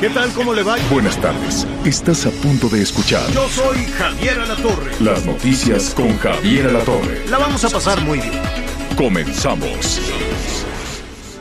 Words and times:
¿Qué 0.00 0.10
tal? 0.10 0.32
¿Cómo 0.32 0.52
le 0.54 0.64
va? 0.64 0.74
Buenas 0.90 1.16
tardes. 1.20 1.64
Estás 1.84 2.26
a 2.26 2.30
punto 2.30 2.68
de 2.68 2.82
escuchar 2.82 3.30
Yo 3.30 3.48
soy 3.48 3.84
Javier 3.96 4.40
Alatorre. 4.40 4.90
las 4.98 5.24
noticias 5.24 5.94
con 5.94 6.18
Javier 6.18 6.66
Alatorre. 6.66 7.24
La 7.30 7.38
vamos 7.38 7.64
a 7.64 7.68
pasar 7.70 8.00
muy 8.00 8.18
bien. 8.18 8.32
Comenzamos. 8.96 10.00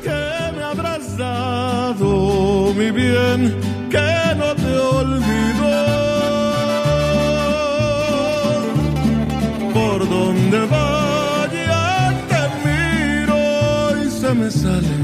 que 0.04 0.10
me 0.10 0.64
habrás 0.64 1.18
dado, 1.18 2.74
mi 2.76 2.92
bien, 2.92 3.60
que 3.90 4.36
no 4.38 4.56
te 4.56 4.78
olvido. 4.78 5.74
Por 9.74 10.08
donde 10.08 10.60
vaya 10.68 12.14
te 12.30 12.70
miro 12.70 14.06
y 14.06 14.12
se 14.12 14.32
me 14.36 14.52
salen 14.52 14.95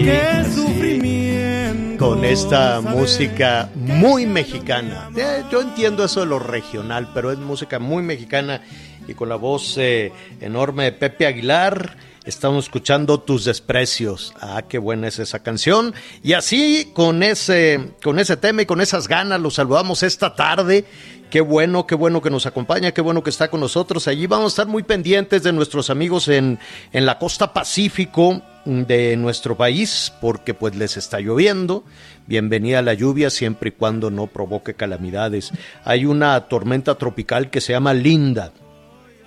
Qué 0.00 0.44
sufrimiento. 0.54 2.06
Con 2.06 2.24
esta 2.24 2.80
música 2.80 3.68
muy 3.74 4.24
mexicana. 4.24 5.10
Eh, 5.14 5.44
yo 5.52 5.60
entiendo 5.60 6.02
eso 6.02 6.20
de 6.20 6.26
lo 6.26 6.38
regional, 6.38 7.10
pero 7.12 7.30
es 7.30 7.38
música 7.38 7.78
muy 7.78 8.02
mexicana 8.02 8.62
y 9.06 9.12
con 9.12 9.28
la 9.28 9.36
voz 9.36 9.76
eh, 9.76 10.10
enorme 10.40 10.84
de 10.84 10.92
Pepe 10.92 11.26
Aguilar. 11.26 11.98
Estamos 12.24 12.64
escuchando 12.64 13.20
tus 13.20 13.44
desprecios. 13.44 14.32
Ah, 14.40 14.62
qué 14.66 14.78
buena 14.78 15.06
es 15.08 15.18
esa 15.18 15.42
canción. 15.42 15.92
Y 16.22 16.32
así, 16.32 16.92
con 16.94 17.22
ese, 17.22 17.90
con 18.02 18.18
ese 18.18 18.38
tema 18.38 18.62
y 18.62 18.66
con 18.66 18.80
esas 18.80 19.06
ganas, 19.06 19.38
los 19.38 19.56
saludamos 19.56 20.02
esta 20.02 20.34
tarde. 20.34 20.86
Qué 21.30 21.40
bueno, 21.40 21.86
qué 21.86 21.94
bueno 21.94 22.20
que 22.20 22.28
nos 22.28 22.46
acompaña, 22.46 22.90
qué 22.90 23.00
bueno 23.00 23.22
que 23.22 23.30
está 23.30 23.48
con 23.48 23.60
nosotros. 23.60 24.08
Allí 24.08 24.26
vamos 24.26 24.46
a 24.46 24.48
estar 24.48 24.66
muy 24.66 24.82
pendientes 24.82 25.44
de 25.44 25.52
nuestros 25.52 25.88
amigos 25.88 26.26
en, 26.26 26.58
en 26.92 27.06
la 27.06 27.18
costa 27.18 27.52
Pacífico 27.52 28.42
de 28.64 29.16
nuestro 29.16 29.56
país, 29.56 30.12
porque 30.20 30.54
pues 30.54 30.74
les 30.74 30.96
está 30.96 31.20
lloviendo. 31.20 31.84
Bienvenida 32.26 32.80
a 32.80 32.82
la 32.82 32.94
lluvia 32.94 33.30
siempre 33.30 33.68
y 33.68 33.72
cuando 33.72 34.10
no 34.10 34.26
provoque 34.26 34.74
calamidades. 34.74 35.52
Hay 35.84 36.04
una 36.04 36.48
tormenta 36.48 36.96
tropical 36.96 37.48
que 37.48 37.60
se 37.60 37.74
llama 37.74 37.94
Linda 37.94 38.52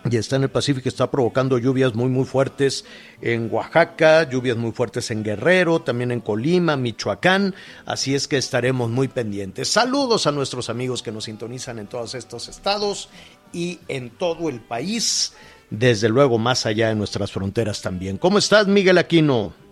y 0.10 0.18
está 0.18 0.36
en 0.36 0.44
el 0.44 0.50
Pacífico, 0.50 0.90
está 0.90 1.10
provocando 1.10 1.58
lluvias 1.58 1.96
muy 1.96 2.10
muy 2.10 2.26
fuertes 2.26 2.86
en 3.22 3.48
Oaxaca, 3.52 4.30
lluvias 4.30 4.58
muy 4.58 4.72
fuertes 4.72 5.12
en 5.12 5.24
Guerrero, 5.24 5.82
también 5.82 6.12
en 6.12 6.20
Colima, 6.20 6.76
Michoacán, 6.76 7.56
así 7.86 8.14
es 8.14 8.28
que 8.28 8.38
estaremos 8.38 8.90
muy 8.90 9.08
pendientes. 9.08 9.70
Saludos 9.70 10.28
a 10.28 10.32
nuestros 10.32 10.70
amigos 10.70 11.02
que 11.02 11.12
nos 11.12 11.26
sintonizan 11.26 11.80
en 11.80 11.88
todos 11.88 12.16
estos 12.16 12.50
estados 12.50 13.10
y 13.54 13.80
en 13.88 14.10
todo 14.10 14.50
el 14.50 14.60
país, 14.60 15.34
desde 15.70 16.10
luego 16.10 16.38
más 16.38 16.66
allá 16.66 16.90
de 16.90 16.96
nuestras 16.96 17.32
fronteras 17.32 17.82
también. 17.82 18.18
¿Cómo 18.18 18.38
estás, 18.38 18.68
Miguel 18.68 18.98
Aquino? 18.98 19.63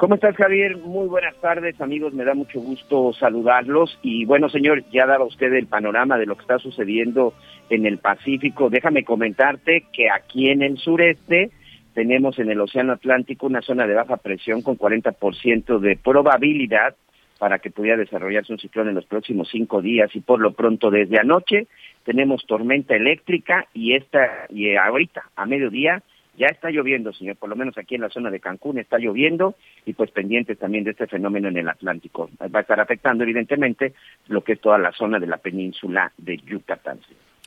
¿Cómo 0.00 0.14
estás, 0.14 0.34
Javier? 0.34 0.78
Muy 0.78 1.08
buenas 1.08 1.36
tardes, 1.42 1.78
amigos. 1.78 2.14
Me 2.14 2.24
da 2.24 2.32
mucho 2.32 2.58
gusto 2.58 3.12
saludarlos. 3.12 3.98
Y 4.00 4.24
bueno, 4.24 4.48
señor, 4.48 4.82
ya 4.90 5.04
daba 5.04 5.26
usted 5.26 5.52
el 5.52 5.66
panorama 5.66 6.16
de 6.16 6.24
lo 6.24 6.36
que 6.36 6.40
está 6.40 6.58
sucediendo 6.58 7.34
en 7.68 7.84
el 7.84 7.98
Pacífico. 7.98 8.70
Déjame 8.70 9.04
comentarte 9.04 9.84
que 9.92 10.08
aquí 10.08 10.48
en 10.48 10.62
el 10.62 10.78
sureste 10.78 11.50
tenemos 11.92 12.38
en 12.38 12.50
el 12.50 12.62
Océano 12.62 12.94
Atlántico 12.94 13.44
una 13.44 13.60
zona 13.60 13.86
de 13.86 13.92
baja 13.92 14.16
presión 14.16 14.62
con 14.62 14.78
40% 14.78 15.78
de 15.80 15.98
probabilidad 16.02 16.94
para 17.38 17.58
que 17.58 17.70
pudiera 17.70 17.98
desarrollarse 17.98 18.54
un 18.54 18.58
ciclón 18.58 18.88
en 18.88 18.94
los 18.94 19.04
próximos 19.04 19.50
cinco 19.52 19.82
días. 19.82 20.16
Y 20.16 20.20
por 20.20 20.40
lo 20.40 20.54
pronto, 20.54 20.90
desde 20.90 21.18
anoche 21.18 21.66
tenemos 22.04 22.46
tormenta 22.46 22.96
eléctrica 22.96 23.66
y 23.74 23.96
esta 23.96 24.46
y 24.48 24.74
ahorita 24.76 25.24
a 25.36 25.44
mediodía 25.44 26.02
ya 26.40 26.46
está 26.46 26.70
lloviendo, 26.70 27.12
señor, 27.12 27.36
por 27.36 27.50
lo 27.50 27.54
menos 27.54 27.76
aquí 27.76 27.96
en 27.96 28.00
la 28.00 28.08
zona 28.08 28.30
de 28.30 28.40
Cancún 28.40 28.78
está 28.78 28.96
lloviendo 28.96 29.56
y 29.84 29.92
pues 29.92 30.10
pendientes 30.10 30.58
también 30.58 30.84
de 30.84 30.92
este 30.92 31.06
fenómeno 31.06 31.48
en 31.48 31.58
el 31.58 31.68
Atlántico. 31.68 32.30
Va 32.40 32.60
a 32.60 32.62
estar 32.62 32.80
afectando 32.80 33.24
evidentemente 33.24 33.92
lo 34.28 34.42
que 34.42 34.54
es 34.54 34.60
toda 34.60 34.78
la 34.78 34.90
zona 34.92 35.18
de 35.18 35.26
la 35.26 35.36
península 35.36 36.10
de 36.16 36.38
Yucatán. 36.38 36.98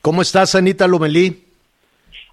¿Cómo 0.03 0.21
estás, 0.21 0.53
Anita 0.53 0.87
Lomelí? 0.87 1.43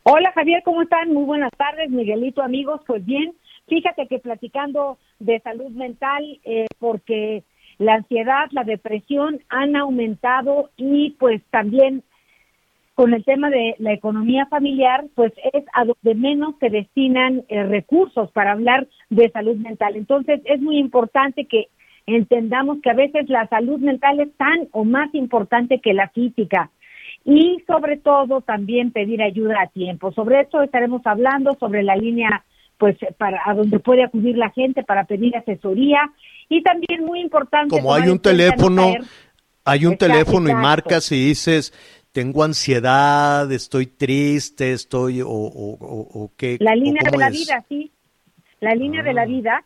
Hola 0.02 0.32
Javier, 0.32 0.60
¿cómo 0.62 0.82
están? 0.82 1.14
Muy 1.14 1.24
buenas 1.24 1.52
tardes, 1.56 1.88
Miguelito, 1.88 2.42
amigos. 2.42 2.82
Pues 2.86 3.06
bien, 3.06 3.32
fíjate 3.66 4.06
que 4.06 4.18
platicando 4.18 4.98
de 5.18 5.40
salud 5.40 5.70
mental, 5.70 6.40
eh, 6.44 6.66
porque 6.78 7.42
la 7.78 7.94
ansiedad, 7.94 8.48
la 8.50 8.64
depresión 8.64 9.40
han 9.48 9.76
aumentado 9.76 10.68
y 10.76 11.16
pues 11.18 11.40
también 11.50 12.02
con 13.00 13.14
el 13.14 13.24
tema 13.24 13.48
de 13.48 13.76
la 13.78 13.94
economía 13.94 14.44
familiar, 14.44 15.06
pues 15.14 15.32
es 15.54 15.64
a 15.72 15.86
donde 15.86 16.14
menos 16.14 16.54
se 16.60 16.68
destinan 16.68 17.44
eh, 17.48 17.62
recursos 17.62 18.30
para 18.32 18.52
hablar 18.52 18.88
de 19.08 19.30
salud 19.30 19.56
mental. 19.56 19.96
Entonces 19.96 20.42
es 20.44 20.60
muy 20.60 20.76
importante 20.76 21.46
que 21.46 21.68
entendamos 22.04 22.82
que 22.82 22.90
a 22.90 22.94
veces 22.94 23.30
la 23.30 23.48
salud 23.48 23.78
mental 23.78 24.20
es 24.20 24.28
tan 24.36 24.68
o 24.72 24.84
más 24.84 25.08
importante 25.14 25.80
que 25.80 25.94
la 25.94 26.10
física 26.10 26.70
y 27.24 27.64
sobre 27.66 27.96
todo 27.96 28.42
también 28.42 28.90
pedir 28.90 29.22
ayuda 29.22 29.62
a 29.62 29.68
tiempo. 29.68 30.12
Sobre 30.12 30.42
esto 30.42 30.60
estaremos 30.60 31.00
hablando 31.06 31.56
sobre 31.58 31.82
la 31.82 31.96
línea 31.96 32.44
pues 32.76 32.98
para 33.16 33.40
a 33.46 33.54
donde 33.54 33.78
puede 33.78 34.04
acudir 34.04 34.36
la 34.36 34.50
gente 34.50 34.84
para 34.84 35.04
pedir 35.04 35.34
asesoría 35.38 36.00
y 36.50 36.62
también 36.62 37.06
muy 37.06 37.20
importante 37.22 37.70
Como 37.70 37.94
hay 37.94 38.10
un 38.10 38.18
teléfono, 38.18 38.92
hay 39.64 39.86
un 39.86 39.94
Exacto, 39.94 40.12
teléfono 40.12 40.50
y 40.50 40.54
marcas 40.54 41.10
y 41.12 41.28
dices, 41.28 41.72
tengo 42.12 42.42
ansiedad, 42.42 43.50
estoy 43.52 43.86
triste, 43.86 44.72
estoy 44.72 45.22
o, 45.22 45.28
o, 45.28 45.76
o, 45.78 46.24
o 46.24 46.30
qué. 46.36 46.56
La 46.60 46.74
línea 46.74 47.02
de 47.10 47.18
la 47.18 47.28
es? 47.28 47.40
vida, 47.40 47.64
sí. 47.68 47.90
La 48.60 48.74
línea 48.74 49.02
de 49.02 49.12
la 49.14 49.22
Ah. 49.22 49.26
vida. 49.26 49.64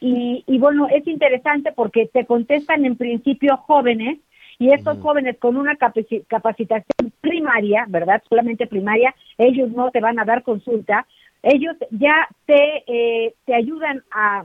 Y, 0.00 0.42
y 0.48 0.58
bueno, 0.58 0.88
es 0.88 1.06
interesante 1.06 1.70
porque 1.72 2.06
te 2.12 2.26
contestan 2.26 2.84
en 2.84 2.96
principio 2.96 3.56
jóvenes 3.56 4.18
y 4.58 4.72
estos 4.72 4.98
jóvenes 4.98 5.38
con 5.38 5.56
una 5.56 5.74
capaci- 5.76 6.24
capacitación 6.26 7.12
primaria, 7.20 7.84
¿verdad? 7.88 8.20
Solamente 8.28 8.66
primaria, 8.66 9.14
ellos 9.38 9.70
no 9.70 9.90
te 9.92 10.00
van 10.00 10.18
a 10.18 10.24
dar 10.24 10.42
consulta, 10.42 11.06
ellos 11.42 11.76
ya 11.90 12.28
te, 12.46 12.82
eh, 12.86 13.34
te 13.44 13.54
ayudan 13.54 14.02
a, 14.10 14.44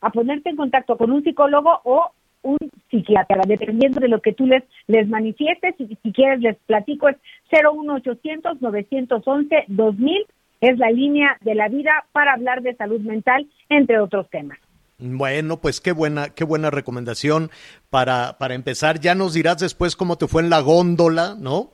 a 0.00 0.10
ponerte 0.10 0.50
en 0.50 0.56
contacto 0.56 0.96
con 0.96 1.10
un 1.10 1.24
psicólogo 1.24 1.80
o 1.84 2.12
un 2.44 2.56
psiquiatra, 2.90 3.42
dependiendo 3.46 4.00
de 4.00 4.08
lo 4.08 4.20
que 4.22 4.32
tú 4.32 4.46
les, 4.46 4.62
les 4.86 5.08
manifiestes. 5.08 5.74
Y 5.78 5.98
si 6.02 6.12
quieres, 6.12 6.40
les 6.40 6.56
platico, 6.66 7.08
es 7.08 7.16
01800-911-2000, 7.50 10.26
es 10.60 10.78
la 10.78 10.90
línea 10.90 11.36
de 11.42 11.54
la 11.54 11.68
vida 11.68 11.92
para 12.12 12.32
hablar 12.34 12.62
de 12.62 12.74
salud 12.76 13.00
mental, 13.00 13.46
entre 13.68 13.98
otros 14.00 14.28
temas. 14.30 14.58
Bueno, 14.98 15.60
pues 15.60 15.80
qué 15.80 15.92
buena, 15.92 16.30
qué 16.30 16.44
buena 16.44 16.70
recomendación 16.70 17.50
para, 17.90 18.38
para 18.38 18.54
empezar. 18.54 19.00
Ya 19.00 19.14
nos 19.14 19.34
dirás 19.34 19.58
después 19.58 19.96
cómo 19.96 20.16
te 20.16 20.26
fue 20.28 20.42
en 20.42 20.50
la 20.50 20.60
góndola, 20.60 21.36
¿no? 21.38 21.70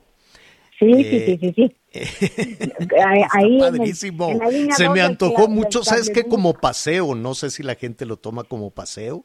Sí, 0.79 0.91
Eh, 0.91 1.25
sí, 1.27 1.37
sí, 1.37 1.53
sí, 1.53 1.55
sí. 1.55 1.75
Ahí- 3.05 3.21
ahí 3.31 3.45
en 3.47 3.53
el- 3.53 3.59
padrísimo. 3.77 4.29
en 4.31 4.71
Se 4.71 4.89
me 4.89 5.01
antojó 5.01 5.47
mucho, 5.47 5.83
¿sabes 5.83 6.09
qué? 6.09 6.23
Como 6.27 6.53
paseo, 6.55 7.13
no 7.13 7.35
sé 7.35 7.51
si 7.51 7.61
la 7.63 7.75
gente 7.75 8.05
lo 8.07 8.17
toma 8.17 8.43
como 8.45 8.71
paseo, 8.71 9.23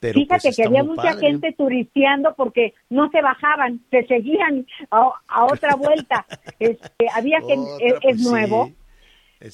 pero 0.00 0.14
Fíjate 0.14 0.42
pues 0.42 0.56
que 0.56 0.64
había 0.64 0.82
mucha 0.84 1.02
padre. 1.02 1.26
gente 1.28 1.52
turisteando 1.56 2.34
porque 2.36 2.74
no 2.90 3.10
se 3.10 3.20
bajaban, 3.22 3.80
se 3.90 4.06
seguían 4.06 4.66
a, 4.90 5.10
a 5.28 5.44
otra 5.46 5.74
vuelta. 5.76 6.26
Este, 6.58 7.06
había 7.14 7.40
gente, 7.42 7.74
Otra, 7.74 7.86
es, 7.86 7.94
pues, 8.00 8.16
es 8.16 8.22
sí. 8.22 8.28
nuevo, 8.30 8.72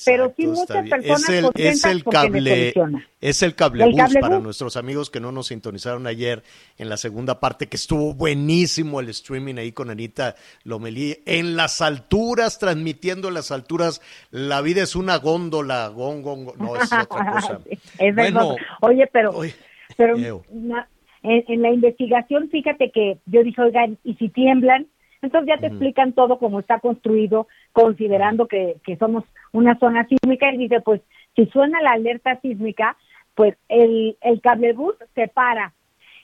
Pero 0.05 0.33
sí 0.37 0.47
muchas 0.47 0.83
bien. 0.83 0.91
personas 0.91 1.29
es 1.29 1.29
el, 1.29 1.51
es 1.57 1.85
el 1.85 2.05
cable, 2.05 2.75
es 3.21 3.43
el 3.43 3.51
El 3.51 3.57
cablebús. 3.57 4.15
para 4.21 4.39
nuestros 4.41 4.77
amigos 4.79 5.11
que 5.11 5.21
no 5.21 5.31
nos 5.33 5.49
sintonizaron 5.49 6.07
ayer 6.07 6.43
en 6.79 6.89
la 6.89 6.97
segunda 6.97 7.39
parte, 7.41 7.69
que 7.69 7.77
estuvo 7.77 8.15
buenísimo 8.15 9.01
el 9.01 9.11
streaming 9.11 9.57
ahí 9.57 9.73
con 9.73 9.91
Anita 9.91 10.37
Lomelí, 10.65 11.19
en 11.27 11.57
las 11.57 11.83
alturas, 11.83 12.59
transmitiendo 12.59 13.29
en 13.29 13.35
las 13.35 13.51
alturas, 13.51 14.01
la 14.31 14.63
vida 14.63 14.83
es 14.83 14.97
una 14.97 15.17
góndola, 15.19 15.89
gong. 15.89 16.57
no, 16.59 16.77
es 16.77 16.91
otra 16.93 17.07
cosa. 17.31 17.61
Sí, 17.69 17.79
es 17.99 18.15
Bueno, 18.15 18.41
verdad. 18.51 18.63
Oye, 18.81 19.07
pero, 19.13 19.33
oye, 19.33 19.55
pero 19.97 20.17
na- 20.53 20.89
en, 21.23 21.45
en 21.49 21.63
la 21.63 21.71
investigación, 21.71 22.49
fíjate 22.51 22.91
que 22.91 23.19
yo 23.27 23.43
dije, 23.43 23.61
oigan, 23.63 23.99
¿y 24.05 24.15
si 24.15 24.29
tiemblan? 24.29 24.87
Entonces 25.23 25.49
ya 25.49 25.59
te 25.59 25.69
explican 25.69 26.13
todo 26.13 26.39
cómo 26.39 26.61
está 26.61 26.81
construido, 26.81 27.47
considerando 27.73 28.47
que, 28.47 28.77
que 28.85 28.97
somos 28.97 29.25
una 29.53 29.79
zona 29.79 30.07
sísmica 30.07 30.53
y 30.53 30.59
dice, 30.59 30.81
pues 30.83 31.01
si 31.35 31.47
suena 31.47 31.81
la 31.81 31.93
alerta 31.93 32.39
sísmica, 32.41 32.97
pues 33.35 33.57
el, 33.69 34.17
el 34.21 34.41
cablebús 34.43 34.95
se 35.15 35.29
para 35.29 35.73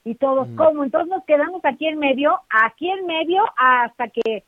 y 0.05 0.15
todos, 0.17 0.49
¿cómo? 0.57 0.85
Entonces 0.85 1.09
nos 1.11 1.25
quedamos 1.25 1.65
aquí 1.65 1.87
en 1.87 1.99
medio, 1.99 2.39
aquí 2.51 2.91
en 2.91 3.07
medio 3.07 3.43
hasta 3.57 4.09
que 4.09 4.45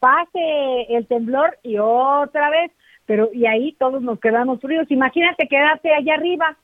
pase 0.00 0.82
el 0.90 1.06
temblor 1.06 1.56
y 1.62 1.78
otra 1.78 2.50
vez, 2.50 2.70
pero 3.06 3.30
y 3.32 3.46
ahí 3.46 3.72
todos 3.78 4.02
nos 4.02 4.20
quedamos 4.20 4.60
fríos. 4.60 4.90
Imagínate 4.90 5.48
quedarte 5.48 5.92
allá 5.94 6.14
arriba. 6.14 6.56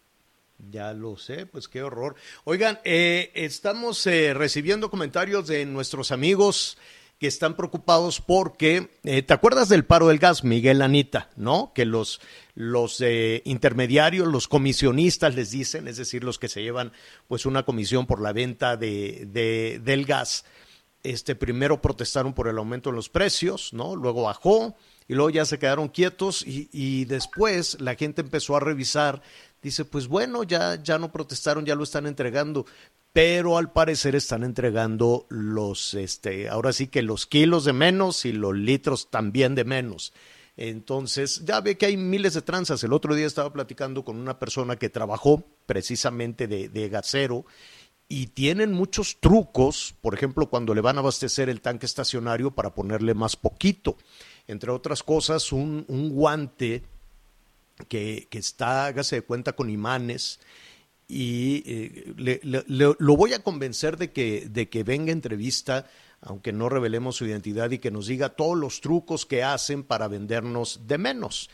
Ya 0.69 0.93
lo 0.93 1.17
sé, 1.17 1.47
pues 1.47 1.69
qué 1.69 1.83
horror. 1.83 2.17
Oigan, 2.45 2.81
eh, 2.85 3.31
estamos 3.35 4.07
eh, 4.07 4.35
recibiendo 4.35 4.91
comentarios 4.91 5.47
de 5.47 5.65
nuestros 5.65 6.13
amigos 6.13 6.77
que 7.19 7.27
están 7.27 7.55
preocupados 7.55 8.21
porque, 8.21 8.91
eh, 9.05 9.23
¿te 9.23 9.35
acuerdas 9.35 9.69
del 9.69 9.85
paro 9.85 10.09
del 10.09 10.19
gas, 10.19 10.43
Miguel 10.43 10.83
Anita? 10.83 11.31
¿No? 11.37 11.73
Que 11.75 11.85
los, 11.85 12.21
los 12.55 13.03
intermediarios, 13.45 14.27
los 14.27 14.49
comisionistas 14.49 15.35
les 15.35 15.51
dicen, 15.51 15.87
es 15.89 15.97
decir, 15.97 16.25
los 16.25 16.39
que 16.39 16.49
se 16.49 16.63
llevan 16.63 16.93
pues 17.29 17.47
una 17.47 17.65
comisión 17.65 18.07
por 18.07 18.21
la 18.21 18.33
venta 18.33 18.77
de, 18.77 19.27
de, 19.27 19.81
del 19.83 20.05
gas, 20.07 20.45
este, 21.03 21.35
primero 21.35 21.81
protestaron 21.81 22.35
por 22.35 22.49
el 22.49 22.59
aumento 22.59 22.91
en 22.91 22.97
los 22.97 23.09
precios, 23.09 23.73
¿no? 23.73 23.97
Luego 23.97 24.23
bajó 24.23 24.77
y 25.09 25.15
luego 25.15 25.31
ya 25.31 25.45
se 25.45 25.59
quedaron 25.59 25.89
quietos 25.89 26.47
y, 26.47 26.69
y 26.73 27.05
después 27.07 27.81
la 27.81 27.95
gente 27.95 28.21
empezó 28.21 28.57
a 28.57 28.61
revisar 28.61 29.23
dice, 29.63 29.85
pues 29.85 30.09
bueno, 30.09 30.43
ya, 30.43 30.83
ya 30.83 30.99
no 30.99 31.13
protestaron, 31.13 31.65
ya 31.65 31.75
lo 31.75 31.85
están 31.85 32.07
entregando, 32.07 32.67
pero 33.13 33.59
al 33.59 33.73
parecer 33.73 34.15
están 34.15 34.45
entregando 34.45 35.27
los, 35.29 35.95
este, 35.95 36.49
ahora 36.49 36.73
sí 36.73 36.87
que 36.87 37.03
los 37.03 37.27
kilos 37.27 37.65
de 37.65 37.73
menos 37.73 38.25
y 38.25 38.33
los 38.33 38.55
litros 38.55 39.11
también 39.11 39.55
de 39.55 39.65
menos. 39.65 40.13
Entonces, 40.57 41.43
ya 41.45 41.61
ve 41.61 41.79
que 41.79 41.87
hay 41.87 41.97
miles 41.97 42.35
de 42.35 42.43
tranzas. 42.43 42.85
El 42.85 42.93
otro 42.93 43.15
día 43.15 43.27
estaba 43.27 43.53
platicando 43.53 44.05
con 44.05 44.19
una 44.19 44.39
persona 44.39 44.77
que 44.77 44.91
trabajó 44.91 45.43
precisamente 45.67 46.47
de, 46.47 46.69
de 46.69 46.89
gasero 46.89 47.47
y 48.09 48.27
tienen 48.27 48.73
muchos 48.73 49.19
trucos, 49.21 49.95
por 50.01 50.15
ejemplo, 50.15 50.51
cuando 50.51 50.75
le 50.75 50.81
van 50.81 50.97
a 50.97 51.01
abastecer 51.01 51.49
el 51.49 51.61
tanque 51.61 51.87
estacionario 51.87 52.51
para 52.51 52.75
ponerle 52.75 53.15
más 53.15 53.37
poquito. 53.37 53.97
Entre 54.49 54.71
otras 54.71 55.03
cosas, 55.03 55.53
un, 55.53 55.85
un 55.89 56.11
guante 56.11 56.83
que, 57.89 58.29
que, 58.31 58.39
está, 58.39 58.87
hágase 58.87 59.17
de 59.17 59.23
cuenta, 59.23 59.53
con 59.53 59.71
imanes 59.71 60.41
y 61.11 61.65
eh, 61.67 62.15
le, 62.17 62.41
lo 62.75 63.17
voy 63.17 63.33
a 63.33 63.43
convencer 63.43 63.97
de 63.97 64.13
que, 64.13 64.47
de 64.49 64.69
que 64.69 64.85
venga 64.85 65.11
entrevista, 65.11 65.89
aunque 66.21 66.53
no 66.53 66.69
revelemos 66.69 67.17
su 67.17 67.27
identidad 67.27 67.71
y 67.73 67.79
que 67.79 67.91
nos 67.91 68.07
diga 68.07 68.31
todos 68.31 68.57
los 68.57 68.81
trucos 68.81 69.27
que 69.27 69.43
hacen 69.43 69.83
para 69.83 70.07
vendernos 70.07 70.87
de 70.87 70.99
menos. 70.99 71.51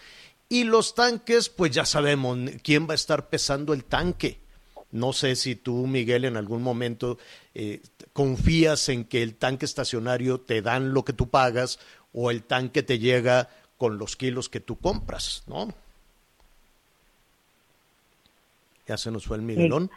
Y 0.49 0.65
los 0.65 0.95
tanques, 0.95 1.49
pues 1.49 1.73
ya 1.73 1.87
sabemos 1.87 2.39
quién 2.63 2.87
va 2.87 2.93
a 2.93 2.97
estar 2.97 3.31
pesando 3.31 3.73
el 3.73 3.85
tanque. 3.85 4.41
No 4.93 5.13
sé 5.13 5.35
si 5.37 5.57
tú, 5.57 5.87
Miguel, 5.87 6.25
en 6.27 6.37
algún 6.37 6.63
momento 6.63 7.19
eh, 7.55 7.81
confías 8.13 8.89
en 8.91 9.05
que 9.05 9.23
el 9.23 9.37
tanque 9.37 9.65
estacionario 9.65 10.41
te 10.41 10.63
dan 10.63 10.93
lo 10.93 11.05
que 11.05 11.13
tú 11.13 11.31
pagas 11.31 11.79
o 12.13 12.31
el 12.31 12.45
tanque 12.45 12.83
te 12.83 12.99
llega 12.99 13.49
con 13.77 13.99
los 13.99 14.17
kilos 14.17 14.49
que 14.49 14.61
tú 14.61 14.79
compras, 14.79 15.43
¿no? 15.47 15.75
Ya 18.87 18.97
se 18.97 19.11
nos 19.11 19.27
fue 19.27 19.37
el 19.37 19.43
Miguelón. 19.43 19.91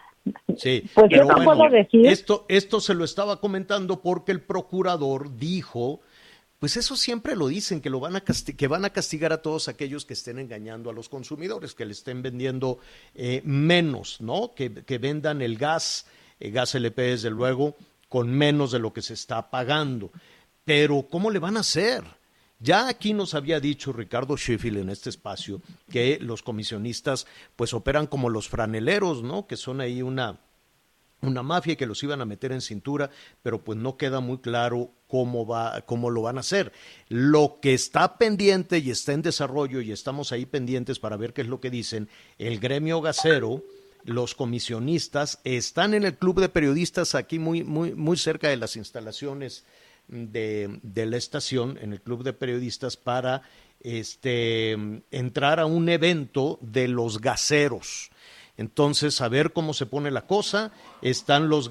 Sí, 0.57 0.83
pues 0.94 1.07
pero 1.09 1.09
yo 1.09 1.25
bueno, 1.25 1.44
puedo 1.44 1.69
decir. 1.69 2.06
Esto, 2.07 2.45
esto 2.50 2.81
se 2.81 2.94
lo 2.94 3.06
estaba 3.06 3.39
comentando 3.39 4.01
porque 4.01 4.31
el 4.31 4.41
procurador 4.41 5.36
dijo, 5.38 6.01
pues 6.59 6.75
eso 6.75 6.95
siempre 6.95 7.36
lo 7.36 7.47
dicen, 7.47 7.81
que, 7.81 7.89
lo 7.89 8.00
van 8.00 8.15
a 8.15 8.21
que 8.21 8.68
van 8.68 8.86
a 8.86 8.89
castigar 8.89 9.31
a 9.31 9.41
todos 9.41 9.68
aquellos 9.68 10.06
que 10.06 10.13
estén 10.13 10.39
engañando 10.39 10.89
a 10.89 10.94
los 10.94 11.07
consumidores, 11.07 11.74
que 11.74 11.86
le 11.86 11.94
estén 11.94 12.21
vendiendo 12.21 12.80
eh, 13.15 13.41
menos, 13.45 14.19
¿no? 14.21 14.53
Que, 14.56 14.74
que, 14.74 14.97
vendan 14.97 15.41
el 15.41 15.57
gas, 15.57 16.07
el 16.39 16.51
gas 16.51 16.75
LP 16.75 17.01
desde 17.01 17.30
luego, 17.30 17.75
con 18.09 18.30
menos 18.30 18.71
de 18.71 18.80
lo 18.80 18.91
que 18.91 19.01
se 19.01 19.13
está 19.13 19.50
pagando. 19.50 20.12
Pero, 20.65 21.07
¿cómo 21.09 21.31
le 21.31 21.39
van 21.39 21.57
a 21.57 21.62
hacer? 21.62 22.03
Ya 22.59 22.89
aquí 22.89 23.13
nos 23.13 23.35
había 23.35 23.61
dicho 23.61 23.94
Ricardo 23.94 24.35
Sheffield 24.35 24.79
en 24.79 24.89
este 24.89 25.09
espacio 25.09 25.61
que 25.89 26.19
los 26.19 26.44
comisionistas 26.44 27.25
pues 27.56 27.73
operan 27.73 28.06
como 28.06 28.29
los 28.29 28.50
franeleros, 28.50 29.23
¿no? 29.23 29.47
Que 29.47 29.56
son 29.56 29.79
ahí 29.79 30.01
una 30.01 30.41
una 31.21 31.44
mafia 31.44 31.75
que 31.75 31.85
los 31.85 32.01
iban 32.03 32.21
a 32.21 32.25
meter 32.25 32.51
en 32.51 32.61
cintura, 32.61 33.09
pero 33.41 33.63
pues 33.63 33.77
no 33.77 33.97
queda 33.97 34.19
muy 34.19 34.38
claro 34.38 34.91
cómo 35.07 35.45
va, 35.45 35.81
cómo 35.81 36.09
lo 36.09 36.21
van 36.21 36.38
a 36.38 36.41
hacer. 36.41 36.71
Lo 37.09 37.59
que 37.61 37.73
está 37.73 38.17
pendiente 38.17 38.77
y 38.79 38.91
está 38.91 39.13
en 39.13 39.21
desarrollo 39.21 39.81
y 39.81 39.91
estamos 39.91 40.31
ahí 40.31 40.45
pendientes 40.45 41.00
para 41.00 41.17
ver 41.17 41.33
qué 41.33 41.41
es 41.41 41.47
lo 41.47 41.59
que 41.59 41.69
dicen, 41.69 42.07
el 42.38 42.59
gremio 42.59 43.01
gasero, 43.01 43.63
los 44.05 44.33
comisionistas 44.33 45.39
están 45.44 45.94
en 45.94 46.05
el 46.05 46.17
club 46.17 46.39
de 46.39 46.47
periodistas 46.47 47.15
aquí 47.15 47.38
muy 47.38 47.63
muy 47.63 47.94
muy 47.94 48.15
cerca 48.15 48.47
de 48.47 48.55
las 48.55 48.77
instalaciones 48.77 49.65
de, 50.09 50.79
de, 50.83 51.06
la 51.06 51.17
estación, 51.17 51.77
en 51.81 51.94
el 51.94 52.01
club 52.01 52.23
de 52.23 52.33
periodistas, 52.33 52.97
para 52.97 53.44
este, 53.79 54.71
entrar 55.11 55.59
a 55.59 55.65
un 55.65 55.89
evento 55.89 56.59
de 56.61 56.88
los 56.88 57.21
gaseros. 57.21 58.11
Entonces, 58.59 59.21
a 59.21 59.29
ver 59.29 59.53
cómo 59.53 59.73
se 59.73 59.85
pone 59.85 60.11
la 60.11 60.27
cosa. 60.27 60.73
Están 61.01 61.47
los, 61.47 61.69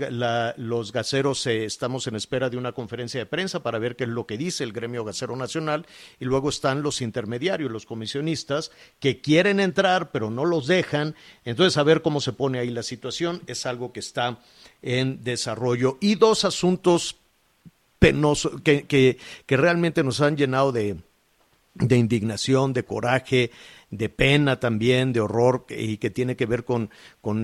los 0.57 0.91
gaseros, 0.91 1.47
eh, 1.47 1.67
estamos 1.67 2.07
en 2.07 2.17
espera 2.17 2.49
de 2.49 2.57
una 2.57 2.73
conferencia 2.73 3.21
de 3.21 3.27
prensa 3.27 3.63
para 3.63 3.79
ver 3.79 3.95
qué 3.95 4.05
es 4.05 4.11
lo 4.11 4.27
que 4.27 4.39
dice 4.39 4.65
el 4.65 4.73
gremio 4.73 5.05
gasero 5.05 5.37
nacional. 5.37 5.85
Y 6.19 6.25
luego 6.25 6.49
están 6.49 6.81
los 6.81 7.03
intermediarios, 7.03 7.71
los 7.71 7.85
comisionistas, 7.85 8.71
que 9.01 9.21
quieren 9.21 9.61
entrar, 9.61 10.13
pero 10.13 10.31
no 10.31 10.47
los 10.47 10.67
dejan. 10.67 11.15
Entonces, 11.45 11.77
a 11.77 11.83
ver 11.83 12.01
cómo 12.01 12.23
se 12.23 12.33
pone 12.33 12.59
ahí 12.59 12.71
la 12.71 12.83
situación. 12.83 13.43
Es 13.47 13.67
algo 13.67 13.93
que 13.93 14.01
está 14.01 14.39
en 14.81 15.23
desarrollo. 15.23 15.99
Y 16.01 16.15
dos 16.15 16.47
asuntos 16.47 17.17
penoso, 17.99 18.63
que, 18.63 18.87
que, 18.87 19.57
realmente 19.57 20.03
nos 20.03 20.21
han 20.21 20.37
llenado 20.37 20.73
de, 20.73 20.97
indignación, 21.91 22.73
de 22.73 22.85
coraje, 22.85 23.51
de 23.91 24.09
pena 24.09 24.61
también, 24.61 25.13
de 25.13 25.21
horror, 25.21 25.67
y 25.69 25.99
que 25.99 26.11
tiene 26.11 26.37
que 26.37 26.47
ver 26.47 26.65
con, 26.65 26.91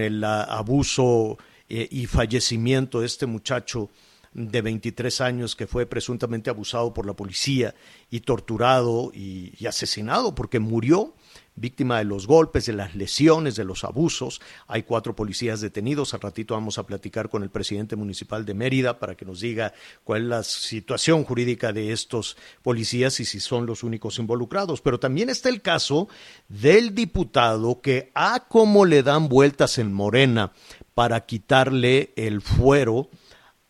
el 0.00 0.24
abuso 0.24 1.38
eh, 1.68 1.88
y 1.90 2.06
fallecimiento 2.06 3.00
de 3.00 3.06
este 3.06 3.26
muchacho 3.26 3.90
de 4.32 4.62
23 4.62 5.20
años 5.20 5.54
que 5.54 5.68
fue 5.68 5.86
presuntamente 5.86 6.50
abusado 6.50 6.92
por 6.92 7.06
la 7.06 7.14
policía 7.14 7.74
y 8.10 8.20
torturado 8.20 9.12
y 9.14 9.64
asesinado 9.64 10.34
porque 10.34 10.58
murió 10.58 11.14
víctima 11.56 11.98
de 11.98 12.04
los 12.04 12.26
golpes, 12.26 12.66
de 12.66 12.72
las 12.72 12.94
lesiones, 12.94 13.56
de 13.56 13.64
los 13.64 13.84
abusos. 13.84 14.40
Hay 14.66 14.82
cuatro 14.82 15.14
policías 15.14 15.60
detenidos. 15.60 16.14
Al 16.14 16.20
ratito 16.20 16.54
vamos 16.54 16.78
a 16.78 16.86
platicar 16.86 17.28
con 17.28 17.42
el 17.42 17.50
presidente 17.50 17.96
municipal 17.96 18.44
de 18.44 18.54
Mérida 18.54 18.98
para 18.98 19.14
que 19.16 19.24
nos 19.24 19.40
diga 19.40 19.72
cuál 20.02 20.22
es 20.22 20.28
la 20.28 20.42
situación 20.42 21.24
jurídica 21.24 21.72
de 21.72 21.92
estos 21.92 22.36
policías 22.62 23.20
y 23.20 23.24
si 23.24 23.40
son 23.40 23.66
los 23.66 23.82
únicos 23.82 24.18
involucrados. 24.18 24.80
Pero 24.80 24.98
también 24.98 25.30
está 25.30 25.48
el 25.48 25.62
caso 25.62 26.08
del 26.48 26.94
diputado 26.94 27.80
que 27.80 28.10
a 28.14 28.44
cómo 28.48 28.84
le 28.84 29.02
dan 29.02 29.28
vueltas 29.28 29.78
en 29.78 29.92
Morena 29.92 30.52
para 30.94 31.24
quitarle 31.26 32.12
el 32.16 32.40
fuero 32.40 33.08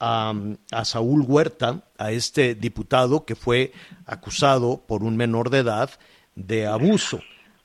a, 0.00 0.34
a, 0.70 0.84
Saúl 0.84 1.22
Huerta, 1.22 1.84
a 1.96 2.12
este 2.12 2.54
diputado 2.54 3.24
que 3.24 3.34
fue 3.34 3.72
acusado 4.04 4.82
por 4.86 5.02
un 5.02 5.16
menor 5.16 5.48
de 5.50 5.58
edad 5.58 5.90
de 6.34 6.66
abuso 6.66 7.20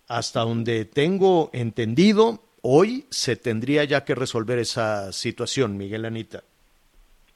hasta 0.09 0.41
donde 0.41 0.85
tengo 0.85 1.49
entendido, 1.53 2.39
hoy 2.61 3.05
se 3.09 3.35
tendría 3.35 3.83
ya 3.85 4.03
que 4.03 4.15
resolver 4.15 4.59
esa 4.59 5.11
situación, 5.13 5.77
Miguel 5.77 6.05
Anita. 6.05 6.41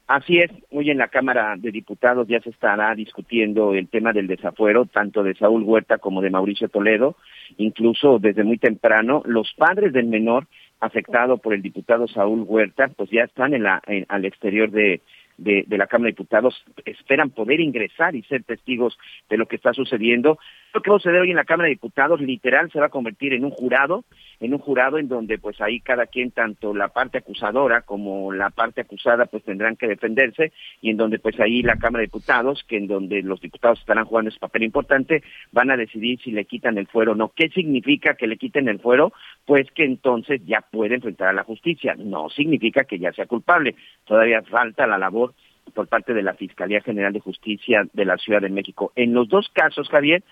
Así 0.07 0.37
es, 0.39 0.51
hoy 0.71 0.89
en 0.89 0.97
la 0.97 1.07
Cámara 1.07 1.55
de 1.57 1.71
Diputados 1.71 2.27
ya 2.27 2.41
se 2.41 2.49
estará 2.49 2.93
discutiendo 2.93 3.73
el 3.73 3.87
tema 3.87 4.11
del 4.11 4.27
desafuero, 4.27 4.85
tanto 4.85 5.23
de 5.23 5.33
Saúl 5.35 5.63
Huerta 5.63 5.97
como 5.97 6.21
de 6.21 6.29
Mauricio 6.29 6.67
Toledo. 6.67 7.15
Incluso 7.57 8.19
desde 8.19 8.43
muy 8.43 8.57
temprano, 8.57 9.21
los 9.25 9.53
padres 9.53 9.93
del 9.93 10.07
menor 10.07 10.47
afectado 10.81 11.37
por 11.37 11.53
el 11.53 11.61
diputado 11.61 12.07
Saúl 12.07 12.43
Huerta, 12.45 12.89
pues 12.89 13.09
ya 13.11 13.23
están 13.23 13.53
en 13.53 13.63
la, 13.63 13.81
en, 13.87 14.05
al 14.09 14.25
exterior 14.25 14.69
de, 14.71 14.99
de, 15.37 15.63
de, 15.65 15.77
la 15.77 15.87
Cámara 15.87 16.07
de 16.07 16.13
Diputados 16.13 16.65
esperan 16.85 17.29
poder 17.29 17.61
ingresar 17.61 18.13
y 18.15 18.23
ser 18.23 18.43
testigos 18.43 18.97
de 19.29 19.37
lo 19.37 19.45
que 19.45 19.55
está 19.55 19.73
sucediendo. 19.73 20.37
Lo 20.73 20.81
que 20.81 20.89
va 20.89 20.95
a 20.95 20.99
suceder 20.99 21.21
hoy 21.21 21.29
en 21.29 21.35
la 21.35 21.43
Cámara 21.43 21.67
de 21.67 21.75
Diputados 21.75 22.19
literal 22.19 22.71
se 22.71 22.79
va 22.79 22.87
a 22.87 22.89
convertir 22.89 23.33
en 23.33 23.45
un 23.45 23.51
jurado, 23.51 24.05
en 24.39 24.53
un 24.53 24.59
jurado 24.59 24.97
en 24.97 25.07
donde 25.07 25.37
pues 25.37 25.61
ahí 25.61 25.79
cada 25.79 26.07
quien, 26.07 26.31
tanto 26.31 26.73
la 26.73 26.87
parte 26.87 27.19
acusadora 27.19 27.83
como 27.83 28.33
la 28.33 28.49
parte 28.49 28.81
acusada, 28.81 29.27
pues 29.27 29.43
tendrán 29.43 29.75
que 29.75 29.85
defenderse 29.85 30.51
y 30.81 30.89
en 30.89 30.97
donde 30.97 31.19
pues 31.19 31.39
ahí 31.39 31.61
la 31.61 31.75
Cámara 31.75 31.99
de 31.99 32.07
Diputados, 32.07 32.65
que 32.67 32.77
en 32.77 32.87
donde 32.87 33.21
los 33.21 33.39
diputados 33.39 33.79
estarán 33.81 34.05
jugando 34.05 34.29
ese 34.29 34.39
papel 34.39 34.63
importante, 34.63 35.21
van 35.51 35.69
a 35.69 35.77
decidir 35.77 36.19
si 36.23 36.31
le 36.31 36.45
quitan 36.45 36.79
el 36.79 36.87
fuero 36.87 37.11
o 37.11 37.15
no. 37.15 37.31
¿Qué 37.35 37.49
significa 37.49 38.15
que 38.15 38.25
le 38.25 38.37
quiten 38.37 38.67
el 38.67 38.79
fuero? 38.79 39.13
Pues 39.45 39.69
que 39.75 39.85
entonces 39.85 40.41
ya 40.43 40.61
puede 40.61 40.95
enfrentar 40.95 41.27
a 41.27 41.33
la 41.33 41.43
justicia. 41.43 41.93
No 41.99 42.31
significa 42.31 42.85
que 42.85 42.97
ya 42.97 43.13
sea 43.13 43.27
culpable. 43.27 43.75
Todavía 44.05 44.41
falta 44.41 44.87
la 44.87 44.97
labor 44.97 45.35
por 45.75 45.87
parte 45.87 46.15
de 46.15 46.23
la 46.23 46.33
Fiscalía 46.33 46.81
General 46.81 47.13
de 47.13 47.19
Justicia 47.19 47.87
de 47.93 48.05
la 48.05 48.17
Ciudad 48.17 48.41
de 48.41 48.49
México. 48.49 48.91
En 48.95 49.13
los 49.13 49.29
dos 49.29 49.49
casos, 49.53 49.87
Javier, 49.89 50.23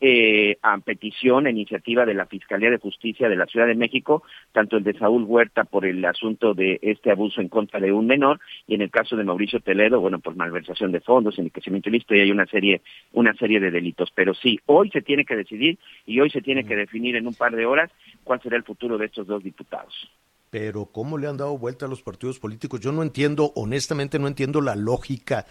eh, 0.00 0.58
a 0.62 0.78
petición, 0.78 1.46
a 1.46 1.50
iniciativa 1.50 2.04
de 2.04 2.14
la 2.14 2.26
Fiscalía 2.26 2.70
de 2.70 2.78
Justicia 2.78 3.28
de 3.28 3.36
la 3.36 3.46
Ciudad 3.46 3.66
de 3.66 3.74
México, 3.74 4.22
tanto 4.52 4.76
el 4.76 4.84
de 4.84 4.98
Saúl 4.98 5.24
Huerta 5.24 5.64
por 5.64 5.86
el 5.86 6.04
asunto 6.04 6.54
de 6.54 6.78
este 6.82 7.10
abuso 7.10 7.40
en 7.40 7.48
contra 7.48 7.80
de 7.80 7.92
un 7.92 8.06
menor 8.06 8.40
y 8.66 8.74
en 8.74 8.82
el 8.82 8.90
caso 8.90 9.16
de 9.16 9.24
Mauricio 9.24 9.60
Toledo, 9.60 10.00
bueno, 10.00 10.18
por 10.18 10.36
malversación 10.36 10.92
de 10.92 11.00
fondos, 11.00 11.38
enriquecimiento 11.38 11.88
ilícito 11.88 12.14
y 12.14 12.20
hay 12.20 12.30
una 12.30 12.46
serie, 12.46 12.82
una 13.12 13.34
serie 13.34 13.60
de 13.60 13.70
delitos. 13.70 14.10
Pero 14.14 14.34
sí, 14.34 14.58
hoy 14.66 14.90
se 14.90 15.02
tiene 15.02 15.24
que 15.24 15.36
decidir 15.36 15.78
y 16.06 16.20
hoy 16.20 16.30
se 16.30 16.42
tiene 16.42 16.64
que 16.64 16.76
definir 16.76 17.16
en 17.16 17.26
un 17.26 17.34
par 17.34 17.54
de 17.54 17.66
horas 17.66 17.90
cuál 18.24 18.40
será 18.42 18.56
el 18.56 18.64
futuro 18.64 18.98
de 18.98 19.06
estos 19.06 19.26
dos 19.26 19.42
diputados 19.42 20.10
pero 20.50 20.86
¿cómo 20.86 21.16
le 21.16 21.28
han 21.28 21.36
dado 21.36 21.56
vuelta 21.56 21.86
a 21.86 21.88
los 21.88 22.02
partidos 22.02 22.38
políticos? 22.38 22.80
Yo 22.80 22.92
no 22.92 23.02
entiendo, 23.02 23.52
honestamente 23.54 24.18
no 24.18 24.26
entiendo 24.26 24.60
la 24.60 24.74
lógica 24.74 25.46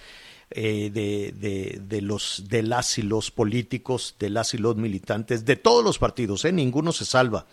eh, 0.51 0.89
de, 0.91 1.79
de, 1.79 2.01
los, 2.01 2.45
de 2.47 2.63
las 2.63 2.97
y 2.97 3.03
los 3.03 3.31
políticos, 3.31 4.15
de 4.19 4.29
las 4.29 4.53
y 4.53 4.57
los 4.57 4.75
militantes, 4.75 5.45
de 5.45 5.55
todos 5.55 5.83
los 5.83 5.99
partidos, 5.99 6.43
¿eh? 6.45 6.51
ninguno 6.51 6.91
se 6.91 7.05
salva. 7.05 7.45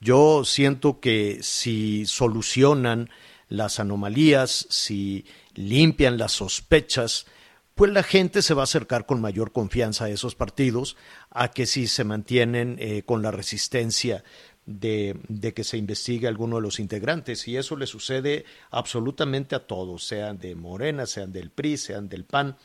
Yo 0.00 0.44
siento 0.44 1.00
que 1.00 1.38
si 1.42 2.06
solucionan 2.06 3.10
las 3.48 3.78
anomalías, 3.78 4.66
si 4.70 5.26
limpian 5.54 6.18
las 6.18 6.32
sospechas, 6.32 7.26
pues 7.74 7.92
la 7.92 8.02
gente 8.02 8.40
se 8.40 8.54
va 8.54 8.62
a 8.62 8.64
acercar 8.64 9.04
con 9.04 9.20
mayor 9.20 9.52
confianza 9.52 10.06
a 10.06 10.10
esos 10.10 10.34
partidos 10.34 10.96
a 11.30 11.48
que 11.50 11.66
si 11.66 11.86
se 11.86 12.04
mantienen 12.04 12.76
eh, 12.78 13.02
con 13.04 13.22
la 13.22 13.30
resistencia 13.30 14.24
de, 14.66 15.52
que 15.54 15.64
se 15.64 15.78
investigue 15.78 16.26
alguno 16.26 16.56
de 16.56 16.62
los 16.62 16.80
integrantes 16.80 17.46
y 17.48 17.56
eso 17.56 17.76
le 17.76 17.86
sucede 17.86 18.44
absolutamente 18.70 19.54
a 19.54 19.66
todos, 19.66 20.04
sean 20.04 20.38
de 20.38 20.54
Morena, 20.54 21.06
sean 21.06 21.32
del 21.32 21.50
PRI, 21.50 21.76
sean 21.76 22.08
del 22.08 22.24
PAN. 22.24 22.56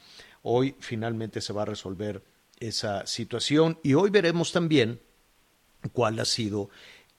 Hoy 0.41 0.75
finalmente 0.79 1.41
se 1.41 1.53
va 1.53 1.61
a 1.61 1.65
resolver 1.65 2.23
esa 2.59 3.05
situación 3.05 3.79
y 3.83 3.93
hoy 3.93 4.09
veremos 4.09 4.51
también 4.51 4.99
cuál 5.93 6.19
ha 6.19 6.25
sido 6.25 6.69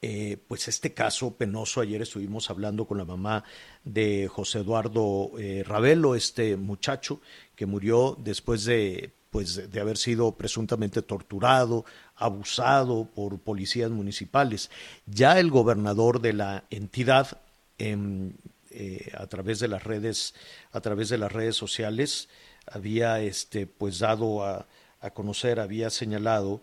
eh, 0.00 0.36
pues 0.48 0.66
este 0.66 0.92
caso 0.92 1.36
penoso. 1.36 1.80
Ayer 1.80 2.02
estuvimos 2.02 2.50
hablando 2.50 2.86
con 2.86 2.98
la 2.98 3.04
mamá 3.04 3.44
de 3.84 4.26
José 4.26 4.58
Eduardo 4.58 5.30
eh, 5.38 5.62
Ravelo, 5.64 6.16
este 6.16 6.56
muchacho 6.56 7.20
que 7.54 7.66
murió 7.66 8.18
después 8.20 8.64
de 8.64 9.14
pues 9.32 9.70
de 9.72 9.80
haber 9.80 9.96
sido 9.96 10.36
presuntamente 10.36 11.00
torturado, 11.00 11.86
abusado 12.16 13.06
por 13.06 13.38
policías 13.38 13.90
municipales. 13.90 14.70
Ya 15.06 15.40
el 15.40 15.50
gobernador 15.50 16.20
de 16.20 16.34
la 16.34 16.64
entidad, 16.68 17.40
em, 17.78 18.34
eh, 18.70 19.10
a 19.16 19.26
través 19.28 19.58
de 19.58 19.68
las 19.68 19.84
redes, 19.84 20.34
a 20.70 20.82
través 20.82 21.08
de 21.08 21.16
las 21.16 21.32
redes 21.32 21.56
sociales, 21.56 22.28
había 22.66 23.20
este, 23.20 23.66
pues 23.66 24.00
dado 24.00 24.44
a, 24.44 24.66
a 25.00 25.10
conocer, 25.10 25.60
había 25.60 25.88
señalado 25.88 26.60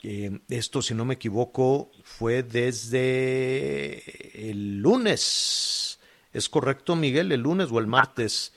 que 0.00 0.40
esto, 0.48 0.80
si 0.80 0.94
no 0.94 1.04
me 1.04 1.14
equivoco, 1.14 1.90
fue 2.04 2.42
desde 2.42 4.02
el 4.50 4.78
lunes. 4.78 5.98
¿Es 6.32 6.48
correcto, 6.48 6.96
Miguel? 6.96 7.32
¿El 7.32 7.42
lunes 7.42 7.68
o 7.70 7.78
el 7.78 7.86
martes? 7.86 8.54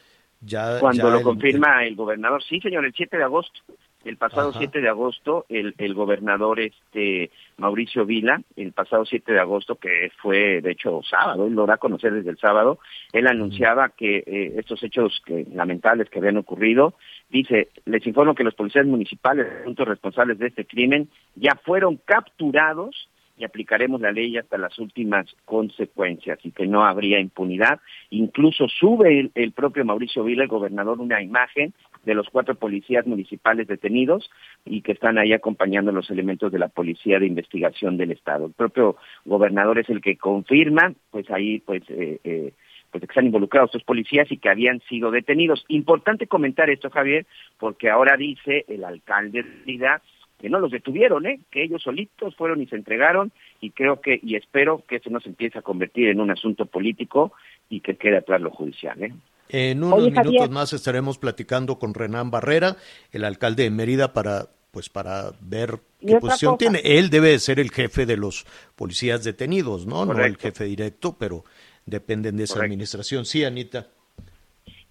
Cuando 0.80 1.10
lo 1.12 1.22
confirma 1.22 1.86
el 1.86 1.96
gobernador, 1.96 2.44
sí, 2.44 2.60
señor, 2.60 2.86
el 2.86 2.94
7 2.94 3.18
de 3.18 3.24
agosto. 3.24 3.60
El 4.04 4.18
pasado 4.18 4.52
7 4.52 4.82
de 4.82 4.90
agosto, 4.90 5.46
el, 5.48 5.76
el 5.78 5.94
gobernador 5.94 6.60
este 6.60 7.30
Mauricio 7.58 8.04
Vila, 8.04 8.42
el 8.56 8.72
pasado 8.72 9.06
7 9.06 9.32
de 9.32 9.40
agosto, 9.40 9.76
que 9.76 10.12
fue 10.20 10.60
de 10.62 10.72
hecho 10.72 11.02
sábado, 11.08 11.46
él 11.46 11.54
lo 11.54 11.68
da 11.68 11.76
a 11.76 11.78
conocer 11.78 12.12
desde 12.12 12.32
el 12.32 12.40
sábado, 12.40 12.80
él 13.14 13.28
anunciaba 13.28 13.90
que 13.90 14.24
eh, 14.26 14.54
estos 14.58 14.82
hechos 14.82 15.22
que, 15.24 15.46
lamentables 15.54 16.10
que 16.10 16.18
habían 16.18 16.38
ocurrido, 16.38 16.96
dice, 17.30 17.70
les 17.86 18.06
informo 18.08 18.34
que 18.34 18.44
los 18.44 18.56
policías 18.56 18.88
municipales, 18.88 19.46
puntos 19.64 19.88
responsables 19.88 20.40
de 20.40 20.48
este 20.48 20.66
crimen, 20.66 21.08
ya 21.36 21.54
fueron 21.64 21.98
capturados 21.98 23.08
y 23.42 23.46
aplicaremos 23.46 24.00
la 24.00 24.12
ley 24.12 24.38
hasta 24.38 24.58
las 24.58 24.78
últimas 24.78 25.26
consecuencias 25.46 26.38
y 26.44 26.52
que 26.52 26.68
no 26.68 26.86
habría 26.86 27.20
impunidad. 27.20 27.80
Incluso 28.12 28.68
sube 28.68 29.32
el, 29.34 29.52
propio 29.52 29.84
Mauricio 29.84 30.24
Vila, 30.24 30.44
el 30.44 30.50
gobernador, 30.50 31.00
una 31.00 31.22
imagen 31.24 31.74
de 32.06 32.14
los 32.14 32.30
cuatro 32.30 32.54
policías 32.56 33.08
municipales 33.08 33.68
detenidos 33.68 34.30
y 34.64 34.82
que 34.82 34.92
están 34.92 35.18
ahí 35.18 35.34
acompañando 35.34 35.92
los 35.92 36.10
elementos 36.12 36.52
de 36.52 36.60
la 36.60 36.68
policía 36.68 37.20
de 37.20 37.26
investigación 37.26 37.98
del 37.98 38.12
estado. 38.12 38.46
El 38.46 38.54
propio 38.54 38.98
gobernador 39.26 39.80
es 39.80 39.90
el 39.90 40.02
que 40.02 40.18
confirma, 40.18 40.94
pues 41.10 41.30
ahí, 41.32 41.60
pues, 41.60 41.82
eh, 41.90 42.20
eh, 42.24 42.54
pues 42.92 43.02
que 43.02 43.06
están 43.06 43.26
involucrados 43.26 43.70
estos 43.70 43.84
policías 43.84 44.32
y 44.32 44.38
que 44.38 44.50
habían 44.50 44.82
sido 44.82 45.10
detenidos. 45.10 45.66
Importante 45.68 46.28
comentar 46.28 46.70
esto, 46.70 46.92
Javier, 46.92 47.26
porque 47.58 47.90
ahora 47.90 48.18
dice 48.18 48.66
el 48.68 48.84
alcalde 48.84 49.44
de 49.44 49.64
Ciudad 49.64 50.02
que 50.42 50.50
no 50.50 50.60
los 50.60 50.72
detuvieron, 50.72 51.26
¿eh? 51.26 51.40
que 51.52 51.64
ellos 51.64 51.84
solitos 51.84 52.36
fueron 52.36 52.62
y 52.62 52.68
se 52.68 52.76
entregaron 52.76 53.32
y 53.60 53.72
creo 53.72 54.02
que 54.02 54.20
y 54.22 54.36
espero 54.36 54.84
que 54.88 54.98
esto 54.98 55.10
no 55.10 55.20
se 55.20 55.30
empiece 55.30 55.60
a 55.60 55.62
convertir 55.62 56.10
en 56.10 56.20
un 56.20 56.32
asunto 56.32 56.66
político 56.66 57.34
y 57.70 57.80
que 57.80 57.96
quede 57.96 58.18
atrás 58.18 58.42
lo 58.42 58.50
judicial. 58.50 59.02
¿eh? 59.02 59.14
En 59.50 59.84
unos 59.84 60.12
minutos 60.12 60.50
más 60.50 60.74
estaremos 60.74 61.18
platicando 61.18 61.78
con 61.78 61.94
Renán 61.94 62.32
Barrera, 62.32 62.76
el 63.12 63.24
alcalde 63.24 63.64
de 63.64 63.72
Mérida, 63.72 64.14
para 64.14 64.48
pues 64.72 64.90
para 64.90 65.32
ver 65.42 65.80
qué 66.00 66.18
posición 66.18 66.58
tiene. 66.58 66.80
Él 66.84 67.10
debe 67.10 67.38
ser 67.40 67.60
el 67.60 67.72
jefe 67.72 68.06
de 68.06 68.16
los 68.16 68.46
policías 68.76 69.24
detenidos, 69.24 69.86
¿no? 69.86 70.06
No 70.06 70.24
el 70.24 70.38
jefe 70.38 70.64
directo, 70.64 71.18
pero 71.20 71.44
dependen 71.86 72.38
de 72.38 72.46
esa 72.46 72.62
administración. 72.62 73.26
Sí, 73.26 73.44
Anita. 73.44 73.88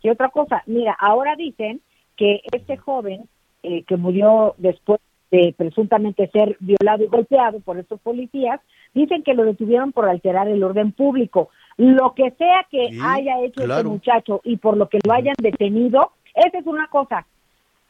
Y 0.03 0.11
otra 0.11 0.29
cosa, 0.29 0.63
mira, 0.67 0.97
ahora 1.01 1.35
dicen 1.37 1.81
que 2.17 2.43
este 2.53 2.77
joven 2.77 3.27
eh, 3.63 3.85
que 3.85 3.97
murió 3.97 4.55
después 4.59 5.01
de 5.31 5.55
presuntamente 5.57 6.29
ser 6.33 6.57
violado 6.61 7.05
y 7.05 7.07
golpeado 7.07 7.61
por 7.61 7.79
estos 7.79 8.01
policías, 8.01 8.61
dicen 8.95 9.23
que 9.23 9.35
lo 9.35 9.45
detuvieron 9.45 9.93
por 9.93 10.09
alterar 10.09 10.49
el 10.49 10.63
orden 10.63 10.93
público. 10.93 11.51
Lo 11.77 12.15
que 12.15 12.31
sea 12.33 12.67
que 12.71 12.91
haya 13.03 13.41
hecho 13.43 13.63
este 13.63 13.85
muchacho 13.85 14.41
y 14.45 14.57
por 14.57 14.77
lo 14.77 14.89
que 14.89 14.99
lo 15.05 15.13
hayan 15.13 15.37
detenido, 15.41 16.13
esa 16.35 16.59
es 16.59 16.67
una 16.67 16.89
cosa. 16.89 17.27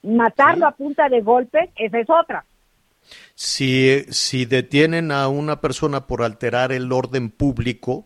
Matarlo 0.03 0.67
a 0.67 0.73
punta 0.73 1.09
de 1.09 1.21
golpes, 1.21 1.71
esa 1.77 1.99
es 1.99 2.09
otra. 2.09 2.45
Si, 3.35 4.05
si 4.11 4.45
detienen 4.45 5.11
a 5.11 5.29
una 5.29 5.61
persona 5.61 6.07
por 6.07 6.23
alterar 6.23 6.73
el 6.73 6.93
orden 6.93 7.31
público, 7.31 8.05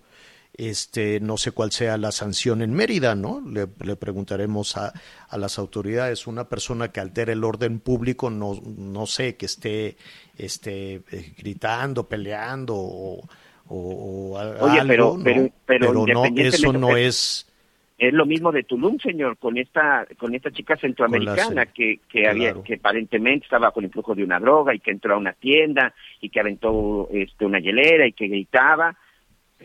este, 0.56 1.20
no 1.20 1.36
sé 1.36 1.50
cuál 1.52 1.72
sea 1.72 1.96
la 1.96 2.12
sanción 2.12 2.62
en 2.62 2.72
Mérida, 2.72 3.14
¿no? 3.14 3.42
Le, 3.46 3.66
preguntaremos 3.96 4.76
a, 4.76 4.92
a, 5.28 5.38
las 5.38 5.58
autoridades. 5.58 6.26
Una 6.26 6.48
persona 6.48 6.92
que 6.92 7.00
altera 7.00 7.32
el 7.32 7.44
orden 7.44 7.80
público, 7.80 8.30
no, 8.30 8.60
no 8.76 9.06
sé, 9.06 9.36
que 9.36 9.46
esté, 9.46 9.96
esté 10.38 11.02
eh, 11.10 11.34
gritando, 11.36 12.08
peleando 12.08 12.74
o, 12.76 13.28
o, 13.68 14.38
Oye, 14.60 14.80
algo, 14.80 15.18
pero, 15.24 15.42
¿no? 15.42 15.50
pero, 15.66 15.92
no, 15.92 16.24
eso 16.36 16.72
no 16.72 16.96
es... 16.96 17.50
Es 17.96 18.12
lo 18.12 18.26
mismo 18.26 18.50
de 18.50 18.64
Tulum, 18.64 18.98
señor, 18.98 19.38
con 19.38 19.56
esta 19.56 20.04
con 20.18 20.34
esta 20.34 20.50
chica 20.50 20.76
centroamericana 20.76 21.66
que 21.66 22.00
que 22.08 22.26
había 22.26 22.52
que 22.64 22.74
aparentemente 22.74 23.44
estaba 23.44 23.68
bajo 23.68 23.78
el 23.78 23.86
influjo 23.86 24.16
de 24.16 24.24
una 24.24 24.40
droga 24.40 24.74
y 24.74 24.80
que 24.80 24.90
entró 24.90 25.14
a 25.14 25.18
una 25.18 25.32
tienda 25.32 25.94
y 26.20 26.28
que 26.28 26.40
aventó 26.40 27.08
este 27.12 27.46
una 27.46 27.60
hielera 27.60 28.04
y 28.04 28.12
que 28.12 28.26
gritaba 28.26 28.96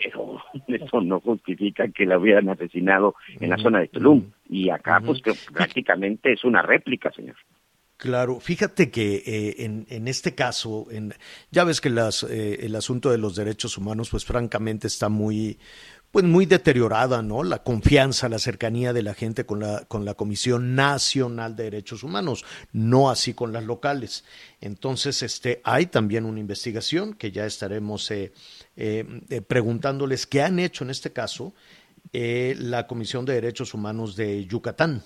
pero 0.02 0.42
eso 0.68 1.02
no 1.02 1.20
justifica 1.20 1.88
que 1.90 2.06
la 2.06 2.18
hubieran 2.18 2.50
asesinado 2.50 3.16
en 3.40 3.50
la 3.50 3.58
zona 3.58 3.80
de 3.80 3.88
Tulum. 3.88 4.32
Y 4.50 4.70
acá, 4.70 5.02
pues, 5.06 5.22
que 5.22 5.34
prácticamente 5.54 6.34
es 6.34 6.44
una 6.44 6.62
réplica, 6.62 7.12
señor. 7.12 7.36
Claro, 8.00 8.40
fíjate 8.40 8.90
que 8.92 9.16
eh, 9.26 9.56
en, 9.66 9.86
en, 9.90 10.08
este 10.08 10.34
caso, 10.34 10.88
en, 10.90 11.14
ya 11.52 11.66
ves 11.66 11.82
que 11.82 11.90
las, 11.90 12.24
eh, 12.24 12.66
el 12.66 12.74
asunto 12.78 13.12
de 13.12 13.18
los 13.18 13.36
derechos 13.36 13.78
humanos, 13.78 14.10
pues 14.10 14.24
francamente 14.24 14.88
está 14.88 15.10
muy, 15.10 15.60
pues 16.12 16.26
muy 16.26 16.46
deteriorada, 16.46 17.22
¿no? 17.22 17.44
La 17.44 17.64
confianza, 17.64 18.30
la 18.30 18.40
cercanía 18.40 18.94
de 18.94 19.04
la 19.04 19.14
gente 19.14 19.46
con 19.46 19.60
la, 19.60 19.86
con 19.86 20.06
la 20.06 20.16
Comisión 20.16 20.76
Nacional 20.76 21.56
de 21.56 21.66
Derechos 21.66 22.04
Humanos, 22.04 22.46
no 22.72 23.10
así 23.10 23.34
con 23.34 23.54
las 23.54 23.64
locales. 23.64 24.24
Entonces, 24.60 25.22
este, 25.22 25.62
hay 25.64 25.86
también 25.86 26.26
una 26.26 26.40
investigación 26.40 27.14
que 27.14 27.32
ya 27.32 27.46
estaremos 27.46 28.10
eh, 28.10 28.34
eh, 28.76 29.06
eh, 29.30 29.42
preguntándoles 29.42 30.26
qué 30.26 30.42
han 30.42 30.60
hecho 30.60 30.84
en 30.84 30.90
este 30.90 31.12
caso 31.12 31.54
la 32.12 32.88
Comisión 32.88 33.24
de 33.26 33.34
Derechos 33.34 33.76
Humanos 33.76 34.16
de 34.16 34.46
Yucatán. 34.46 35.04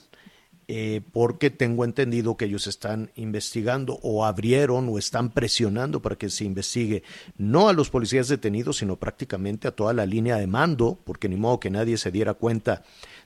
Eh, 0.70 1.02
porque 1.12 1.50
tengo 1.50 1.84
entendido 1.84 2.38
que 2.38 2.46
ellos 2.46 2.68
están 2.68 3.12
investigando 3.16 4.00
o 4.02 4.26
abrieron 4.26 4.88
o 4.88 4.98
están 4.98 5.32
presionando 5.32 6.02
para 6.02 6.16
que 6.16 6.30
se 6.30 6.46
investigue 6.46 7.04
no 7.38 7.68
a 7.68 7.74
los 7.74 7.90
policías 7.90 8.30
detenidos, 8.30 8.78
sino 8.78 8.96
prácticamente 8.96 9.68
a 9.68 9.76
toda 9.76 9.92
la 9.92 10.06
línea 10.06 10.38
de 10.38 10.48
mando, 10.48 10.98
porque 11.04 11.28
ni 11.28 11.36
modo 11.36 11.60
que 11.60 11.70
nadie 11.70 11.98
se 11.98 12.12
diera 12.12 12.34
cuenta 12.34 12.84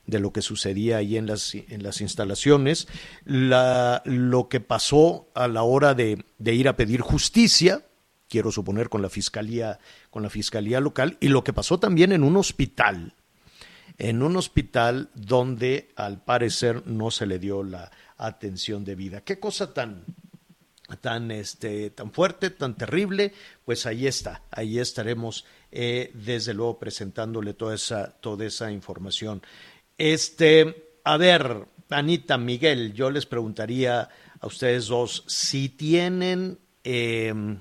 de 0.07 0.19
lo 0.19 0.33
que 0.33 0.41
sucedía 0.41 0.97
ahí 0.97 1.15
en 1.15 1.27
las, 1.27 1.53
en 1.53 1.83
las 1.83 2.01
instalaciones, 2.01 2.87
la, 3.23 4.01
lo 4.05 4.49
que 4.49 4.59
pasó 4.59 5.29
a 5.35 5.47
la 5.47 5.61
hora 5.61 5.93
de, 5.93 6.25
de 6.39 6.55
ir 6.55 6.67
a 6.67 6.75
pedir 6.75 7.01
justicia, 7.01 7.83
quiero 8.27 8.51
suponer 8.51 8.89
con 8.89 9.03
la 9.03 9.09
fiscalía, 9.09 9.79
con 10.09 10.23
la 10.23 10.29
fiscalía 10.31 10.79
local, 10.79 11.17
y 11.19 11.27
lo 11.27 11.43
que 11.43 11.53
pasó 11.53 11.79
también 11.79 12.13
en 12.13 12.23
un 12.23 12.37
hospital 12.37 13.13
en 13.97 14.21
un 14.21 14.37
hospital 14.37 15.09
donde 15.15 15.89
al 15.95 16.23
parecer 16.23 16.85
no 16.85 17.11
se 17.11 17.25
le 17.25 17.39
dio 17.39 17.63
la 17.63 17.91
atención 18.17 18.85
debida. 18.85 19.21
Qué 19.21 19.39
cosa 19.39 19.73
tan 19.73 20.05
tan 21.01 21.31
este 21.31 21.89
tan 21.89 22.11
fuerte, 22.11 22.49
tan 22.49 22.75
terrible, 22.75 23.33
pues 23.65 23.85
ahí 23.85 24.07
está, 24.07 24.43
ahí 24.51 24.79
estaremos 24.79 25.45
eh, 25.71 26.11
desde 26.13 26.53
luego 26.53 26.79
presentándole 26.79 27.53
toda 27.53 27.75
esa 27.75 28.11
toda 28.21 28.45
esa 28.45 28.71
información. 28.71 29.41
Este, 29.97 30.99
a 31.03 31.17
ver, 31.17 31.65
Anita, 31.89 32.37
Miguel, 32.37 32.93
yo 32.93 33.09
les 33.09 33.25
preguntaría 33.25 34.09
a 34.39 34.47
ustedes 34.47 34.87
dos 34.87 35.23
si 35.27 35.69
tienen 35.69 36.59
em, 36.83 37.59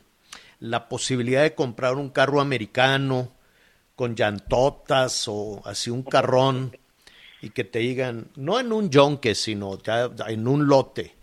la 0.61 0.88
posibilidad 0.88 1.43
de 1.43 1.55
comprar 1.55 1.95
un 1.97 2.11
carro 2.11 2.40
americano 2.40 3.33
con 3.97 4.15
llantotas 4.15 5.26
o 5.26 5.62
así 5.65 5.91
un 5.91 6.03
carrón 6.03 6.76
y 7.41 7.50
que 7.50 7.65
te 7.65 7.81
digan, 7.81 8.29
no 8.37 8.61
en 8.61 8.73
un 8.73 8.91
yonque, 8.91 9.35
sino 9.35 9.79
ya 9.79 10.11
en 10.29 10.47
un 10.47 10.69
lote, 10.69 11.15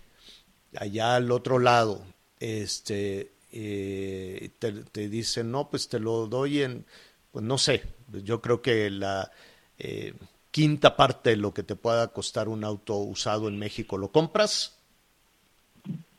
allá 0.78 1.16
al 1.16 1.32
otro 1.32 1.60
lado, 1.60 2.04
este, 2.40 3.32
eh, 3.52 4.50
te, 4.60 5.08
dicen, 5.08 5.52
no, 5.52 5.70
pues 5.70 5.88
te 5.88 6.00
lo 6.00 6.28
doy 6.28 6.64
en, 6.64 6.86
pues 7.32 7.46
no 7.46 7.58
sé, 7.58 7.84
yo 8.24 8.42
creo 8.42 8.62
que 8.62 8.90
la 8.90 9.32
eh, 9.78 10.14
quinta 10.50 10.96
parte 10.96 11.32
de 11.32 11.38
lo 11.38 11.54
que 11.54 11.64
te 11.64 11.76
pueda 11.76 12.08
costar 12.10 12.48
un 12.48 12.64
auto 12.64 12.98
usado 12.98 13.48
en 13.48 13.58
México, 13.58 13.98
¿lo 13.98 14.10
compras? 14.10 14.80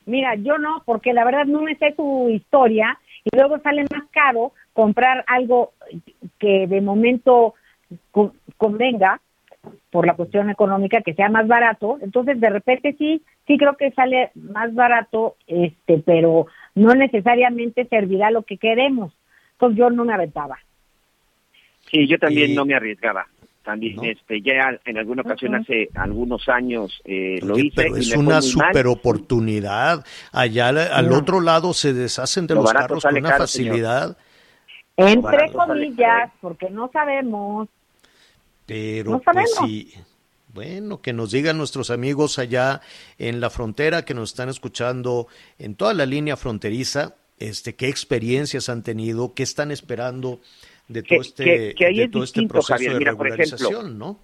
Mira, 0.07 0.35
yo 0.37 0.59
no, 0.59 0.83
porque 0.85 1.13
la 1.13 1.25
verdad 1.25 1.47
no 1.47 1.63
me 1.63 1.77
sé 1.77 1.93
tu 1.97 2.29
historia 2.29 2.99
y 3.25 3.37
luego 3.37 3.59
sale 3.61 3.85
más 3.91 4.05
caro 4.11 4.53
comprar 4.75 5.25
algo 5.27 5.73
que 6.39 6.67
de 6.67 6.81
momento 6.83 7.55
convenga 8.59 9.21
por 9.91 10.07
la 10.07 10.15
cuestión 10.15 10.51
económica 10.51 11.01
que 11.01 11.15
sea 11.15 11.31
más 11.31 11.47
barato, 11.49 11.99
entonces 12.03 12.39
de 12.39 12.51
repente 12.51 12.95
sí, 12.99 13.23
sí 13.47 13.57
creo 13.57 13.77
que 13.77 13.93
sale 13.93 14.31
más 14.35 14.75
barato, 14.75 15.37
este, 15.47 16.03
pero 16.05 16.47
no 16.75 16.95
necesariamente 16.95 17.87
servirá 17.87 18.31
lo 18.31 18.43
que 18.43 18.59
queremos. 18.59 19.15
Entonces 19.53 19.79
yo 19.79 19.89
no 19.89 20.05
me 20.05 20.13
aventaba. 20.13 20.59
Sí, 21.91 22.07
yo 22.07 22.19
también 22.19 22.55
no 22.55 22.67
me 22.67 22.75
arriesgaba. 22.75 23.27
También, 23.63 24.05
este, 24.05 24.43
ya 24.43 24.79
en 24.85 24.99
alguna 24.99 25.23
ocasión 25.23 25.55
hace 25.55 25.89
algunos 25.95 26.51
años 26.51 27.01
eh, 27.07 27.39
lo 27.43 27.59
hice. 27.59 27.77
Pero 27.77 27.97
es 27.97 28.15
una 28.15 28.43
super 28.43 28.87
oportunidad. 28.87 30.05
Allá 30.33 30.69
al 30.69 31.11
otro 31.13 31.41
lado 31.41 31.73
se 31.73 31.95
deshacen 31.95 32.47
de 32.47 32.57
los 32.57 32.71
carros 32.71 33.03
con 33.03 33.17
una 33.17 33.39
facilidad. 33.39 34.19
Entre 34.97 35.53
comillas, 35.53 36.31
porque 36.41 36.71
no 36.71 36.91
sabemos. 36.93 37.69
Pero 38.67 39.21
pues 39.21 39.51
sí. 39.67 39.93
Bueno, 40.55 41.01
que 41.01 41.13
nos 41.13 41.33
digan 41.33 41.59
nuestros 41.59 41.91
amigos 41.91 42.39
allá 42.39 42.81
en 43.19 43.41
la 43.41 43.51
frontera 43.51 44.05
que 44.05 44.15
nos 44.15 44.31
están 44.31 44.49
escuchando 44.49 45.27
en 45.59 45.75
toda 45.75 45.95
la 45.95 46.07
línea 46.07 46.37
fronteriza, 46.37 47.17
este, 47.41 47.75
qué 47.75 47.89
experiencias 47.89 48.69
han 48.69 48.85
tenido, 48.85 49.35
qué 49.35 49.43
están 49.43 49.73
esperando 49.73 50.41
de 50.87 51.03
todo 51.03 51.21
este, 51.21 51.75
de 51.75 52.09
todo 52.11 52.23
este 52.23 52.47
proceso 52.47 52.93
de 52.93 53.01
regularización, 53.01 53.99
¿no? 53.99 54.21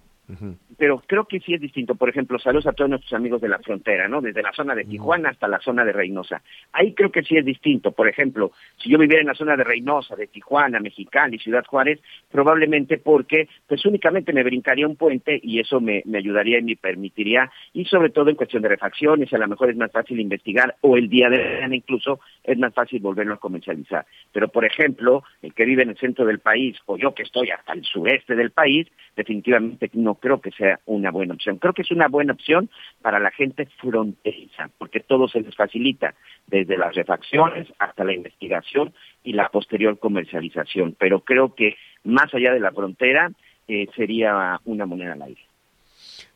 Pero 0.77 1.01
creo 1.05 1.25
que 1.25 1.39
sí 1.39 1.53
es 1.53 1.61
distinto. 1.61 1.95
Por 1.95 2.09
ejemplo, 2.09 2.39
saludos 2.39 2.67
a 2.67 2.73
todos 2.73 2.89
nuestros 2.89 3.13
amigos 3.13 3.41
de 3.41 3.49
la 3.49 3.59
frontera, 3.59 4.07
¿no? 4.07 4.21
Desde 4.21 4.41
la 4.41 4.53
zona 4.53 4.75
de 4.75 4.85
Tijuana 4.85 5.29
hasta 5.29 5.47
la 5.47 5.59
zona 5.59 5.83
de 5.85 5.93
Reynosa. 5.93 6.41
Ahí 6.71 6.93
creo 6.93 7.11
que 7.11 7.23
sí 7.23 7.37
es 7.37 7.45
distinto. 7.45 7.91
Por 7.91 8.07
ejemplo, 8.07 8.51
si 8.77 8.89
yo 8.89 8.97
viviera 8.97 9.21
en 9.21 9.27
la 9.27 9.35
zona 9.35 9.55
de 9.55 9.63
Reynosa, 9.63 10.15
de 10.15 10.27
Tijuana, 10.27 10.79
Mexicali, 10.79 11.37
Ciudad 11.37 11.65
Juárez, 11.65 11.99
probablemente 12.29 12.97
porque 12.97 13.47
pues 13.67 13.85
únicamente 13.85 14.33
me 14.33 14.43
brincaría 14.43 14.87
un 14.87 14.95
puente 14.95 15.39
y 15.41 15.59
eso 15.59 15.79
me, 15.79 16.01
me 16.05 16.17
ayudaría 16.17 16.59
y 16.59 16.63
me 16.63 16.75
permitiría, 16.75 17.51
y 17.73 17.85
sobre 17.85 18.09
todo 18.09 18.29
en 18.29 18.35
cuestión 18.35 18.63
de 18.63 18.69
refacciones, 18.69 19.31
a 19.33 19.37
lo 19.37 19.47
mejor 19.47 19.69
es 19.69 19.77
más 19.77 19.91
fácil 19.91 20.19
investigar 20.19 20.75
o 20.81 20.97
el 20.97 21.09
día 21.09 21.29
de 21.29 21.37
mañana 21.37 21.75
incluso 21.75 22.19
es 22.43 22.57
más 22.57 22.73
fácil 22.73 22.99
volverlo 22.99 23.33
a 23.33 23.39
comercializar. 23.39 24.05
Pero, 24.31 24.47
por 24.49 24.65
ejemplo, 24.65 25.23
el 25.41 25.53
que 25.53 25.65
vive 25.65 25.83
en 25.83 25.89
el 25.89 25.97
centro 25.97 26.25
del 26.25 26.39
país 26.39 26.77
o 26.85 26.97
yo 26.97 27.13
que 27.13 27.23
estoy 27.23 27.49
hasta 27.49 27.73
el 27.73 27.83
sureste 27.83 28.35
del 28.35 28.51
país, 28.51 28.87
definitivamente 29.15 29.89
no 29.93 30.15
creo 30.21 30.39
que 30.39 30.51
sea 30.51 30.79
una 30.85 31.11
buena 31.11 31.33
opción. 31.33 31.57
Creo 31.57 31.73
que 31.73 31.81
es 31.81 31.91
una 31.91 32.07
buena 32.07 32.33
opción 32.33 32.69
para 33.01 33.19
la 33.19 33.31
gente 33.31 33.67
fronteriza, 33.81 34.69
porque 34.77 35.01
todo 35.01 35.27
se 35.27 35.41
les 35.41 35.55
facilita, 35.55 36.13
desde 36.47 36.77
las 36.77 36.95
refacciones 36.95 37.67
hasta 37.79 38.05
la 38.05 38.13
investigación 38.13 38.93
y 39.23 39.33
la 39.33 39.49
posterior 39.49 39.99
comercialización. 39.99 40.95
Pero 40.97 41.21
creo 41.21 41.55
que 41.55 41.75
más 42.03 42.33
allá 42.33 42.53
de 42.53 42.59
la 42.59 42.71
frontera 42.71 43.31
eh, 43.67 43.87
sería 43.95 44.59
una 44.65 44.85
moneda 44.85 45.13
al 45.13 45.23
aire. 45.23 45.41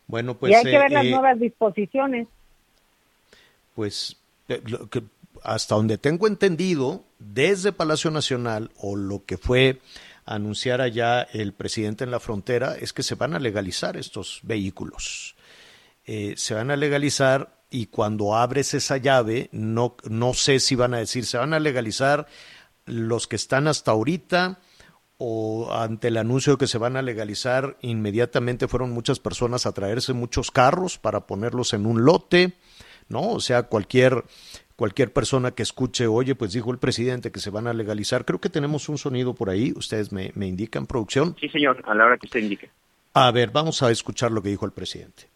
Bueno, 0.08 0.36
pues. 0.36 0.52
Y 0.52 0.56
hay 0.56 0.63
que 0.63 0.78
ver 0.78 0.91
las 0.91 1.06
eh, 1.06 1.12
nuevas 1.12 1.39
disposiciones. 1.39 2.28
Pues 3.76 4.17
eh, 4.50 4.62
hasta 5.43 5.76
donde 5.76 5.98
tengo 5.98 6.28
entendido, 6.28 7.04
desde 7.19 7.71
Palacio 7.71 8.12
Nacional 8.12 8.71
o 8.78 8.95
lo 8.95 9.24
que 9.26 9.38
fue 9.38 9.80
anunciar 10.25 10.81
allá 10.81 11.21
el 11.21 11.53
presidente 11.53 12.03
en 12.03 12.11
la 12.11 12.19
frontera 12.19 12.75
es 12.79 12.93
que 12.93 13.03
se 13.03 13.15
van 13.15 13.35
a 13.35 13.39
legalizar 13.39 13.95
estos 13.95 14.39
vehículos. 14.43 15.35
Eh, 16.05 16.33
se 16.38 16.53
van 16.53 16.71
a 16.71 16.75
legalizar 16.75 17.63
y 17.69 17.88
cuando 17.88 18.35
abres 18.35 18.73
esa 18.73 18.97
llave, 18.97 19.49
no, 19.51 19.95
no 20.03 20.33
sé 20.33 20.59
si 20.59 20.75
van 20.75 20.93
a 20.93 20.99
decir, 20.99 21.25
se 21.25 21.38
van 21.38 21.53
a 21.53 21.59
legalizar 21.59 22.27
los 22.85 23.27
que 23.27 23.35
están 23.35 23.67
hasta 23.67 23.91
ahorita 23.91 24.59
o 25.17 25.73
ante 25.73 26.09
el 26.09 26.17
anuncio 26.17 26.53
de 26.53 26.57
que 26.57 26.67
se 26.67 26.77
van 26.77 26.97
a 26.97 27.01
legalizar, 27.01 27.77
inmediatamente 27.81 28.67
fueron 28.67 28.91
muchas 28.91 29.19
personas 29.19 29.65
a 29.65 29.71
traerse 29.71 30.13
muchos 30.13 30.51
carros 30.51 30.97
para 30.97 31.25
ponerlos 31.25 31.73
en 31.73 31.85
un 31.85 32.03
lote, 32.03 32.53
¿no? 33.07 33.29
O 33.29 33.39
sea, 33.39 33.63
cualquier 33.63 34.25
cualquier 34.75 35.13
persona 35.13 35.51
que 35.51 35.63
escuche, 35.63 36.07
oye, 36.07 36.35
pues 36.35 36.53
dijo 36.53 36.71
el 36.71 36.77
presidente 36.77 37.31
que 37.31 37.39
se 37.39 37.49
van 37.49 37.67
a 37.67 37.73
legalizar. 37.73 38.25
Creo 38.25 38.39
que 38.39 38.49
tenemos 38.49 38.89
un 38.89 38.97
sonido 38.97 39.33
por 39.33 39.49
ahí. 39.49 39.73
Ustedes 39.75 40.11
me, 40.11 40.31
me 40.35 40.47
indican, 40.47 40.85
producción. 40.85 41.35
Sí, 41.39 41.49
señor, 41.49 41.81
a 41.85 41.95
la 41.95 42.05
hora 42.05 42.17
que 42.17 42.27
usted 42.27 42.41
indique. 42.41 42.69
A 43.13 43.31
ver, 43.31 43.49
vamos 43.51 43.81
a 43.81 43.91
escuchar 43.91 44.31
lo 44.31 44.41
que 44.41 44.49
dijo 44.49 44.65
el 44.65 44.71
presidente. 44.71 45.29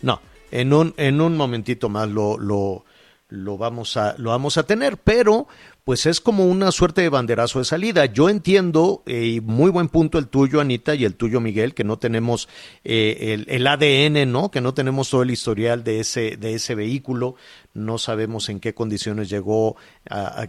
No, 0.00 0.20
en 0.52 0.72
un, 0.72 0.94
en 0.96 1.20
un 1.20 1.36
momentito 1.36 1.88
más 1.88 2.08
lo, 2.08 2.38
lo, 2.38 2.84
lo, 3.28 3.58
vamos 3.58 3.96
a, 3.96 4.14
lo 4.18 4.30
vamos 4.30 4.56
a 4.56 4.62
tener, 4.62 4.96
pero 4.96 5.48
pues 5.88 6.04
es 6.04 6.20
como 6.20 6.44
una 6.44 6.70
suerte 6.70 7.00
de 7.00 7.08
banderazo 7.08 7.60
de 7.60 7.64
salida. 7.64 8.04
Yo 8.04 8.28
entiendo, 8.28 9.02
eh, 9.06 9.24
y 9.24 9.40
muy 9.40 9.70
buen 9.70 9.88
punto 9.88 10.18
el 10.18 10.28
tuyo, 10.28 10.60
Anita, 10.60 10.94
y 10.94 11.06
el 11.06 11.14
tuyo, 11.14 11.40
Miguel, 11.40 11.72
que 11.72 11.82
no 11.82 11.98
tenemos 11.98 12.46
eh, 12.84 13.42
el, 13.48 13.66
ADN, 13.66 14.30
¿no? 14.30 14.50
Que 14.50 14.60
no 14.60 14.74
tenemos 14.74 15.08
todo 15.08 15.22
el 15.22 15.30
historial 15.30 15.84
de 15.84 16.00
ese, 16.00 16.36
de 16.36 16.52
ese 16.52 16.74
vehículo, 16.74 17.36
no 17.72 17.96
sabemos 17.96 18.50
en 18.50 18.60
qué 18.60 18.74
condiciones 18.74 19.30
llegó, 19.30 19.76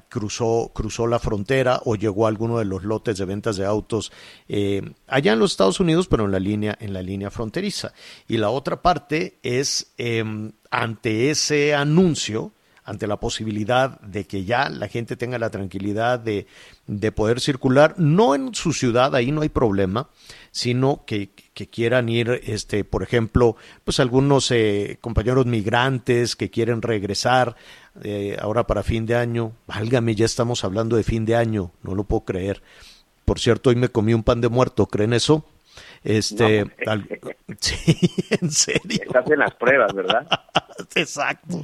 cruzó, 0.09 0.73
cruzó 0.75 1.07
la 1.07 1.19
frontera 1.19 1.79
o 1.85 1.95
llegó 1.95 2.25
a 2.25 2.29
alguno 2.29 2.59
de 2.59 2.65
los 2.65 2.83
lotes 2.83 3.17
de 3.17 3.23
ventas 3.23 3.55
de 3.55 3.65
autos 3.65 4.11
eh, 4.49 4.81
allá 5.07 5.31
en 5.31 5.39
los 5.39 5.51
Estados 5.51 5.79
Unidos, 5.79 6.09
pero 6.09 6.25
en 6.25 6.33
la 6.33 6.39
línea, 6.39 6.77
en 6.81 6.91
la 6.91 7.01
línea 7.01 7.31
fronteriza. 7.31 7.93
Y 8.27 8.35
la 8.35 8.49
otra 8.49 8.81
parte 8.81 9.39
es 9.41 9.93
em, 9.97 10.51
ante 10.69 11.29
ese 11.29 11.75
anuncio, 11.75 12.51
ante 12.89 13.05
la 13.05 13.19
posibilidad 13.19 14.01
de 14.01 14.25
que 14.25 14.45
ya 14.45 14.67
la 14.67 14.87
gente 14.87 15.15
tenga 15.15 15.37
la 15.37 15.51
tranquilidad 15.51 16.19
de, 16.19 16.47
de 16.87 17.11
poder 17.11 17.39
circular, 17.39 17.93
no 17.97 18.33
en 18.33 18.55
su 18.55 18.73
ciudad, 18.73 19.15
ahí 19.15 19.31
no 19.31 19.41
hay 19.41 19.49
problema, 19.49 20.09
sino 20.49 21.03
que, 21.05 21.29
que 21.53 21.67
quieran 21.67 22.09
ir, 22.09 22.41
este, 22.45 22.83
por 22.83 23.03
ejemplo, 23.03 23.55
pues 23.83 23.99
algunos 23.99 24.49
eh, 24.49 24.97
compañeros 25.01 25.45
migrantes 25.45 26.35
que 26.35 26.49
quieren 26.49 26.81
regresar 26.81 27.55
eh, 28.03 28.37
ahora 28.41 28.65
para 28.65 28.81
fin 28.81 29.05
de 29.05 29.15
año, 29.15 29.51
válgame, 29.67 30.15
ya 30.15 30.25
estamos 30.25 30.63
hablando 30.63 30.95
de 30.95 31.03
fin 31.03 31.25
de 31.25 31.35
año, 31.35 31.71
no 31.83 31.93
lo 31.93 32.05
puedo 32.05 32.21
creer. 32.25 32.63
Por 33.23 33.39
cierto, 33.39 33.69
hoy 33.69 33.75
me 33.75 33.89
comí 33.89 34.15
un 34.15 34.23
pan 34.23 34.41
de 34.41 34.49
muerto, 34.49 34.87
¿creen 34.87 35.13
eso? 35.13 35.45
Este, 36.03 36.65
sí, 37.59 38.11
en 38.41 38.51
serio. 38.51 39.03
Estás 39.05 39.29
en 39.29 39.39
las 39.39 39.53
pruebas, 39.55 39.93
¿verdad? 39.93 40.27
Exacto. 40.95 41.63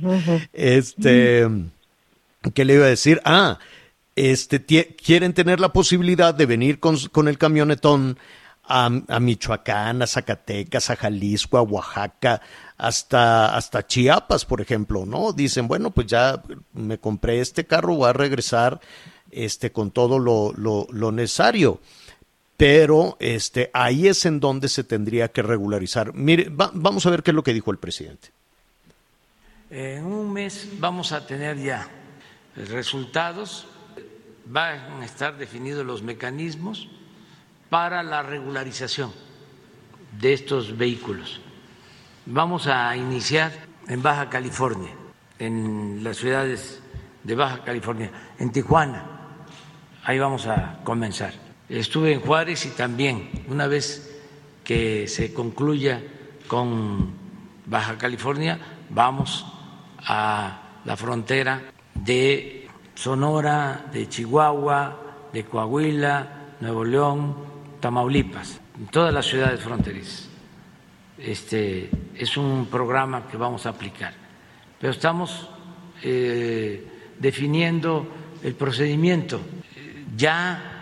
Este, 0.54 1.48
¿qué 2.54 2.66
le 2.66 2.74
iba 2.74 2.86
a 2.86 2.90
decir? 2.90 3.22
Ah, 3.24 3.60
este, 4.16 4.64
quieren 4.64 5.34
tener 5.34 5.60
la 5.60 5.74
posibilidad 5.74 6.34
de 6.34 6.46
venir 6.46 6.80
con, 6.80 6.98
con 7.12 7.28
el 7.28 7.38
camionetón 7.38 8.18
a, 8.64 8.86
a, 9.08 9.20
Michoacán, 9.20 10.02
a 10.02 10.08
Zacatecas, 10.08 10.90
a 10.90 10.96
Jalisco, 10.96 11.58
a 11.58 11.62
Oaxaca, 11.62 12.42
hasta, 12.78 13.56
hasta 13.56 13.86
Chiapas, 13.86 14.46
por 14.46 14.62
ejemplo, 14.62 15.06
¿no? 15.06 15.34
Dicen, 15.34 15.68
bueno, 15.68 15.92
pues 15.92 16.08
ya 16.08 16.42
me 16.74 16.98
compré 16.98 17.40
este 17.42 17.66
carro, 17.66 17.96
voy 17.96 18.10
a 18.10 18.14
regresar 18.14 18.80
este, 19.32 19.72
con 19.72 19.92
todo 19.92 20.18
lo, 20.18 20.54
lo, 20.54 20.88
lo 20.92 21.12
necesario 21.12 21.80
pero 22.58 23.18
este, 23.20 23.70
ahí 23.74 24.08
es 24.08 24.26
en 24.26 24.40
donde 24.40 24.70
se 24.70 24.84
tendría 24.84 25.28
que 25.28 25.42
regularizar. 25.42 26.14
Mire, 26.14 26.48
vamos 26.50 27.06
a 27.06 27.10
ver 27.10 27.24
qué 27.24 27.32
es 27.32 27.36
lo 27.36 27.44
que 27.44 27.54
dijo 27.54 27.72
el 27.72 27.78
presidente. 27.78 28.30
En 29.70 30.06
un 30.06 30.32
mes 30.32 30.70
vamos 30.80 31.12
a 31.12 31.26
tener 31.26 31.58
ya 31.58 31.88
resultados. 32.56 33.68
van 34.46 35.02
a 35.02 35.06
estar 35.06 35.38
definidos 35.38 35.86
los 35.86 36.04
mecanismos 36.04 36.88
para 37.70 38.04
la 38.04 38.22
regularización 38.22 39.12
de 40.20 40.34
estos 40.34 40.78
vehículos. 40.78 41.42
Vamos 42.28 42.68
a 42.68 42.96
iniciar 42.96 43.52
en 43.88 44.02
Baja 44.02 44.30
California, 44.30 44.92
en 45.40 46.04
las 46.04 46.18
ciudades 46.18 46.82
de 47.24 47.36
Baja 47.36 47.64
California, 47.64 48.12
en 48.40 48.52
Tijuana. 48.52 49.04
Ahí 50.04 50.20
vamos 50.20 50.46
a 50.46 50.80
comenzar. 50.84 51.45
Estuve 51.70 52.14
en 52.14 52.22
Juárez 52.22 52.66
y 52.68 52.70
también, 52.70 53.30
una 53.48 53.66
vez 53.66 54.16
que 54.64 55.08
se 55.08 55.34
concluya 55.34 56.02
con 56.48 57.12
Baja 57.66 57.98
California, 57.98 58.60
vamos 58.92 59.46
a 60.06 60.82
la 60.86 60.96
frontera 60.96 61.64
de 61.96 62.68
Sonora, 62.94 63.88
de 63.92 64.08
Chihuahua, 64.08 65.30
de 65.34 65.44
Coahuila, 65.46 66.56
Nuevo 66.62 66.86
León, 66.86 67.36
Tamaulipas, 67.80 68.62
en 68.78 68.86
todas 68.88 69.12
las 69.12 69.26
ciudades 69.26 69.60
fronterizas. 69.60 70.30
Este 71.18 71.90
es 72.14 72.38
un 72.38 72.68
programa 72.68 73.28
que 73.28 73.38
vamos 73.38 73.66
a 73.66 73.70
aplicar, 73.70 74.14
pero 74.80 74.92
estamos 74.92 75.50
eh, 76.04 76.88
definiendo 77.18 78.08
el 78.44 78.54
procedimiento. 78.54 79.42
Ya 80.16 80.75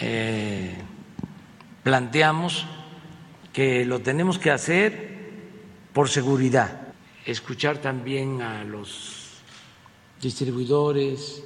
eh, 0.00 0.74
planteamos 1.82 2.66
que 3.52 3.84
lo 3.84 4.00
tenemos 4.00 4.38
que 4.38 4.50
hacer 4.50 5.14
por 5.92 6.08
seguridad, 6.08 6.88
escuchar 7.24 7.78
también 7.78 8.42
a 8.42 8.64
los 8.64 9.42
distribuidores, 10.20 11.44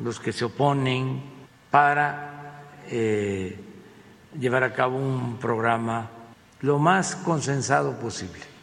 los 0.00 0.20
que 0.20 0.32
se 0.32 0.44
oponen, 0.44 1.22
para 1.70 2.62
eh, 2.88 3.58
llevar 4.38 4.62
a 4.62 4.72
cabo 4.72 4.96
un 4.96 5.38
programa 5.38 6.10
lo 6.60 6.78
más 6.78 7.16
consensado 7.16 7.98
posible 7.98 8.53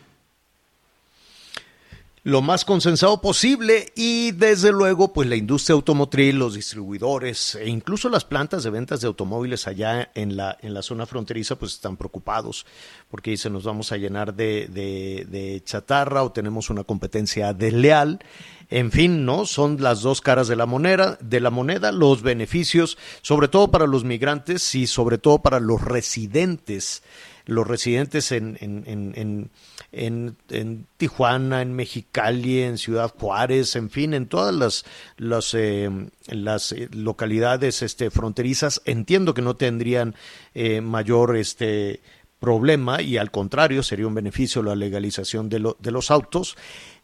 lo 2.24 2.44
más 2.44 2.66
consensado 2.66 3.20
posible 3.20 3.92
y 3.96 4.32
desde 4.32 4.72
luego 4.72 5.12
pues 5.12 5.28
la 5.28 5.36
industria 5.36 5.74
automotriz, 5.74 6.36
los 6.36 6.54
distribuidores 6.54 7.56
e 7.56 7.68
incluso 7.68 8.10
las 8.10 8.26
plantas 8.26 8.64
de 8.64 8.70
ventas 8.70 9.02
de 9.02 9.08
automóviles 9.08 9.68
allá 9.68 10.12
en 10.14 10.38
la, 10.38 10.56
en 10.62 10.76
la 10.76 10.84
zona 10.84 11.08
fronteriza 11.08 11.56
pues 11.58 11.74
están 11.74 11.98
preocupados 11.98 12.68
porque 13.12 13.32
dicen 13.32 13.54
nos 13.54 13.66
vamos 13.66 13.92
a 13.92 13.98
llenar 13.98 14.34
de, 14.34 14.68
de, 14.68 15.62
chatarra 15.64 16.24
o 16.24 16.32
tenemos 16.32 16.70
una 16.70 16.84
competencia 16.84 17.54
desleal. 17.54 18.20
En 18.70 18.90
fin, 18.90 19.26
¿no? 19.26 19.46
Son 19.46 19.82
las 19.82 20.02
dos 20.02 20.22
caras 20.22 20.48
de 20.48 20.56
la 20.56 20.66
moneda, 20.66 21.18
de 21.20 21.42
la 21.42 21.50
moneda, 21.50 21.92
los 21.92 22.22
beneficios, 22.22 22.98
sobre 23.22 23.50
todo 23.50 23.70
para 23.70 23.86
los 23.86 24.06
migrantes 24.06 24.74
y 24.76 24.88
sobre 24.88 25.18
todo 25.18 25.40
para 25.40 25.60
los 25.60 25.82
residentes, 25.82 27.04
los 27.46 27.68
residentes 27.68 28.32
en, 28.32 28.58
en, 28.62 28.84
en 28.88 29.52
en, 29.92 30.38
en, 30.50 30.88
Tijuana, 30.98 31.62
en 31.62 31.74
Mexicali, 31.74 32.62
en 32.62 32.78
Ciudad 32.78 33.14
Juárez, 33.18 33.76
en 33.76 33.90
fin, 33.90 34.14
en 34.14 34.28
todas 34.28 34.54
las, 34.56 34.86
las, 35.18 35.54
eh, 35.54 35.90
las 36.28 36.72
eh, 36.72 36.88
localidades 36.94 37.82
este, 37.82 38.10
fronterizas. 38.10 38.82
Entiendo 38.86 39.34
que 39.34 39.42
no 39.42 39.56
tendrían 39.56 40.16
eh, 40.54 40.82
mayor 40.82 41.36
este, 41.36 42.02
problema 42.42 43.02
y 43.02 43.18
al 43.18 43.32
contrario 43.32 43.84
sería 43.84 44.08
un 44.08 44.16
beneficio 44.16 44.64
la 44.64 44.76
legalización 44.76 45.48
de, 45.48 45.74
de 45.80 45.92
los 45.92 46.12
autos. 46.12 46.58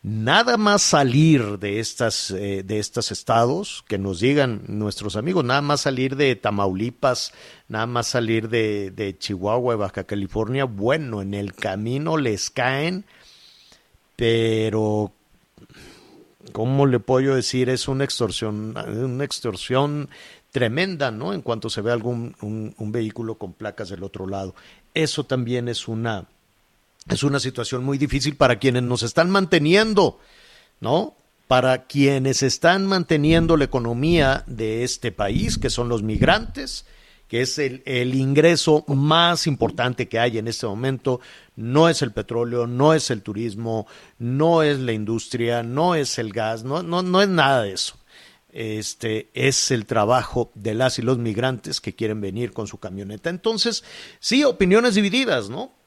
Nada 0.03 0.57
más 0.57 0.81
salir 0.81 1.59
de 1.59 1.79
estas 1.79 2.31
eh, 2.31 2.63
de 2.63 2.79
estos 2.79 3.11
estados 3.11 3.83
que 3.87 3.97
nos 3.97 4.19
digan 4.19 4.61
nuestros 4.67 5.15
amigos 5.15 5.43
nada 5.43 5.61
más 5.61 5.81
salir 5.81 6.15
de 6.15 6.35
Tamaulipas 6.35 7.33
nada 7.67 7.87
más 7.87 8.07
salir 8.07 8.47
de, 8.47 9.15
Chihuahua 9.19 9.73
de 9.73 9.77
Baja 9.77 10.03
California 10.05 10.65
bueno 10.65 11.21
en 11.21 11.33
el 11.33 11.53
camino 11.53 12.15
les 12.15 12.49
caen 12.49 13.05
pero 14.15 15.11
cómo 16.53 16.85
le 16.85 16.99
puedo 16.99 17.35
decir 17.35 17.69
es 17.69 17.87
una 17.87 18.03
extorsión 18.03 18.77
una 18.77 19.23
extorsión 19.23 20.09
tremenda 20.51 21.11
no 21.11 21.33
en 21.33 21.41
cuanto 21.41 21.69
se 21.69 21.81
ve 21.81 21.91
algún 21.91 22.35
un 22.39 22.91
vehículo 22.91 23.35
con 23.35 23.51
placas 23.51 23.89
del 23.89 24.03
otro 24.03 24.27
lado 24.27 24.55
eso 25.03 25.25
también 25.25 25.67
es 25.67 25.87
una 25.87 26.27
es 27.09 27.23
una 27.23 27.39
situación 27.39 27.83
muy 27.83 27.97
difícil 27.97 28.35
para 28.35 28.59
quienes 28.59 28.83
nos 28.83 29.03
están 29.03 29.29
manteniendo, 29.29 30.19
¿no? 30.81 31.15
Para 31.47 31.85
quienes 31.85 32.43
están 32.43 32.85
manteniendo 32.85 33.55
la 33.55 33.63
economía 33.63 34.43
de 34.45 34.83
este 34.83 35.13
país, 35.13 35.57
que 35.57 35.69
son 35.69 35.87
los 35.87 36.03
migrantes, 36.03 36.85
que 37.29 37.41
es 37.41 37.57
el, 37.59 37.81
ingreso 38.15 38.83
más 38.87 39.47
importante 39.47 40.07
que 40.07 40.19
hay 40.19 40.37
en 40.37 40.47
este 40.47 40.65
momento, 40.65 41.19
no 41.55 41.87
es 41.89 42.01
el 42.01 42.11
petróleo, 42.11 42.67
no 42.67 42.93
es 42.93 43.09
el 43.09 43.21
turismo, 43.21 43.87
no 44.19 44.63
es 44.63 44.79
la 44.79 44.93
industria, 44.93 45.63
no 45.63 45.95
es 45.95 46.19
el 46.19 46.31
gas, 46.31 46.63
no, 46.63 46.83
no, 46.83 47.03
no 47.03 47.21
es 47.21 47.29
nada 47.29 47.63
de 47.63 47.73
eso. 47.73 47.95
Este 48.57 49.29
es 49.35 49.69
el 49.69 49.85
trabajo 49.85 50.49
de 50.55 50.73
las 50.73 50.97
y 50.97 51.03
los 51.03 51.19
migrantes 51.19 51.79
que 51.79 51.93
quieren 51.93 52.21
venir 52.21 52.53
con 52.53 52.65
su 52.65 52.79
camioneta. 52.79 53.29
Entonces, 53.29 53.83
sí, 54.19 54.43
opiniones 54.43 54.95
divididas, 54.95 55.47
¿no? 55.47 55.77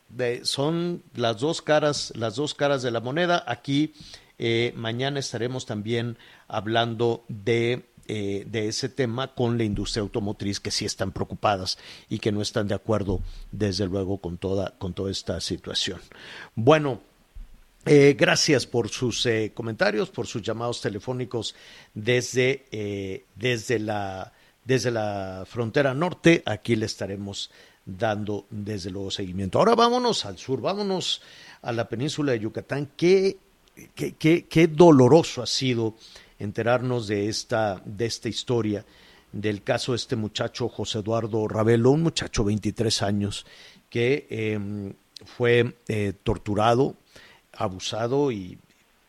son 0.43 1.03
las 1.15 1.41
dos 1.41 1.63
caras, 1.63 2.13
las 2.15 2.37
dos 2.37 2.55
caras 2.55 2.83
de 2.83 2.93
la 2.93 3.01
moneda. 3.01 3.43
Aquí 3.49 3.95
eh, 4.39 4.73
mañana 4.77 5.19
estaremos 5.19 5.67
también 5.67 6.17
hablando 6.47 7.25
de, 7.27 7.87
eh, 8.07 8.45
de 8.47 8.69
ese 8.69 8.89
tema 8.89 9.35
con 9.35 9.59
la 9.59 9.65
industria 9.65 10.03
automotriz 10.03 10.61
que 10.61 10.71
sí 10.71 10.85
están 10.85 11.11
preocupadas 11.11 11.77
y 12.09 12.21
que 12.21 12.31
no 12.31 12.41
están 12.41 12.69
de 12.69 12.77
acuerdo, 12.77 13.21
desde 13.51 13.87
luego, 13.87 14.19
con 14.19 14.39
toda, 14.39 14.79
con 14.79 14.95
toda 14.95 15.11
esta 15.11 15.41
situación. 15.41 16.01
Bueno, 16.55 17.01
eh, 17.87 18.15
gracias 18.19 18.67
por 18.67 18.89
sus 18.89 19.27
comentarios, 19.55 20.11
por 20.11 20.27
sus 20.27 20.43
llamados 20.43 20.81
telefónicos 20.81 21.55
desde, 21.95 23.25
desde, 23.35 23.79
la, 23.79 24.33
desde 24.65 24.91
la 24.91 25.45
frontera 25.47 25.95
norte. 25.95 26.43
Aquí 26.47 26.77
le 26.77 26.87
estaremos 26.87 27.51
dando 27.85 28.47
desde 28.51 28.91
luego 28.91 29.11
seguimiento. 29.11 29.59
Ahora 29.59 29.75
vámonos 29.75 30.25
al 30.27 30.39
sur, 30.39 30.61
vámonos 30.61 31.23
a 31.63 31.73
la 31.73 31.89
península 31.89 32.33
de 32.33 32.41
Yucatán. 32.41 32.91
Qué, 32.97 33.39
qué, 33.95 34.15
qué, 34.15 34.47
qué 34.47 34.67
doloroso 34.67 35.43
ha 35.43 35.47
sido 35.47 35.97
enterarnos 36.41 37.07
de 37.07 37.29
esta, 37.29 37.81
de 37.85 38.07
esta 38.07 38.29
historia, 38.29 38.85
del 39.31 39.63
caso 39.63 39.93
de 39.93 39.97
este 39.97 40.17
muchacho 40.17 40.69
José 40.69 40.99
Eduardo 40.99 41.47
Ravelo, 41.47 41.91
un 41.91 42.03
muchacho 42.03 42.43
de 42.43 42.49
23 42.49 43.03
años 43.03 43.47
que 43.89 44.27
em, 44.31 44.93
fue 45.25 45.75
eh, 45.87 46.15
torturado, 46.25 46.97
abusado 47.53 48.33
y 48.33 48.59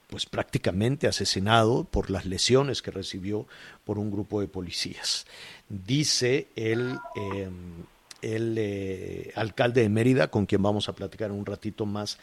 pues 0.07 0.25
prácticamente 0.25 1.07
asesinado 1.07 1.85
por 1.85 2.09
las 2.09 2.25
lesiones 2.25 2.81
que 2.81 2.91
recibió 2.91 3.47
por 3.85 3.97
un 3.97 4.11
grupo 4.11 4.41
de 4.41 4.47
policías. 4.47 5.25
Dice 5.69 6.47
el 6.55 6.97
em, 7.15 7.85
el 8.21 8.55
eh, 8.57 9.31
alcalde 9.35 9.81
de 9.81 9.89
Mérida, 9.89 10.29
con 10.29 10.45
quien 10.45 10.61
vamos 10.61 10.87
a 10.89 10.93
platicar 10.93 11.31
un 11.31 11.45
ratito 11.45 11.85
más, 11.85 12.17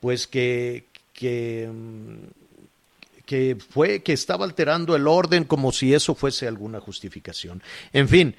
pues 0.00 0.26
que, 0.26 0.86
que, 1.12 1.68
mm, 1.72 3.22
que 3.26 3.56
fue 3.56 4.02
que 4.02 4.12
estaba 4.12 4.44
alterando 4.44 4.96
el 4.96 5.06
orden 5.06 5.44
como 5.44 5.72
si 5.72 5.94
eso 5.94 6.14
fuese 6.14 6.46
alguna 6.46 6.80
justificación. 6.80 7.62
En 7.92 8.08
fin, 8.08 8.34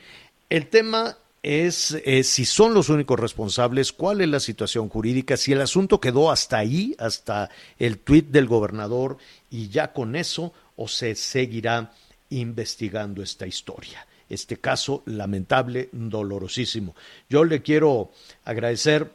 el 0.49 0.67
tema 0.67 1.17
es 1.43 1.91
eh, 2.05 2.23
si 2.23 2.45
son 2.45 2.73
los 2.73 2.89
únicos 2.89 3.19
responsables, 3.19 3.91
cuál 3.91 4.21
es 4.21 4.29
la 4.29 4.39
situación 4.39 4.89
jurídica, 4.89 5.37
si 5.37 5.51
el 5.51 5.61
asunto 5.61 5.99
quedó 5.99 6.31
hasta 6.31 6.57
ahí, 6.57 6.95
hasta 6.97 7.49
el 7.77 7.99
tuit 7.99 8.29
del 8.29 8.47
gobernador 8.47 9.17
y 9.51 9.67
ya 9.67 9.93
con 9.93 10.15
eso, 10.15 10.53
o 10.77 10.87
se 10.87 11.15
seguirá 11.15 11.91
investigando 12.29 13.21
esta 13.21 13.45
historia 13.45 14.07
este 14.29 14.57
caso 14.57 15.03
lamentable, 15.05 15.89
dolorosísimo. 15.91 16.95
Yo 17.29 17.43
le 17.43 17.61
quiero 17.61 18.11
agradecer 18.45 19.11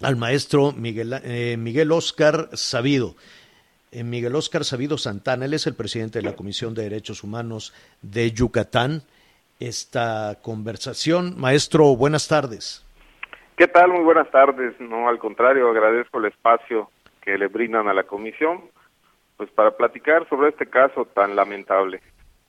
al 0.00 0.16
maestro 0.16 0.72
Miguel, 0.72 1.20
eh, 1.24 1.56
Miguel 1.58 1.92
Oscar 1.92 2.50
Sabido. 2.52 3.16
Eh, 3.90 4.02
Miguel 4.02 4.34
Oscar 4.34 4.64
Sabido 4.64 4.98
Santana, 4.98 5.46
él 5.46 5.54
es 5.54 5.66
el 5.66 5.74
presidente 5.74 6.18
de 6.18 6.24
la 6.24 6.36
Comisión 6.36 6.74
de 6.74 6.82
Derechos 6.82 7.22
Humanos 7.22 7.72
de 8.02 8.32
Yucatán. 8.32 9.02
Esta 9.60 10.38
conversación, 10.42 11.38
maestro, 11.38 11.96
buenas 11.96 12.28
tardes. 12.28 12.84
¿Qué 13.56 13.68
tal? 13.68 13.92
Muy 13.92 14.02
buenas 14.02 14.30
tardes. 14.30 14.78
No, 14.80 15.08
al 15.08 15.18
contrario, 15.18 15.70
agradezco 15.70 16.18
el 16.18 16.26
espacio 16.26 16.90
que 17.22 17.38
le 17.38 17.46
brindan 17.46 17.88
a 17.88 17.94
la 17.94 18.02
comisión, 18.02 18.62
pues 19.36 19.48
para 19.50 19.76
platicar 19.76 20.28
sobre 20.28 20.48
este 20.48 20.66
caso 20.66 21.04
tan 21.06 21.36
lamentable. 21.36 22.02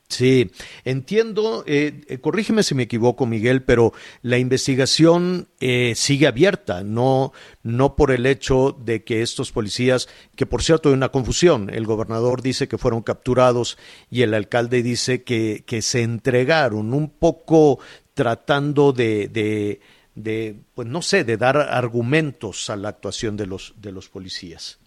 Sí, 0.08 0.52
entiendo, 0.84 1.64
eh, 1.66 2.02
eh, 2.08 2.20
corrígeme 2.20 2.62
si 2.62 2.76
me 2.76 2.84
equivoco, 2.84 3.26
Miguel, 3.26 3.64
pero 3.64 3.92
la 4.22 4.38
investigación 4.38 5.48
eh, 5.60 5.94
sigue 5.96 6.28
abierta, 6.28 6.84
no, 6.84 7.34
no 7.64 7.96
por 7.96 8.12
el 8.12 8.28
hecho 8.28 8.78
de 8.80 9.04
que 9.04 9.24
estos 9.24 9.52
policías, 9.52 10.08
que 10.36 10.46
por 10.46 10.62
cierto 10.62 10.90
hay 10.90 10.94
una 10.94 11.10
confusión, 11.10 11.72
el 11.74 11.88
gobernador 11.88 12.44
dice 12.44 12.68
que 12.68 12.78
fueron 12.78 13.02
capturados 13.02 13.80
y 14.12 14.22
el 14.22 14.36
alcalde 14.36 14.84
dice 14.84 15.24
que, 15.24 15.64
que 15.66 15.82
se 15.82 16.04
entregaron, 16.04 16.94
un 16.94 17.10
poco 17.10 17.80
tratando 18.14 18.94
de, 18.94 19.28
de, 19.28 19.82
de, 20.14 20.56
pues 20.76 20.88
no 20.88 21.02
sé, 21.02 21.24
de 21.24 21.38
dar 21.38 21.58
argumentos 21.58 22.70
a 22.70 22.76
la 22.76 22.90
actuación 22.90 23.38
de 23.38 23.48
los, 23.48 23.74
de 23.78 23.92
los 23.92 24.08
policías. 24.10 24.78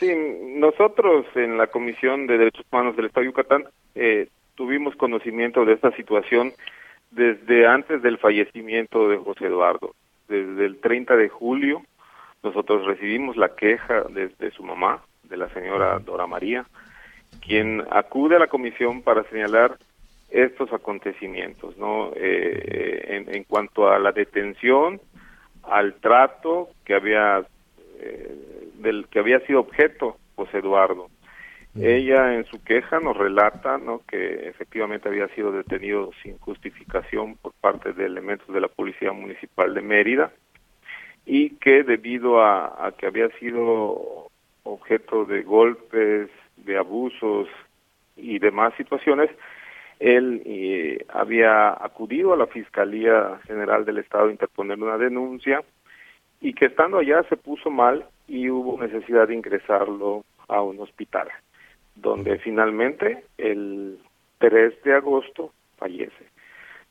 Sí, 0.00 0.10
nosotros 0.56 1.26
en 1.34 1.58
la 1.58 1.66
Comisión 1.66 2.26
de 2.26 2.38
Derechos 2.38 2.64
Humanos 2.72 2.96
del 2.96 3.04
Estado 3.04 3.20
de 3.20 3.30
Yucatán 3.32 3.64
eh, 3.94 4.28
tuvimos 4.54 4.96
conocimiento 4.96 5.66
de 5.66 5.74
esta 5.74 5.90
situación 5.90 6.54
desde 7.10 7.66
antes 7.66 8.00
del 8.00 8.16
fallecimiento 8.16 9.10
de 9.10 9.18
José 9.18 9.44
Eduardo. 9.44 9.94
Desde 10.26 10.64
el 10.64 10.80
30 10.80 11.16
de 11.16 11.28
julio 11.28 11.82
nosotros 12.42 12.86
recibimos 12.86 13.36
la 13.36 13.54
queja 13.54 14.04
desde 14.08 14.50
su 14.52 14.62
mamá, 14.62 15.02
de 15.24 15.36
la 15.36 15.50
señora 15.50 15.98
Dora 15.98 16.26
María, 16.26 16.64
quien 17.46 17.84
acude 17.90 18.36
a 18.36 18.38
la 18.38 18.46
comisión 18.46 19.02
para 19.02 19.24
señalar 19.24 19.76
estos 20.30 20.72
acontecimientos, 20.72 21.76
¿no? 21.76 22.12
Eh, 22.16 23.04
en, 23.06 23.34
en, 23.34 23.44
cuanto 23.44 23.90
a 23.92 23.98
la 23.98 24.12
detención, 24.12 24.98
al 25.62 25.96
trato 25.96 26.70
que 26.86 26.94
había 26.94 27.44
eh, 28.00 28.69
del 28.80 29.06
que 29.08 29.18
había 29.18 29.40
sido 29.40 29.60
objeto 29.60 30.16
José 30.36 30.58
Eduardo. 30.58 31.08
Ella 31.78 32.34
en 32.34 32.44
su 32.46 32.62
queja 32.64 32.98
nos 32.98 33.16
relata 33.16 33.78
¿no? 33.78 34.02
que 34.08 34.48
efectivamente 34.48 35.08
había 35.08 35.28
sido 35.28 35.52
detenido 35.52 36.10
sin 36.20 36.36
justificación 36.38 37.36
por 37.36 37.52
parte 37.60 37.92
de 37.92 38.06
elementos 38.06 38.52
de 38.52 38.60
la 38.60 38.66
Policía 38.66 39.12
Municipal 39.12 39.72
de 39.72 39.80
Mérida 39.80 40.32
y 41.24 41.50
que 41.58 41.84
debido 41.84 42.42
a, 42.42 42.86
a 42.86 42.92
que 42.92 43.06
había 43.06 43.28
sido 43.38 44.30
objeto 44.64 45.24
de 45.24 45.42
golpes, 45.42 46.28
de 46.56 46.76
abusos 46.76 47.48
y 48.16 48.40
demás 48.40 48.74
situaciones, 48.76 49.30
él 50.00 50.42
eh, 50.46 51.04
había 51.08 51.70
acudido 51.70 52.32
a 52.32 52.36
la 52.36 52.46
Fiscalía 52.46 53.38
General 53.46 53.84
del 53.84 53.98
Estado 53.98 54.28
a 54.28 54.32
interponer 54.32 54.78
una 54.78 54.96
denuncia 54.96 55.62
y 56.40 56.54
que 56.54 56.66
estando 56.66 56.98
allá 56.98 57.22
se 57.28 57.36
puso 57.36 57.70
mal 57.70 58.06
y 58.30 58.48
hubo 58.48 58.80
necesidad 58.80 59.28
de 59.28 59.34
ingresarlo 59.34 60.24
a 60.48 60.62
un 60.62 60.78
hospital 60.80 61.28
donde 61.96 62.38
finalmente 62.38 63.24
el 63.36 63.98
3 64.38 64.82
de 64.84 64.94
agosto 64.94 65.52
fallece. 65.76 66.24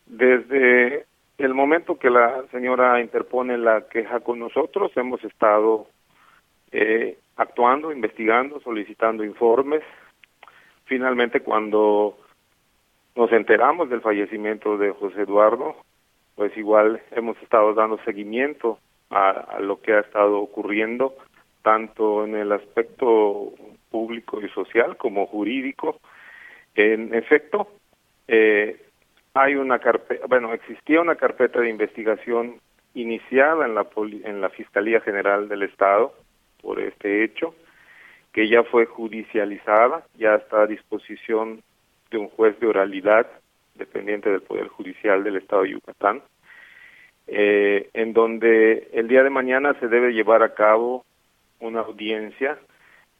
Desde 0.05 1.05
el 1.37 1.53
momento 1.53 1.97
que 1.97 2.09
la 2.09 2.43
señora 2.51 3.01
interpone 3.01 3.57
la 3.57 3.87
queja 3.87 4.19
con 4.19 4.39
nosotros, 4.39 4.91
hemos 4.95 5.23
estado 5.23 5.87
eh, 6.71 7.17
actuando, 7.37 7.91
investigando, 7.91 8.59
solicitando 8.59 9.23
informes. 9.23 9.83
Finalmente, 10.85 11.39
cuando 11.39 12.17
nos 13.15 13.31
enteramos 13.31 13.89
del 13.89 14.01
fallecimiento 14.01 14.77
de 14.77 14.91
José 14.91 15.21
Eduardo, 15.21 15.75
pues 16.35 16.55
igual 16.57 17.01
hemos 17.11 17.41
estado 17.41 17.73
dando 17.73 17.97
seguimiento 18.03 18.79
a, 19.09 19.29
a 19.29 19.59
lo 19.59 19.81
que 19.81 19.93
ha 19.93 19.99
estado 20.01 20.39
ocurriendo, 20.39 21.15
tanto 21.61 22.25
en 22.25 22.35
el 22.35 22.51
aspecto 22.51 23.53
público 23.89 24.41
y 24.41 24.49
social 24.49 24.97
como 24.97 25.25
jurídico. 25.25 25.99
En 26.75 27.13
efecto, 27.13 27.69
eh, 28.27 28.79
hay 29.33 29.55
una 29.55 29.79
carpeta, 29.79 30.25
bueno, 30.27 30.53
existía 30.53 31.01
una 31.01 31.15
carpeta 31.15 31.59
de 31.59 31.69
investigación 31.69 32.59
iniciada 32.93 33.65
en 33.65 33.75
la, 33.75 33.87
en 34.23 34.41
la 34.41 34.49
Fiscalía 34.49 35.01
General 35.01 35.47
del 35.47 35.63
Estado 35.63 36.13
por 36.61 36.79
este 36.79 37.23
hecho, 37.23 37.55
que 38.33 38.47
ya 38.49 38.63
fue 38.63 38.85
judicializada, 38.85 40.03
ya 40.17 40.35
está 40.35 40.63
a 40.63 40.67
disposición 40.67 41.61
de 42.11 42.17
un 42.17 42.29
juez 42.29 42.59
de 42.59 42.67
oralidad 42.67 43.27
dependiente 43.75 44.29
del 44.29 44.41
Poder 44.41 44.67
Judicial 44.67 45.23
del 45.23 45.37
Estado 45.37 45.63
de 45.63 45.71
Yucatán, 45.71 46.21
eh, 47.27 47.89
en 47.93 48.13
donde 48.13 48.89
el 48.93 49.07
día 49.07 49.23
de 49.23 49.29
mañana 49.29 49.73
se 49.79 49.87
debe 49.87 50.11
llevar 50.11 50.43
a 50.43 50.53
cabo 50.53 51.05
una 51.59 51.81
audiencia 51.81 52.57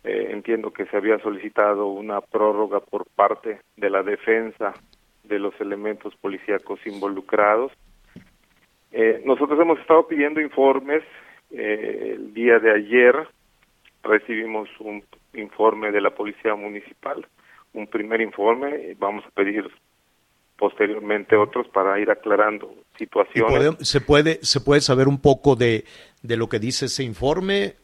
eh, 0.04 0.30
entiendo 0.32 0.72
que 0.72 0.86
se 0.86 0.96
había 0.96 1.20
solicitado 1.20 1.88
una 1.88 2.22
prórroga 2.22 2.80
por 2.80 3.06
parte 3.06 3.60
de 3.76 3.90
la 3.90 4.02
defensa 4.02 4.74
de 5.24 5.40
los 5.40 5.54
elementos 5.60 6.16
policíacos 6.16 6.80
involucrados. 6.86 7.72
Eh, 8.92 9.22
nosotros 9.26 9.60
hemos 9.60 9.80
estado 9.80 10.08
pidiendo 10.08 10.40
informes. 10.40 11.04
Eh, 11.52 12.14
el 12.16 12.34
día 12.34 12.60
de 12.60 12.72
ayer 12.72 13.16
recibimos 14.02 14.70
un 14.80 15.04
informe 15.34 15.92
de 15.92 16.02
la 16.02 16.12
Policía 16.12 16.56
Municipal, 16.56 17.28
un 17.74 17.88
primer 17.88 18.22
informe. 18.22 18.96
Vamos 18.98 19.26
a 19.26 19.32
pedir 19.32 19.70
posteriormente 20.58 21.36
otros 21.36 21.68
para 21.68 22.00
ir 22.00 22.10
aclarando 22.10 22.74
situaciones. 22.98 23.76
¿Se 23.82 24.00
puede, 24.00 24.40
¿Se 24.42 24.62
puede 24.62 24.82
saber 24.82 25.10
un 25.10 25.22
poco 25.22 25.56
de, 25.58 25.84
de 26.24 26.38
lo 26.38 26.48
que 26.48 26.60
dice 26.60 26.86
ese 26.86 27.04
informe 27.04 27.76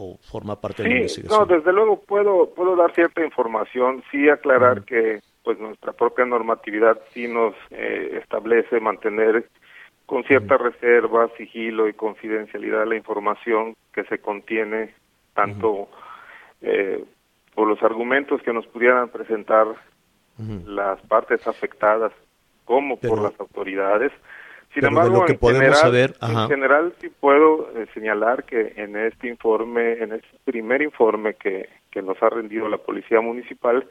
o 0.00 0.18
forma 0.18 0.58
parte 0.58 0.82
de 0.82 0.88
la 0.88 0.96
investigación? 0.96 1.40
No, 1.40 1.46
desde 1.46 1.72
luego 1.72 2.00
puedo 2.00 2.50
puedo 2.54 2.74
dar 2.74 2.94
cierta 2.94 3.22
información, 3.24 4.02
sí 4.10 4.28
aclarar 4.28 4.84
que 4.84 5.20
pues 5.44 5.58
nuestra 5.58 5.92
propia 5.92 6.24
normatividad 6.24 6.98
sí 7.12 7.28
nos 7.28 7.54
eh, 7.70 8.18
establece 8.22 8.80
mantener 8.80 9.48
con 10.06 10.24
cierta 10.24 10.56
reserva, 10.56 11.28
sigilo 11.36 11.88
y 11.88 11.92
confidencialidad 11.92 12.86
la 12.86 12.96
información 12.96 13.76
que 13.92 14.04
se 14.04 14.18
contiene 14.18 14.92
tanto 15.34 15.88
eh, 16.62 17.04
por 17.54 17.68
los 17.68 17.82
argumentos 17.82 18.42
que 18.42 18.52
nos 18.52 18.66
pudieran 18.66 19.08
presentar 19.08 19.66
las 20.66 20.98
partes 21.02 21.46
afectadas 21.46 22.12
como 22.64 22.96
por 22.96 23.20
las 23.20 23.38
autoridades 23.38 24.10
sin 24.72 24.84
embargo, 24.84 25.24
que 25.24 25.34
podemos 25.34 25.82
general, 25.82 26.14
en 26.20 26.48
general 26.48 26.94
sí 27.00 27.08
puedo 27.08 27.70
eh, 27.74 27.86
señalar 27.92 28.44
que 28.44 28.74
en 28.76 28.96
este 28.96 29.28
informe, 29.28 29.94
en 29.94 30.12
este 30.12 30.28
primer 30.44 30.80
informe 30.82 31.34
que, 31.34 31.68
que 31.90 32.02
nos 32.02 32.22
ha 32.22 32.28
rendido 32.28 32.68
la 32.68 32.78
Policía 32.78 33.20
Municipal, 33.20 33.84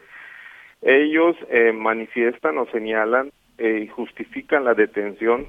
ellos 0.82 1.36
eh, 1.50 1.74
manifiestan 1.74 2.58
o 2.60 2.66
señalan 2.68 3.32
eh, 3.58 3.82
y 3.84 3.88
justifican 3.88 4.64
la 4.64 4.74
detención 4.74 5.48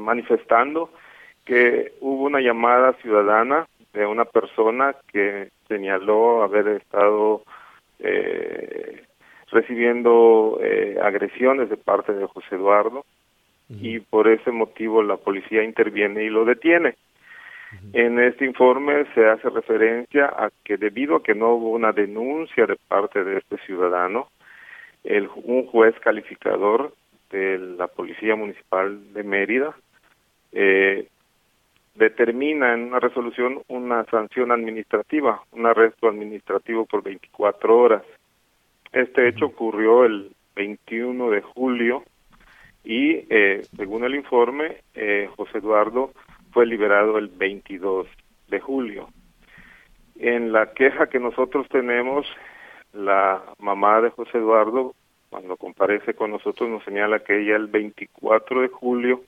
manifestando 0.00 0.90
que 1.44 1.92
hubo 2.00 2.24
una 2.24 2.40
llamada 2.40 2.94
ciudadana 3.02 3.66
de 3.92 4.06
una 4.06 4.24
persona 4.24 4.96
que 5.12 5.50
señaló 5.68 6.42
haber 6.42 6.68
estado 6.68 7.42
recibiendo 9.50 10.58
agresiones 11.02 11.68
de 11.68 11.76
parte 11.76 12.14
de 12.14 12.24
José 12.28 12.54
Eduardo 12.54 13.04
y 13.70 14.00
por 14.00 14.28
ese 14.28 14.50
motivo 14.50 15.02
la 15.02 15.16
policía 15.16 15.62
interviene 15.62 16.24
y 16.24 16.28
lo 16.28 16.44
detiene. 16.44 16.96
En 17.92 18.18
este 18.18 18.44
informe 18.44 19.06
se 19.14 19.28
hace 19.28 19.48
referencia 19.48 20.26
a 20.26 20.50
que 20.64 20.76
debido 20.76 21.16
a 21.16 21.22
que 21.22 21.36
no 21.36 21.54
hubo 21.54 21.70
una 21.70 21.92
denuncia 21.92 22.66
de 22.66 22.76
parte 22.88 23.22
de 23.22 23.38
este 23.38 23.58
ciudadano, 23.58 24.28
el, 25.04 25.28
un 25.44 25.66
juez 25.66 25.94
calificador 26.00 26.92
de 27.30 27.58
la 27.58 27.86
Policía 27.86 28.34
Municipal 28.34 29.12
de 29.12 29.22
Mérida 29.22 29.74
eh, 30.50 31.06
determina 31.94 32.74
en 32.74 32.88
una 32.88 32.98
resolución 32.98 33.62
una 33.68 34.04
sanción 34.06 34.50
administrativa, 34.50 35.42
un 35.52 35.66
arresto 35.66 36.08
administrativo 36.08 36.86
por 36.86 37.04
24 37.04 37.78
horas. 37.78 38.02
Este 38.92 39.28
hecho 39.28 39.46
ocurrió 39.46 40.04
el 40.04 40.32
21 40.56 41.30
de 41.30 41.40
julio 41.40 42.02
y 42.84 43.26
eh, 43.28 43.62
según 43.76 44.04
el 44.04 44.14
informe, 44.14 44.78
eh, 44.94 45.28
José 45.36 45.58
Eduardo 45.58 46.12
fue 46.52 46.66
liberado 46.66 47.18
el 47.18 47.28
22 47.28 48.06
de 48.48 48.60
julio. 48.60 49.08
En 50.16 50.52
la 50.52 50.72
queja 50.72 51.08
que 51.08 51.18
nosotros 51.18 51.68
tenemos, 51.68 52.26
la 52.92 53.42
mamá 53.58 54.00
de 54.00 54.10
José 54.10 54.38
Eduardo, 54.38 54.94
cuando 55.28 55.56
comparece 55.56 56.14
con 56.14 56.32
nosotros, 56.32 56.68
nos 56.68 56.84
señala 56.84 57.20
que 57.20 57.40
ella 57.40 57.56
el 57.56 57.68
24 57.68 58.62
de 58.62 58.68
julio 58.68 59.22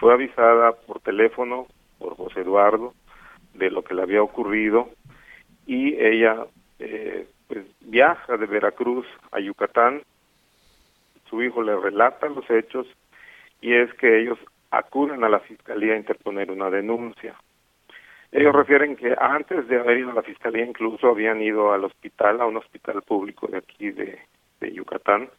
fue 0.00 0.12
avisada 0.12 0.72
por 0.72 1.00
teléfono 1.00 1.66
por 1.98 2.16
José 2.16 2.40
Eduardo 2.40 2.94
de 3.54 3.70
lo 3.70 3.82
que 3.82 3.94
le 3.94 4.02
había 4.02 4.22
ocurrido 4.22 4.88
y 5.66 5.94
ella 5.94 6.46
eh, 6.78 7.26
pues 7.46 7.64
viaja 7.80 8.36
de 8.36 8.46
Veracruz 8.46 9.06
a 9.32 9.40
Yucatán 9.40 10.02
su 11.28 11.42
hijo 11.42 11.62
le 11.62 11.76
relata 11.76 12.28
los 12.28 12.48
hechos 12.50 12.86
y 13.60 13.74
es 13.74 13.92
que 13.94 14.20
ellos 14.20 14.38
acuden 14.70 15.24
a 15.24 15.28
la 15.28 15.40
fiscalía 15.40 15.94
a 15.94 15.98
interponer 15.98 16.50
una 16.50 16.70
denuncia. 16.70 17.34
Ellos 18.30 18.54
refieren 18.54 18.96
que 18.96 19.14
antes 19.18 19.66
de 19.68 19.80
haber 19.80 19.98
ido 19.98 20.10
a 20.10 20.14
la 20.14 20.22
fiscalía 20.22 20.64
incluso 20.64 21.08
habían 21.08 21.40
ido 21.40 21.72
al 21.72 21.84
hospital, 21.84 22.40
a 22.40 22.46
un 22.46 22.58
hospital 22.58 23.02
público 23.02 23.46
de 23.46 23.58
aquí 23.58 23.90
de, 23.90 24.18
de 24.60 24.72
Yucatán 24.72 25.30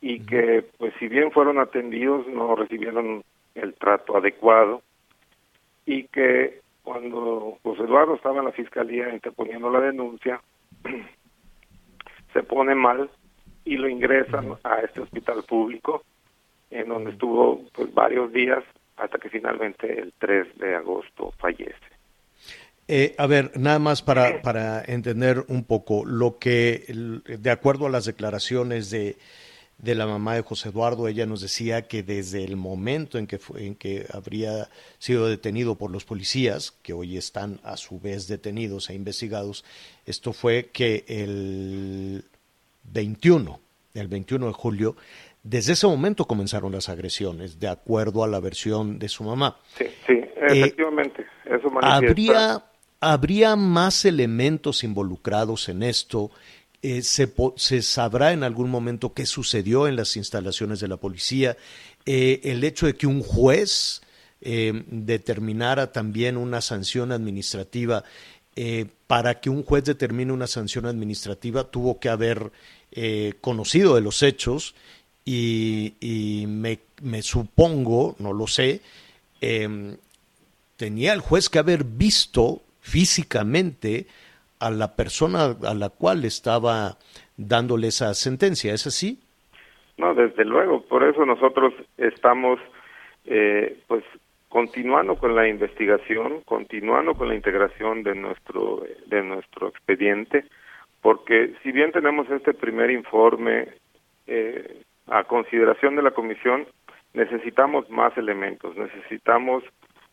y 0.00 0.20
que 0.20 0.64
pues 0.76 0.92
si 0.98 1.08
bien 1.08 1.30
fueron 1.30 1.58
atendidos 1.58 2.26
no 2.26 2.56
recibieron 2.56 3.22
el 3.54 3.74
trato 3.74 4.16
adecuado 4.16 4.82
y 5.86 6.04
que 6.08 6.60
cuando 6.82 7.58
José 7.62 7.82
Eduardo 7.84 8.16
estaba 8.16 8.40
en 8.40 8.46
la 8.46 8.52
fiscalía 8.52 9.08
interponiendo 9.10 9.70
la 9.70 9.80
denuncia 9.80 10.42
se 12.32 12.42
pone 12.42 12.74
mal 12.74 13.08
y 13.64 13.76
lo 13.76 13.88
ingresan 13.88 14.54
a 14.62 14.80
este 14.80 15.00
hospital 15.00 15.42
público 15.44 16.04
en 16.70 16.88
donde 16.88 17.12
estuvo 17.12 17.62
pues 17.72 17.92
varios 17.94 18.32
días 18.32 18.62
hasta 18.96 19.18
que 19.18 19.28
finalmente 19.28 20.00
el 20.00 20.12
3 20.18 20.58
de 20.58 20.74
agosto 20.74 21.32
fallece. 21.38 21.74
Eh, 22.86 23.14
a 23.16 23.26
ver, 23.26 23.52
nada 23.56 23.78
más 23.78 24.02
para, 24.02 24.42
para 24.42 24.82
entender 24.84 25.44
un 25.48 25.64
poco 25.64 26.04
lo 26.04 26.38
que, 26.38 26.84
de 27.26 27.50
acuerdo 27.50 27.86
a 27.86 27.90
las 27.90 28.04
declaraciones 28.04 28.90
de, 28.90 29.16
de 29.78 29.94
la 29.94 30.06
mamá 30.06 30.34
de 30.34 30.42
José 30.42 30.68
Eduardo, 30.68 31.08
ella 31.08 31.24
nos 31.24 31.40
decía 31.40 31.88
que 31.88 32.02
desde 32.02 32.44
el 32.44 32.56
momento 32.56 33.18
en 33.18 33.26
que, 33.26 33.38
fue, 33.38 33.66
en 33.66 33.74
que 33.74 34.06
habría 34.12 34.68
sido 34.98 35.28
detenido 35.28 35.76
por 35.76 35.90
los 35.90 36.04
policías, 36.04 36.72
que 36.82 36.92
hoy 36.92 37.16
están 37.16 37.58
a 37.64 37.78
su 37.78 37.98
vez 38.00 38.28
detenidos 38.28 38.90
e 38.90 38.94
investigados, 38.94 39.64
esto 40.04 40.34
fue 40.34 40.70
que 40.72 41.04
el 41.08 42.24
21, 42.84 43.60
el 43.94 44.08
21 44.08 44.46
de 44.46 44.52
julio, 44.52 44.96
desde 45.44 45.74
ese 45.74 45.86
momento 45.86 46.24
comenzaron 46.24 46.72
las 46.72 46.88
agresiones, 46.88 47.60
de 47.60 47.68
acuerdo 47.68 48.24
a 48.24 48.28
la 48.28 48.40
versión 48.40 48.98
de 48.98 49.10
su 49.10 49.24
mamá. 49.24 49.58
Sí, 49.76 49.84
sí, 50.06 50.14
eh, 50.14 50.46
efectivamente. 50.48 51.26
eso 51.44 51.68
¿habría, 51.82 52.64
¿Habría 52.98 53.54
más 53.54 54.06
elementos 54.06 54.84
involucrados 54.84 55.68
en 55.68 55.82
esto? 55.82 56.30
Eh, 56.80 57.02
se, 57.02 57.30
se, 57.56 57.82
sabrá 57.82 58.32
en 58.32 58.42
algún 58.42 58.70
momento 58.70 59.12
qué 59.12 59.26
sucedió 59.26 59.86
en 59.86 59.96
las 59.96 60.16
instalaciones 60.16 60.80
de 60.80 60.88
la 60.88 60.96
policía? 60.96 61.58
Eh, 62.06 62.40
el 62.44 62.64
hecho 62.64 62.86
de 62.86 62.94
que 62.94 63.06
un 63.06 63.22
juez 63.22 64.00
determinara 64.40 65.90
también 65.90 66.36
una 66.36 66.60
sanción 66.60 67.12
administrativa 67.12 68.04
eh, 68.56 68.86
para 69.06 69.40
que 69.40 69.50
un 69.50 69.62
juez 69.62 69.84
determine 69.84 70.32
una 70.32 70.46
sanción 70.46 70.86
administrativa 70.86 71.64
tuvo 71.64 71.98
que 71.98 72.08
haber 72.08 72.52
eh, 72.92 73.34
conocido 73.40 73.94
de 73.94 74.00
los 74.00 74.22
hechos 74.22 74.74
y, 75.24 76.44
me, 76.46 77.22
supongo, 77.22 78.14
no 78.18 78.32
lo 78.32 78.46
sé, 78.46 78.82
em, 79.40 79.96
tenía 80.76 81.14
el 81.14 81.20
juez 81.20 81.48
que 81.48 81.58
haber 81.58 81.84
visto 81.84 82.60
físicamente 82.80 84.06
a 84.60 84.70
la 84.70 84.94
persona 84.94 85.56
a 85.62 85.74
la 85.74 85.88
cual 85.88 86.24
estaba 86.24 86.98
dándole 87.36 87.88
esa 87.88 88.12
sentencia, 88.14 88.74
¿es 88.74 88.86
así? 88.86 89.18
No, 89.96 90.14
desde 90.14 90.44
luego, 90.44 90.82
por 90.82 91.04
eso 91.04 91.24
nosotros 91.24 91.72
estamos 91.96 92.60
eh, 93.24 93.78
pues 93.86 94.04
continuando 94.54 95.16
con 95.16 95.34
la 95.34 95.48
investigación, 95.48 96.42
continuando 96.42 97.14
con 97.14 97.26
la 97.26 97.34
integración 97.34 98.04
de 98.04 98.14
nuestro 98.14 98.84
de 99.06 99.20
nuestro 99.20 99.66
expediente, 99.66 100.44
porque 101.02 101.54
si 101.64 101.72
bien 101.72 101.90
tenemos 101.90 102.30
este 102.30 102.54
primer 102.54 102.92
informe 102.92 103.66
eh, 104.28 104.82
a 105.08 105.24
consideración 105.24 105.96
de 105.96 106.02
la 106.02 106.12
comisión, 106.12 106.68
necesitamos 107.14 107.90
más 107.90 108.16
elementos, 108.16 108.76
necesitamos 108.76 109.64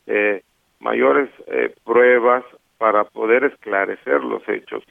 eh, 0.08 0.42
mayores 0.80 1.30
eh, 1.46 1.76
pruebas 1.86 2.44
para 2.80 3.04
poder 3.04 3.44
esclarecer 3.44 4.24
los 4.24 4.42
hechos. 4.50 4.84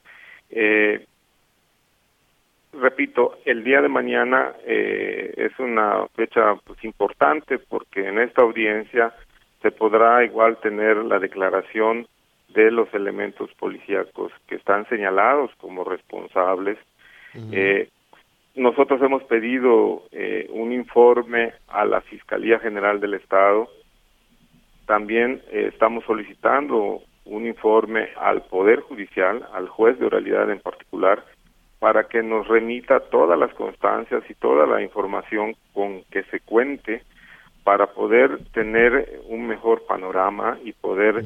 repito, 2.73 3.37
el 3.47 3.65
día 3.65 3.83
de 3.83 3.89
mañana 3.89 4.55
es 4.65 5.59
una 5.59 6.07
fecha 6.15 6.55
pues, 6.65 6.85
importante 6.85 7.59
porque 7.59 8.07
en 8.07 8.21
esta 8.21 8.43
audiencia 8.43 9.13
se 9.63 9.71
podrá 9.71 10.25
igual 10.25 10.59
tener 10.59 10.97
la 10.97 11.19
declaración 11.19 12.07
de 12.49 12.71
los 12.71 12.93
elementos 12.95 13.51
policíacos 13.55 14.33
que 14.49 14.57
están 14.57 14.89
señalados 14.89 15.51
como 15.59 15.85
responsables. 15.85 16.79
eh, 17.53 17.89
nosotros 18.57 19.01
hemos 19.03 19.23
pedido 19.25 20.03
eh, 20.11 20.49
un 20.51 20.73
informe 20.73 21.53
a 21.69 21.85
la 21.85 22.01
Fiscalía 22.01 22.59
General 22.59 23.01
del 23.01 23.15
Estado. 23.15 23.69
También 24.87 25.41
eh, 25.51 25.71
estamos 25.73 26.05
solicitando 26.05 27.03
un 27.27 27.47
informe 27.47 28.09
al 28.17 28.43
Poder 28.43 28.81
Judicial, 28.81 29.47
al 29.53 29.69
juez 29.69 29.99
de 30.01 30.07
oralidad 30.07 30.51
en 30.51 30.59
particular, 30.59 31.25
para 31.79 32.09
que 32.09 32.23
nos 32.23 32.49
remita 32.49 33.01
todas 33.01 33.39
las 33.39 33.55
constancias 33.55 34.25
y 34.29 34.35
toda 34.35 34.67
la 34.67 34.83
información 34.83 35.55
con 35.73 36.03
que 36.11 36.25
se 36.25 36.41
cuente 36.41 37.03
para 37.65 37.89
poder 37.89 38.39
tener 38.53 39.21
un 39.29 39.47
mejor 39.47 39.85
panorama 39.87 40.59
y 40.65 40.73
poder 40.73 41.25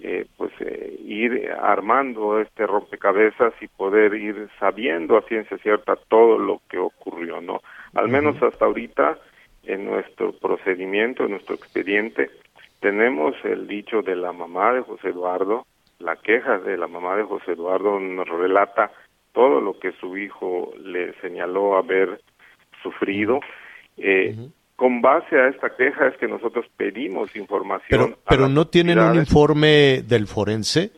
eh, 0.00 0.26
pues 0.36 0.52
eh, 0.60 0.98
ir 1.04 1.50
armando 1.60 2.40
este 2.40 2.66
rompecabezas 2.66 3.54
y 3.60 3.68
poder 3.68 4.14
ir 4.14 4.48
sabiendo 4.58 5.16
a 5.16 5.22
ciencia 5.22 5.56
cierta 5.58 5.96
todo 6.08 6.38
lo 6.38 6.60
que 6.68 6.78
ocurrió 6.78 7.40
no 7.40 7.60
al 7.94 8.08
menos 8.08 8.42
hasta 8.42 8.64
ahorita 8.64 9.18
en 9.64 9.84
nuestro 9.84 10.32
procedimiento 10.32 11.24
en 11.24 11.32
nuestro 11.32 11.54
expediente 11.54 12.30
tenemos 12.80 13.34
el 13.44 13.66
dicho 13.66 14.02
de 14.02 14.16
la 14.16 14.32
mamá 14.32 14.72
de 14.74 14.82
José 14.82 15.08
Eduardo 15.08 15.66
la 15.98 16.16
queja 16.16 16.58
de 16.58 16.76
la 16.76 16.88
mamá 16.88 17.16
de 17.16 17.22
José 17.22 17.52
Eduardo 17.52 17.98
nos 18.00 18.28
relata 18.28 18.90
todo 19.32 19.60
lo 19.60 19.78
que 19.78 19.92
su 19.92 20.16
hijo 20.16 20.72
le 20.82 21.12
señaló 21.20 21.76
haber 21.76 22.20
sufrido 22.82 23.40
eh, 23.96 24.34
con 24.76 25.00
base 25.00 25.36
a 25.36 25.48
esta 25.48 25.74
queja 25.76 26.08
es 26.08 26.16
que 26.16 26.26
nosotros 26.26 26.66
pedimos 26.76 27.34
información. 27.36 27.88
Pero, 27.88 28.18
pero 28.28 28.48
no 28.48 28.66
tienen 28.66 28.98
un 28.98 29.16
informe 29.16 30.02
del 30.02 30.26
forense. 30.26 30.90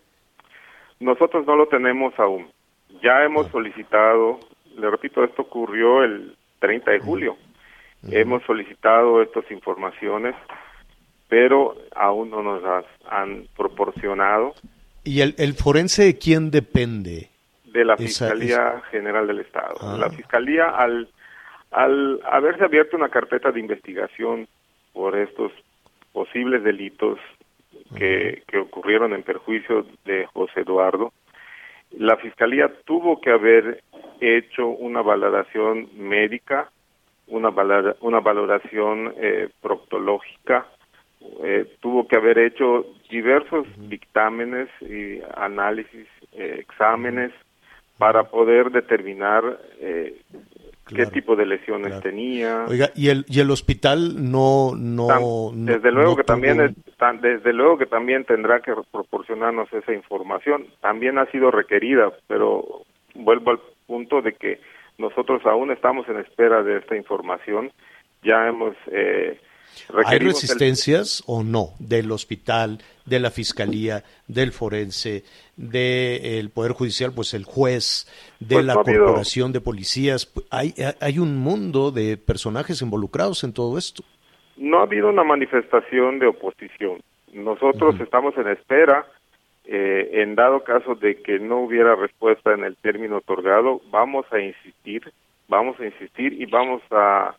Nosotros 1.01 1.47
no 1.47 1.57
lo 1.57 1.67
tenemos 1.69 2.19
aún. 2.19 2.49
Ya 3.03 3.23
hemos 3.25 3.49
solicitado, 3.49 4.41
le 4.77 4.91
repito, 4.91 5.23
esto 5.23 5.43
ocurrió 5.43 6.03
el 6.03 6.37
30 6.61 6.91
de 6.91 7.01
julio. 7.01 7.37
Hemos 8.09 8.43
solicitado 8.45 9.21
estas 9.21 9.51
informaciones, 9.51 10.35
pero 11.29 11.77
aún 11.95 12.31
no 12.31 12.43
nos 12.43 12.63
las 12.63 12.85
han 13.11 13.47
proporcionado. 13.57 14.55
¿Y 15.05 15.21
el, 15.21 15.35
el 15.39 15.55
forense 15.55 16.05
de 16.05 16.19
quién 16.19 16.51
depende? 16.51 17.31
De 17.65 17.85
la 17.85 17.97
Fiscalía 17.97 18.81
General 18.91 19.27
del 19.27 19.41
Estado. 19.41 19.77
Ah. 19.81 19.97
La 19.99 20.09
Fiscalía, 20.09 20.71
al 20.71 21.09
al 21.71 22.21
haberse 22.25 22.65
abierto 22.65 22.97
una 22.97 23.09
carpeta 23.09 23.53
de 23.53 23.61
investigación 23.61 24.49
por 24.93 25.17
estos 25.17 25.53
posibles 26.13 26.63
delitos 26.63 27.19
que, 27.97 28.43
que 28.47 28.59
ocurrieron 28.59 29.13
en 29.13 29.23
perjuicio 29.23 29.87
de 30.05 30.27
José 30.27 30.61
Eduardo, 30.61 31.13
la 31.93 32.17
Fiscalía 32.17 32.71
tuvo 32.85 33.21
que 33.21 33.31
haber 33.31 33.83
hecho 34.21 34.67
una 34.67 35.03
valoración 35.03 35.89
médica, 35.97 36.71
una, 37.27 37.51
una 38.01 38.21
valoración 38.21 39.15
eh, 39.17 39.49
proctológica, 39.61 40.67
eh, 41.43 41.67
tuvo 41.81 42.07
que 42.07 42.17
haber 42.17 42.39
hecho 42.39 42.87
diversos 43.11 43.67
dictámenes 43.89 44.69
y 44.81 45.21
análisis, 45.37 46.07
eh, 46.33 46.57
exámenes, 46.61 47.33
para 47.99 48.25
poder 48.25 48.71
determinar 48.71 49.59
qué 50.87 51.07
tipo 51.07 51.37
de 51.37 51.47
lesiones 51.47 52.01
tenía. 52.01 52.65
Oiga, 52.69 52.91
y 52.95 53.09
el 53.09 53.25
y 53.29 53.41
el 53.41 53.51
hospital 53.51 54.31
no 54.31 54.75
no 54.77 55.51
desde 55.55 55.91
luego 55.91 56.17
que 56.17 56.25
también 56.25 56.77
desde 57.21 57.53
luego 57.53 57.79
que 57.79 57.87
también 57.87 58.25
tendrá 58.25 58.61
que 58.61 58.73
proporcionarnos 58.93 59.73
esa 59.73 59.93
información. 59.93 60.67
También 60.81 61.19
ha 61.19 61.31
sido 61.31 61.51
requerida, 61.51 62.13
pero 62.27 62.85
vuelvo 63.15 63.51
al 63.51 63.61
punto 63.87 64.23
de 64.23 64.35
que 64.35 64.61
nosotros 64.99 65.45
aún 65.45 65.71
estamos 65.71 66.09
en 66.09 66.19
espera 66.19 66.63
de 66.63 66.79
esta 66.79 66.97
información. 66.97 67.73
Ya 68.23 68.49
hemos 68.49 68.75
eh, 68.91 69.39
¿Hay 70.07 70.19
resistencias 70.19 71.23
o 71.27 71.43
no 71.43 71.71
del 71.79 72.11
hospital, 72.13 72.79
de 73.07 73.21
la 73.21 73.31
fiscalía, 73.31 74.03
del 74.27 74.53
forense, 74.53 75.23
del 75.57 76.51
Poder 76.51 76.73
Judicial, 76.73 77.13
pues 77.15 77.33
el 77.35 77.45
juez, 77.45 78.07
de 78.41 78.57
pues 78.57 78.67
la 78.67 78.75
corporación 78.75 79.53
de 79.53 79.61
policías? 79.61 80.33
Hay, 80.51 80.75
hay 81.01 81.19
un 81.19 81.37
mundo 81.37 81.91
de 81.91 82.17
personajes 82.17 82.83
involucrados 82.83 83.45
en 83.45 83.53
todo 83.53 83.79
esto. 83.79 84.03
No 84.57 84.81
ha 84.81 84.83
habido 84.83 85.09
una 85.09 85.25
manifestación 85.25 86.19
de 86.19 86.27
oposición. 86.27 87.01
Nosotros 87.33 87.99
estamos 88.01 88.37
en 88.37 88.49
espera. 88.49 89.07
Eh, 89.69 90.23
en 90.23 90.37
dado 90.37 90.63
caso 90.63 90.95
de 90.95 91.21
que 91.23 91.41
no 91.41 91.59
hubiera 91.59 91.97
respuesta 91.97 92.55
en 92.55 92.63
el 92.63 92.77
término 92.77 93.17
otorgado, 93.17 93.81
vamos 93.91 94.25
a 94.31 94.39
insistir, 94.39 95.13
vamos 95.49 95.79
a 95.81 95.87
insistir 95.87 96.41
y 96.41 96.47
vamos 96.47 96.83
a 96.93 97.35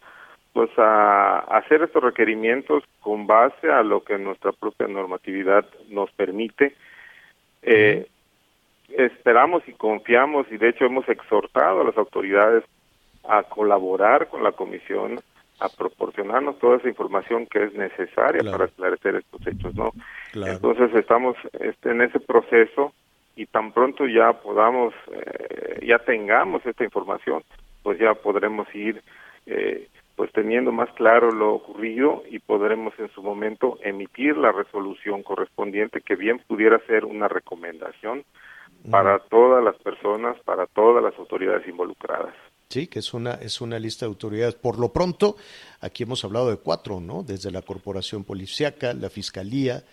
pues 0.57 0.71
a 0.79 1.37
hacer 1.55 1.83
estos 1.83 2.03
requerimientos 2.03 2.83
con 2.99 3.27
base 3.27 3.69
a 3.69 3.83
lo 3.83 4.03
que 4.03 4.17
nuestra 4.17 4.51
propia 4.51 4.87
normatividad 4.87 5.63
nos 5.89 6.09
permite. 6.13 6.73
Eh, 7.61 8.07
esperamos 8.89 9.61
y 9.67 9.73
confiamos 9.73 10.47
y 10.49 10.57
de 10.57 10.69
hecho 10.69 10.85
hemos 10.85 11.07
exhortado 11.09 11.81
a 11.81 11.83
las 11.83 11.95
autoridades 11.95 12.63
a 13.29 13.43
colaborar 13.43 14.29
con 14.29 14.41
la 14.41 14.51
comisión, 14.51 15.19
a 15.59 15.69
proporcionarnos 15.69 16.57
toda 16.57 16.77
esa 16.77 16.89
información 16.89 17.45
que 17.45 17.65
es 17.65 17.75
necesaria 17.75 18.41
para 18.51 18.65
esclarecer 18.65 19.17
estos 19.17 19.45
hechos, 19.45 19.75
¿no? 19.75 19.91
Entonces 20.33 20.91
estamos 20.95 21.37
este, 21.59 21.91
en 21.91 22.01
ese 22.01 22.19
proceso 22.19 22.93
y 23.35 23.45
tan 23.45 23.73
pronto 23.73 24.07
ya 24.07 24.33
podamos, 24.33 24.95
eh, 25.11 25.85
ya 25.85 25.99
tengamos 25.99 26.65
esta 26.65 26.83
información, 26.83 27.43
pues 27.83 27.99
ya 27.99 28.15
podremos 28.15 28.67
ir 28.73 29.03
eh, 29.45 29.87
pues 30.17 30.31
teniendo 30.33 30.71
más 30.71 30.89
claro 30.95 31.31
lo 31.31 31.53
ocurrido 31.53 32.23
y 32.27 32.39
podremos 32.39 32.91
en 32.97 33.07
su 33.11 33.21
momento 33.21 33.77
emitir 33.83 34.35
la 34.35 34.51
resolución 34.51 35.21
correspondiente 35.21 36.01
que 36.01 36.15
bien 36.15 36.41
pudiera 36.47 36.79
ser 36.87 37.05
una 37.05 37.27
recomendación 37.27 38.25
para 38.89 39.19
todas 39.19 39.63
las 39.63 39.75
personas, 39.75 40.35
para 40.43 40.65
todas 40.65 41.03
las 41.03 41.13
autoridades 41.19 41.67
involucradas. 41.67 42.33
Sí, 42.67 42.87
que 42.87 42.99
es 42.99 43.13
una 43.13 43.35
es 43.35 43.61
una 43.61 43.77
lista 43.77 44.05
de 44.05 44.09
autoridades. 44.09 44.55
Por 44.55 44.79
lo 44.79 44.91
pronto, 44.91 45.35
aquí 45.81 46.01
hemos 46.01 46.25
hablado 46.25 46.49
de 46.49 46.57
cuatro, 46.57 46.99
¿no? 46.99 47.21
Desde 47.21 47.51
la 47.51 47.61
corporación 47.61 48.23
policiaca, 48.23 48.95
la 48.95 49.11
fiscalía, 49.11 49.83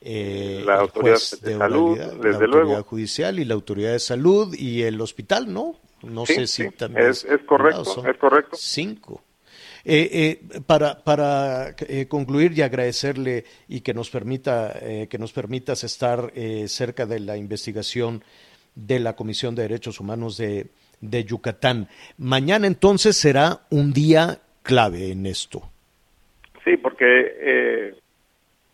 eh, 0.00 0.62
la 0.64 0.76
autoridad 0.76 1.18
de, 1.42 1.58
salud, 1.58 1.98
desde 1.98 2.46
la 2.46 2.56
autoridad 2.56 2.84
judicial 2.84 3.40
y 3.40 3.44
la 3.44 3.54
autoridad 3.54 3.92
de 3.92 3.98
salud 3.98 4.54
y 4.54 4.82
el 4.82 5.00
hospital, 5.00 5.52
¿no? 5.52 5.74
No 6.02 6.24
sé 6.24 6.46
si 6.46 6.70
también 6.70 7.08
es, 7.08 7.24
es 7.24 7.42
correcto, 7.42 8.06
es 8.08 8.16
correcto. 8.18 8.56
Cinco. 8.56 9.22
Eh, 9.84 10.08
eh, 10.12 10.60
para 10.64 11.02
para 11.02 11.74
eh, 11.88 12.06
concluir 12.06 12.52
y 12.54 12.62
agradecerle 12.62 13.44
y 13.68 13.80
que 13.80 13.92
nos 13.92 14.10
permita 14.10 14.78
que 15.10 15.18
nos 15.18 15.32
permitas 15.32 15.82
estar 15.82 16.32
cerca 16.66 17.04
de 17.06 17.18
la 17.18 17.36
investigación 17.36 18.22
de 18.74 19.00
la 19.00 19.16
Comisión 19.16 19.54
de 19.54 19.62
Derechos 19.62 19.98
Humanos 19.98 20.36
de, 20.36 20.66
de 21.00 21.24
Yucatán. 21.24 21.88
Mañana 22.16 22.66
entonces 22.66 23.16
será 23.16 23.60
un 23.70 23.92
día 23.92 24.38
clave 24.62 25.10
en 25.10 25.26
esto. 25.26 25.62
Sí, 26.64 26.76
porque 26.76 27.94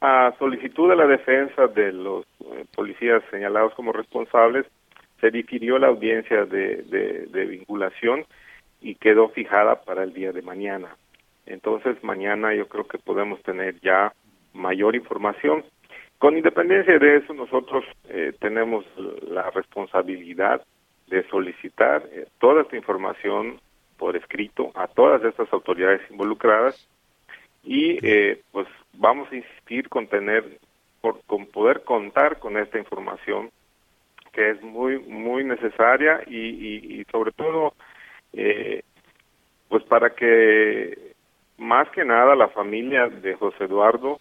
a 0.00 0.34
solicitud 0.38 0.90
de 0.90 0.96
la 0.96 1.06
defensa 1.06 1.66
de 1.68 1.92
los 1.92 2.26
policías 2.74 3.22
señalados 3.30 3.74
como 3.74 3.92
responsables, 3.92 4.66
se 5.20 5.30
difirió 5.30 5.78
la 5.78 5.88
audiencia 5.88 6.44
de, 6.44 7.26
de 7.32 7.44
vinculación 7.46 8.24
y 8.80 8.94
quedó 8.94 9.28
fijada 9.30 9.82
para 9.82 10.04
el 10.04 10.12
día 10.12 10.32
de 10.32 10.42
mañana. 10.42 10.96
Entonces 11.46 12.02
mañana 12.04 12.54
yo 12.54 12.68
creo 12.68 12.86
que 12.86 12.98
podemos 12.98 13.42
tener 13.42 13.80
ya 13.80 14.12
mayor 14.52 14.94
información. 14.94 15.64
Con 16.18 16.36
independencia 16.36 16.98
de 16.98 17.16
eso, 17.16 17.32
nosotros 17.32 17.84
eh, 18.08 18.32
tenemos 18.40 18.84
la 19.28 19.50
responsabilidad 19.50 20.62
de 21.06 21.22
solicitar 21.28 22.02
eh, 22.12 22.26
toda 22.38 22.62
esta 22.62 22.76
información 22.76 23.60
por 23.96 24.16
escrito 24.16 24.70
a 24.74 24.86
todas 24.86 25.24
estas 25.24 25.52
autoridades 25.52 26.00
involucradas 26.10 26.88
y 27.64 27.98
eh, 28.06 28.40
pues 28.52 28.66
vamos 28.94 29.30
a 29.32 29.36
insistir 29.36 29.88
con 29.88 30.06
tener, 30.06 30.58
por, 31.00 31.20
con 31.26 31.46
poder 31.46 31.82
contar 31.82 32.38
con 32.38 32.56
esta 32.56 32.78
información 32.78 33.50
que 34.32 34.50
es 34.50 34.62
muy 34.62 34.98
muy 35.00 35.42
necesaria 35.44 36.22
y, 36.26 36.36
y, 36.36 37.00
y 37.00 37.04
sobre 37.10 37.32
todo 37.32 37.74
eh, 38.32 38.82
pues 39.68 39.84
para 39.84 40.14
que 40.14 41.14
más 41.58 41.88
que 41.90 42.04
nada 42.04 42.34
la 42.34 42.48
familia 42.48 43.08
de 43.08 43.34
José 43.34 43.64
Eduardo 43.64 44.20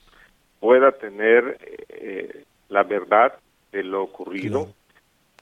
pueda 0.59 0.91
tener 0.91 1.57
eh, 1.89 2.43
la 2.69 2.83
verdad 2.83 3.33
de 3.71 3.83
lo 3.83 4.03
ocurrido 4.03 4.73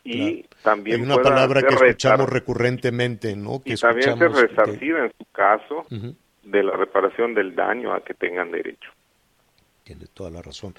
y 0.03 0.45
también 0.61 0.97
Hay 0.97 1.05
una 1.05 1.17
palabra 1.17 1.63
que 1.63 1.73
escuchamos 1.73 2.29
recurrentemente, 2.29 3.35
¿no? 3.35 3.63
Que 3.63 3.73
y 3.73 3.75
también 3.75 4.19
ser 4.19 4.31
resarcida 4.31 5.05
en 5.05 5.11
su 5.17 5.25
caso 5.31 5.87
de 5.89 6.63
la 6.63 6.77
reparación 6.77 7.33
del 7.33 7.55
daño 7.55 7.91
a 7.91 8.03
que 8.03 8.13
tengan 8.13 8.51
derecho. 8.51 8.91
Tiene 9.83 10.05
toda 10.13 10.29
la 10.29 10.43
razón. 10.43 10.75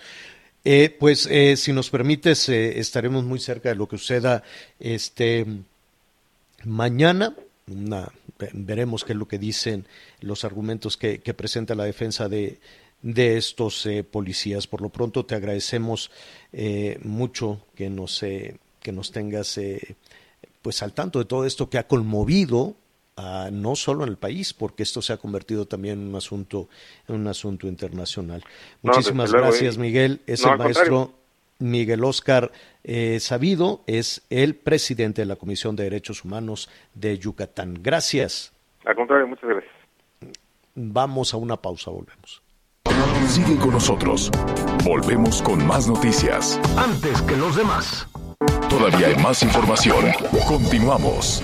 Eh, 0.64 0.95
pues 0.97 1.28
eh, 1.30 1.57
si 1.57 1.72
nos 1.72 1.91
permites, 1.91 2.49
estaremos 2.49 3.24
muy 3.24 3.41
cerca 3.41 3.68
de 3.68 3.74
lo 3.74 3.89
que 3.89 3.99
suceda 3.99 4.45
este 4.78 5.45
mañana 6.64 7.34
veremos 7.67 9.05
qué 9.05 9.12
es 9.12 9.19
lo 9.19 9.27
que 9.27 9.39
dicen 9.39 9.87
los 10.21 10.45
argumentos 10.45 10.97
que, 10.97 11.19
presenta 11.37 11.75
la 11.75 11.85
defensa 11.85 12.29
de, 12.29 12.61
de 13.03 13.37
estos 13.37 13.85
eh, 13.87 14.05
policías. 14.05 14.67
Por 14.67 14.81
lo 14.81 14.89
pronto 14.89 15.27
te 15.27 15.35
agradecemos 15.35 16.11
eh, 16.53 16.99
mucho 17.03 17.61
que 17.75 17.91
nos, 17.91 18.23
eh, 18.23 18.57
que 18.81 18.93
nos 18.93 19.11
tengas 19.11 19.59
pues 20.62 20.83
al 20.83 20.93
tanto 20.93 21.19
de 21.19 21.25
todo 21.25 21.45
esto 21.45 21.69
que 21.69 21.79
ha 21.79 21.87
conmovido 21.87 22.75
a, 23.17 23.51
no 23.51 23.75
solo 23.75 24.05
en 24.05 24.11
el 24.11 24.17
país, 24.17 24.53
porque 24.53 24.83
esto 24.83 25.03
se 25.03 25.12
ha 25.12 25.17
convertido 25.17 25.67
también 25.67 26.01
en 26.01 26.09
un 26.09 26.17
asunto, 26.17 26.69
en 27.09 27.17
un 27.17 27.27
asunto 27.27 27.67
internacional. 27.67 28.45
Muchísimas 28.83 29.33
gracias, 29.33 29.79
Miguel. 29.79 30.21
Es 30.27 30.45
el 30.45 30.57
maestro 30.59 31.14
Miguel 31.59 32.05
Oscar 32.05 32.53
eh, 32.85 33.19
Sabido 33.21 33.83
es 33.87 34.27
el 34.31 34.55
presidente 34.55 35.23
de 35.23 35.27
la 35.27 35.37
Comisión 35.37 35.77
de 35.77 35.85
Derechos 35.85 36.25
Humanos 36.25 36.69
de 36.95 37.19
Yucatán. 37.19 37.79
Gracias. 37.83 38.53
Al 38.85 38.95
contrario, 38.95 39.27
muchas 39.27 39.49
gracias. 39.49 39.73
Vamos 40.75 41.33
a 41.33 41.39
una 41.39 41.57
pausa, 41.57 41.91
volvemos. 41.91 42.43
Sigue 43.27 43.57
con 43.57 43.71
nosotros. 43.73 44.31
Volvemos 44.85 45.43
con 45.43 45.67
más 45.67 45.89
noticias. 45.89 46.61
Antes 46.77 47.21
que 47.23 47.37
los 47.37 47.57
demás. 47.57 48.07
Todavía 48.69 49.09
hay 49.09 49.17
más 49.17 49.43
información. 49.43 50.05
Continuamos. 50.47 51.43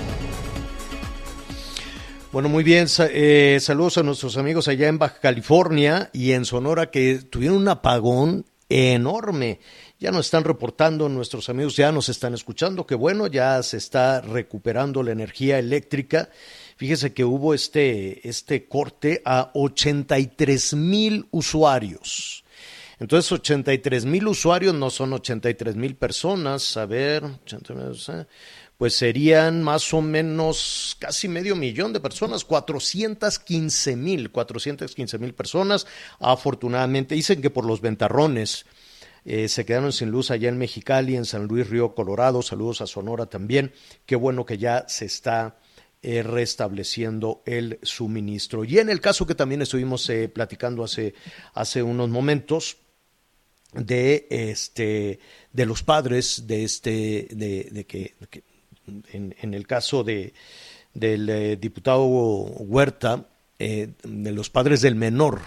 Bueno, 2.31 2.49
muy 2.49 2.63
bien. 2.63 2.87
Eh, 3.11 3.57
saludos 3.59 3.97
a 3.97 4.03
nuestros 4.03 4.37
amigos 4.37 4.67
allá 4.67 4.87
en 4.87 4.97
Baja 4.97 5.19
California 5.19 6.09
y 6.13 6.31
en 6.31 6.45
Sonora 6.45 6.89
que 6.89 7.19
tuvieron 7.29 7.57
un 7.57 7.67
apagón 7.67 8.45
enorme. 8.69 9.59
Ya 10.03 10.11
nos 10.11 10.25
están 10.25 10.43
reportando 10.43 11.07
nuestros 11.07 11.47
amigos, 11.47 11.77
ya 11.77 11.89
nos 11.93 12.09
están 12.09 12.33
escuchando, 12.33 12.85
que 12.85 12.93
bueno, 12.93 13.27
ya 13.27 13.63
se 13.63 13.77
está 13.77 14.19
recuperando 14.19 15.01
la 15.01 15.13
energía 15.13 15.57
eléctrica. 15.59 16.29
Fíjese 16.75 17.13
que 17.13 17.23
hubo 17.23 17.53
este, 17.53 18.27
este 18.27 18.67
corte 18.67 19.21
a 19.23 19.51
83 19.53 20.73
mil 20.73 21.25
usuarios. 21.31 22.43
Entonces, 22.99 23.31
83 23.31 24.03
mil 24.03 24.27
usuarios 24.27 24.75
no 24.75 24.89
son 24.89 25.13
83 25.13 25.77
mil 25.77 25.95
personas. 25.95 26.75
A 26.75 26.85
ver, 26.85 27.23
eh, 27.23 28.25
pues 28.77 28.95
serían 28.95 29.63
más 29.63 29.93
o 29.93 30.01
menos 30.01 30.97
casi 30.99 31.29
medio 31.29 31.55
millón 31.55 31.93
de 31.93 32.01
personas, 32.01 32.43
415 32.43 33.95
mil, 33.95 34.31
415 34.31 35.17
mil 35.17 35.33
personas. 35.33 35.87
Afortunadamente, 36.19 37.15
dicen 37.15 37.41
que 37.41 37.49
por 37.49 37.63
los 37.63 37.79
ventarrones 37.79 38.65
eh, 39.25 39.47
se 39.47 39.65
quedaron 39.65 39.93
sin 39.93 40.11
luz 40.11 40.31
allá 40.31 40.49
en 40.49 40.57
Mexicali, 40.57 41.15
en 41.15 41.25
San 41.25 41.47
Luis 41.47 41.69
Río 41.69 41.95
Colorado. 41.95 42.41
Saludos 42.41 42.81
a 42.81 42.87
Sonora 42.87 43.25
también. 43.27 43.71
Qué 44.05 44.15
bueno 44.15 44.45
que 44.45 44.57
ya 44.57 44.85
se 44.87 45.05
está 45.05 45.57
eh, 46.01 46.23
restableciendo 46.23 47.41
el 47.45 47.79
suministro. 47.83 48.65
Y 48.65 48.79
en 48.79 48.89
el 48.89 48.99
caso 48.99 49.25
que 49.25 49.35
también 49.35 49.61
estuvimos 49.61 50.09
eh, 50.09 50.27
platicando 50.27 50.83
hace, 50.83 51.13
hace 51.53 51.81
unos 51.81 52.09
momentos 52.09 52.77
de 53.73 54.27
este 54.29 55.19
de 55.51 55.65
los 55.65 55.81
padres 55.81 56.45
de 56.45 56.63
este 56.63 57.27
de, 57.31 57.85
que, 57.87 58.13
en, 59.11 59.35
en, 59.41 59.53
el 59.55 59.65
caso 59.65 60.03
de 60.03 60.31
del 60.93 61.59
diputado 61.59 62.05
Huerta 62.05 63.25
de 63.57 64.31
los 64.31 64.51
padres 64.51 64.81
del 64.81 64.93
menor 64.93 65.41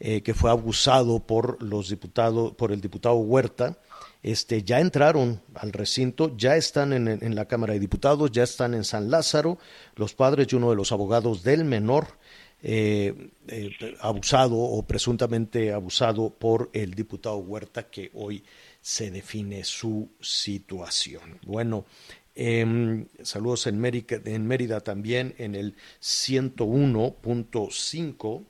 eh, 0.00 0.22
que 0.22 0.34
fue 0.34 0.50
abusado 0.50 1.20
por 1.20 1.62
los 1.62 1.88
diputados, 1.88 2.54
por 2.54 2.70
el 2.70 2.80
diputado 2.80 3.16
Huerta, 3.16 3.78
este, 4.22 4.62
ya 4.62 4.80
entraron 4.80 5.40
al 5.54 5.72
recinto, 5.72 6.36
ya 6.36 6.56
están 6.56 6.92
en, 6.92 7.34
la 7.34 7.46
Cámara 7.46 7.72
de 7.72 7.80
Diputados, 7.80 8.30
ya 8.30 8.42
están 8.42 8.74
en 8.74 8.84
San 8.84 9.10
Lázaro, 9.10 9.58
los 9.96 10.14
padres 10.14 10.48
y 10.50 10.56
uno 10.56 10.68
de 10.70 10.76
los 10.76 10.92
abogados 10.92 11.42
del 11.42 11.64
menor, 11.64 12.18
eh, 12.62 13.30
eh, 13.46 13.70
abusado 14.00 14.56
o 14.56 14.82
presuntamente 14.84 15.72
abusado 15.72 16.30
por 16.30 16.70
el 16.72 16.94
diputado 16.94 17.38
Huerta, 17.38 17.88
que 17.90 18.10
hoy 18.14 18.44
se 18.80 19.10
define 19.10 19.64
su 19.64 20.10
situación. 20.20 21.38
Bueno, 21.46 21.86
em, 22.34 23.06
saludos 23.22 23.66
en 23.68 23.78
Mérida, 23.78 24.20
en 24.24 24.46
Mérida 24.46 24.80
también 24.80 25.34
en 25.38 25.54
el 25.54 25.76
101.5 26.00 28.44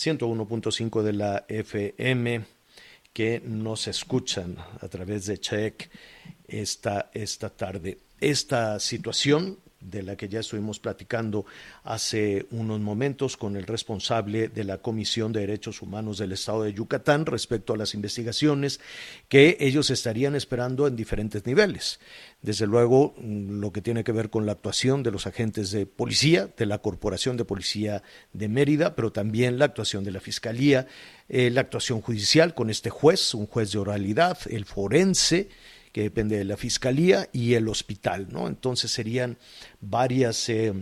101.5 0.00 1.02
de 1.02 1.12
la 1.12 1.44
FM 1.46 2.42
que 3.12 3.42
nos 3.44 3.86
escuchan 3.86 4.56
a 4.56 4.88
través 4.88 5.26
de 5.26 5.38
Check 5.38 5.90
esta, 6.48 7.10
esta 7.12 7.50
tarde. 7.50 7.98
Esta 8.18 8.80
situación 8.80 9.58
de 9.80 10.02
la 10.02 10.16
que 10.16 10.28
ya 10.28 10.40
estuvimos 10.40 10.78
platicando 10.78 11.46
hace 11.84 12.46
unos 12.50 12.80
momentos 12.80 13.36
con 13.36 13.56
el 13.56 13.66
responsable 13.66 14.48
de 14.48 14.64
la 14.64 14.78
Comisión 14.78 15.32
de 15.32 15.40
Derechos 15.40 15.82
Humanos 15.82 16.18
del 16.18 16.32
Estado 16.32 16.64
de 16.64 16.74
Yucatán 16.74 17.26
respecto 17.26 17.72
a 17.72 17.76
las 17.76 17.94
investigaciones 17.94 18.80
que 19.28 19.56
ellos 19.60 19.90
estarían 19.90 20.34
esperando 20.34 20.86
en 20.86 20.96
diferentes 20.96 21.46
niveles. 21.46 21.98
Desde 22.42 22.66
luego, 22.66 23.14
lo 23.20 23.72
que 23.72 23.82
tiene 23.82 24.04
que 24.04 24.12
ver 24.12 24.30
con 24.30 24.46
la 24.46 24.52
actuación 24.52 25.02
de 25.02 25.10
los 25.10 25.26
agentes 25.26 25.70
de 25.70 25.86
policía, 25.86 26.48
de 26.56 26.66
la 26.66 26.78
Corporación 26.78 27.36
de 27.36 27.44
Policía 27.44 28.02
de 28.32 28.48
Mérida, 28.48 28.94
pero 28.94 29.12
también 29.12 29.58
la 29.58 29.66
actuación 29.66 30.04
de 30.04 30.10
la 30.10 30.20
Fiscalía, 30.20 30.86
eh, 31.28 31.50
la 31.50 31.62
actuación 31.62 32.00
judicial 32.00 32.54
con 32.54 32.70
este 32.70 32.90
juez, 32.90 33.34
un 33.34 33.46
juez 33.46 33.72
de 33.72 33.78
oralidad, 33.78 34.38
el 34.48 34.64
forense, 34.64 35.48
que 35.92 36.02
depende 36.02 36.38
de 36.38 36.44
la 36.44 36.56
fiscalía, 36.56 37.28
y 37.32 37.54
el 37.54 37.68
hospital, 37.68 38.28
¿no? 38.30 38.46
Entonces 38.46 38.90
serían 38.90 39.38
varias, 39.80 40.48
eh, 40.48 40.72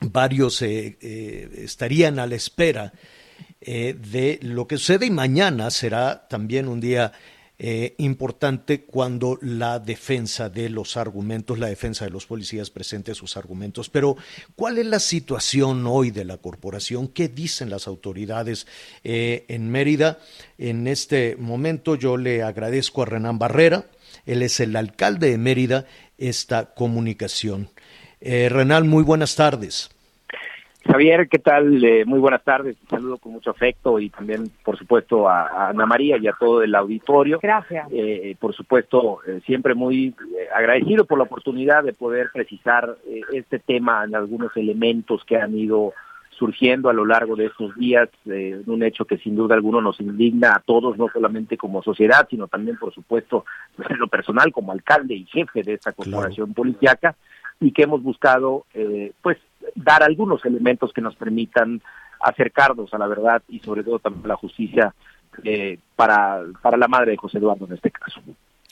varios 0.00 0.62
eh, 0.62 0.98
eh, 1.00 1.50
estarían 1.58 2.18
a 2.18 2.26
la 2.26 2.34
espera 2.34 2.92
de 3.60 4.38
lo 4.42 4.68
que 4.68 4.78
sucede 4.78 5.06
y 5.06 5.10
mañana 5.10 5.70
será 5.70 6.28
también 6.28 6.68
un 6.68 6.80
día 6.80 7.12
importante 7.98 8.82
cuando 8.82 9.36
la 9.42 9.80
defensa 9.80 10.48
de 10.48 10.68
los 10.68 10.96
argumentos, 10.96 11.58
la 11.58 11.66
defensa 11.66 12.04
de 12.04 12.12
los 12.12 12.24
policías 12.24 12.70
presente 12.70 13.16
sus 13.16 13.36
argumentos. 13.36 13.90
Pero, 13.90 14.16
¿cuál 14.54 14.78
es 14.78 14.86
la 14.86 15.00
situación 15.00 15.84
hoy 15.88 16.12
de 16.12 16.24
la 16.24 16.36
corporación? 16.36 17.08
¿Qué 17.08 17.28
dicen 17.28 17.68
las 17.68 17.88
autoridades 17.88 18.68
en 19.02 19.70
Mérida? 19.70 20.20
En 20.56 20.86
este 20.86 21.34
momento 21.36 21.96
yo 21.96 22.16
le 22.16 22.44
agradezco 22.44 23.02
a 23.02 23.06
Renán 23.06 23.40
Barrera, 23.40 23.86
él 24.26 24.42
es 24.42 24.60
el 24.60 24.76
alcalde 24.76 25.30
de 25.30 25.38
Mérida, 25.38 25.86
esta 26.18 26.74
comunicación. 26.74 27.68
Eh, 28.20 28.48
Renal, 28.48 28.84
muy 28.84 29.04
buenas 29.04 29.36
tardes. 29.36 29.90
Javier, 30.88 31.28
¿qué 31.28 31.38
tal? 31.38 31.84
Eh, 31.84 32.06
muy 32.06 32.18
buenas 32.18 32.42
tardes. 32.42 32.76
Un 32.82 32.88
saludo 32.88 33.18
con 33.18 33.32
mucho 33.32 33.50
afecto 33.50 34.00
y 34.00 34.08
también, 34.08 34.50
por 34.64 34.78
supuesto, 34.78 35.28
a, 35.28 35.68
Ana 35.68 35.84
María 35.84 36.16
y 36.16 36.26
a 36.26 36.32
todo 36.32 36.62
el 36.62 36.74
auditorio. 36.74 37.40
Gracias. 37.42 37.88
Eh, 37.92 38.34
por 38.40 38.54
supuesto, 38.54 39.18
eh, 39.26 39.40
siempre 39.44 39.74
muy 39.74 40.14
agradecido 40.54 41.04
por 41.04 41.18
la 41.18 41.24
oportunidad 41.24 41.84
de 41.84 41.92
poder 41.92 42.30
precisar 42.32 42.96
este 43.32 43.58
tema 43.58 44.04
en 44.04 44.14
algunos 44.14 44.56
elementos 44.56 45.22
que 45.26 45.36
han 45.36 45.58
ido 45.58 45.92
surgiendo 46.38 46.88
a 46.88 46.92
lo 46.92 47.04
largo 47.04 47.34
de 47.34 47.46
estos 47.46 47.74
días, 47.74 48.08
eh, 48.26 48.62
un 48.66 48.82
hecho 48.82 49.04
que 49.04 49.18
sin 49.18 49.34
duda 49.34 49.56
alguno 49.56 49.80
nos 49.80 50.00
indigna 50.00 50.54
a 50.54 50.60
todos, 50.60 50.96
no 50.96 51.08
solamente 51.12 51.56
como 51.56 51.82
sociedad, 51.82 52.28
sino 52.30 52.46
también, 52.46 52.78
por 52.78 52.94
supuesto, 52.94 53.44
en 53.88 53.98
lo 53.98 54.06
personal 54.06 54.52
como 54.52 54.72
alcalde 54.72 55.14
y 55.14 55.26
jefe 55.26 55.62
de 55.62 55.74
esta 55.74 55.92
corporación 55.92 56.54
policiaca, 56.54 57.16
y 57.60 57.72
que 57.72 57.82
hemos 57.82 58.02
buscado, 58.02 58.66
eh, 58.72 59.12
pues, 59.20 59.38
dar 59.74 60.04
algunos 60.04 60.44
elementos 60.44 60.92
que 60.92 61.00
nos 61.00 61.16
permitan 61.16 61.82
acercarnos 62.20 62.94
a 62.94 62.98
la 62.98 63.08
verdad 63.08 63.42
y 63.48 63.58
sobre 63.60 63.82
todo 63.82 63.98
también 63.98 64.24
a 64.24 64.28
la 64.28 64.36
justicia 64.36 64.94
eh, 65.42 65.78
para, 65.96 66.42
para 66.62 66.76
la 66.76 66.88
madre 66.88 67.12
de 67.12 67.16
José 67.16 67.38
Eduardo 67.38 67.66
en 67.66 67.72
este 67.72 67.90
caso. 67.90 68.20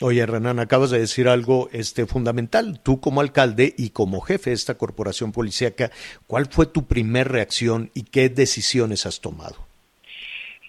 Oye, 0.02 0.26
Renan, 0.26 0.58
acabas 0.58 0.90
de 0.90 0.98
decir 0.98 1.26
algo 1.26 1.70
este, 1.72 2.04
fundamental. 2.04 2.80
Tú 2.82 3.00
como 3.00 3.22
alcalde 3.22 3.74
y 3.78 3.90
como 3.90 4.20
jefe 4.20 4.50
de 4.50 4.54
esta 4.54 4.76
corporación 4.76 5.32
policíaca, 5.32 5.90
¿cuál 6.26 6.46
fue 6.46 6.66
tu 6.66 6.86
primer 6.86 7.28
reacción 7.28 7.90
y 7.94 8.02
qué 8.02 8.28
decisiones 8.28 9.06
has 9.06 9.22
tomado? 9.22 9.56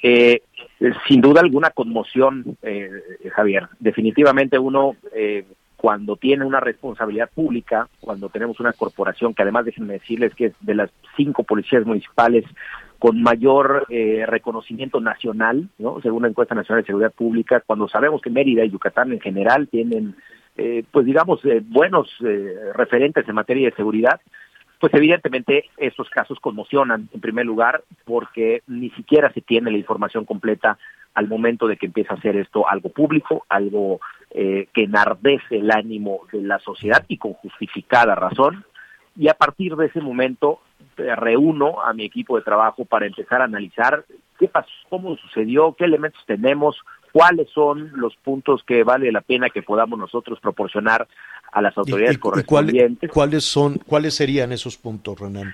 Eh, 0.01 0.43
sin 1.09 1.19
duda 1.19 1.41
alguna 1.41 1.71
conmoción, 1.71 2.57
eh, 2.61 2.89
Javier. 3.33 3.67
Definitivamente 3.79 4.57
uno, 4.59 4.95
eh, 5.13 5.43
cuando 5.75 6.15
tiene 6.15 6.45
una 6.45 6.61
responsabilidad 6.61 7.29
pública, 7.29 7.89
cuando 7.99 8.29
tenemos 8.29 8.61
una 8.61 8.71
corporación 8.71 9.33
que 9.33 9.41
además 9.41 9.65
déjenme 9.65 9.95
decirles 9.95 10.33
que 10.35 10.45
es 10.45 10.53
de 10.61 10.75
las 10.75 10.89
cinco 11.17 11.43
policías 11.43 11.85
municipales 11.85 12.45
con 12.99 13.21
mayor 13.21 13.85
eh, 13.89 14.25
reconocimiento 14.25 14.99
nacional, 14.99 15.69
¿no? 15.77 15.99
según 16.01 16.23
la 16.23 16.29
encuesta 16.29 16.55
nacional 16.55 16.83
de 16.83 16.87
seguridad 16.87 17.13
pública, 17.13 17.61
cuando 17.65 17.87
sabemos 17.87 18.21
que 18.21 18.29
Mérida 18.29 18.65
y 18.65 18.71
Yucatán 18.71 19.11
en 19.11 19.19
general 19.19 19.67
tienen, 19.67 20.15
eh, 20.57 20.83
pues 20.91 21.05
digamos, 21.05 21.43
eh, 21.45 21.61
buenos 21.63 22.09
referentes 22.73 23.27
en 23.27 23.35
materia 23.35 23.69
de 23.69 23.75
seguridad, 23.75 24.19
pues 24.79 24.93
evidentemente 24.93 25.65
estos 25.77 26.09
casos 26.09 26.39
conmocionan 26.39 27.09
en 27.13 27.21
primer 27.21 27.45
lugar 27.45 27.83
porque 28.05 28.61
ni 28.67 28.89
siquiera 28.91 29.31
se 29.33 29.41
tiene 29.41 29.71
la 29.71 29.77
información 29.77 30.25
completa 30.25 30.77
al 31.13 31.27
momento 31.27 31.67
de 31.67 31.77
que 31.77 31.87
empieza 31.87 32.13
a 32.13 32.21
ser 32.21 32.35
esto 32.35 32.67
algo 32.67 32.89
público, 32.89 33.45
algo 33.49 33.99
que 34.29 34.67
enardece 34.75 35.57
el 35.57 35.71
ánimo 35.71 36.27
de 36.31 36.41
la 36.41 36.59
sociedad 36.59 37.03
y 37.07 37.17
con 37.17 37.33
justificada 37.33 38.13
razón. 38.13 38.65
Y 39.15 39.29
a 39.29 39.33
partir 39.33 39.75
de 39.75 39.87
ese 39.87 39.99
momento 39.99 40.59
reúno 40.97 41.81
a 41.81 41.93
mi 41.93 42.05
equipo 42.05 42.37
de 42.37 42.43
trabajo 42.43 42.85
para 42.85 43.05
empezar 43.05 43.41
a 43.41 43.45
analizar 43.45 44.05
qué 44.39 44.47
pasó, 44.47 44.69
cómo 44.89 45.15
sucedió, 45.17 45.75
qué 45.77 45.85
elementos 45.85 46.21
tenemos, 46.25 46.77
cuáles 47.11 47.49
son 47.49 47.91
los 47.95 48.15
puntos 48.17 48.63
que 48.63 48.83
vale 48.83 49.11
la 49.11 49.21
pena 49.21 49.49
que 49.49 49.63
podamos 49.63 49.97
nosotros 49.97 50.39
proporcionar 50.39 51.07
a 51.51 51.61
las 51.61 51.77
autoridades 51.77 52.17
correspondientes. 52.17 53.09
¿Cuáles 53.11 53.45
son, 53.45 53.79
cuáles 53.85 54.15
serían 54.15 54.51
esos 54.51 54.77
puntos, 54.77 55.19
Renan? 55.19 55.53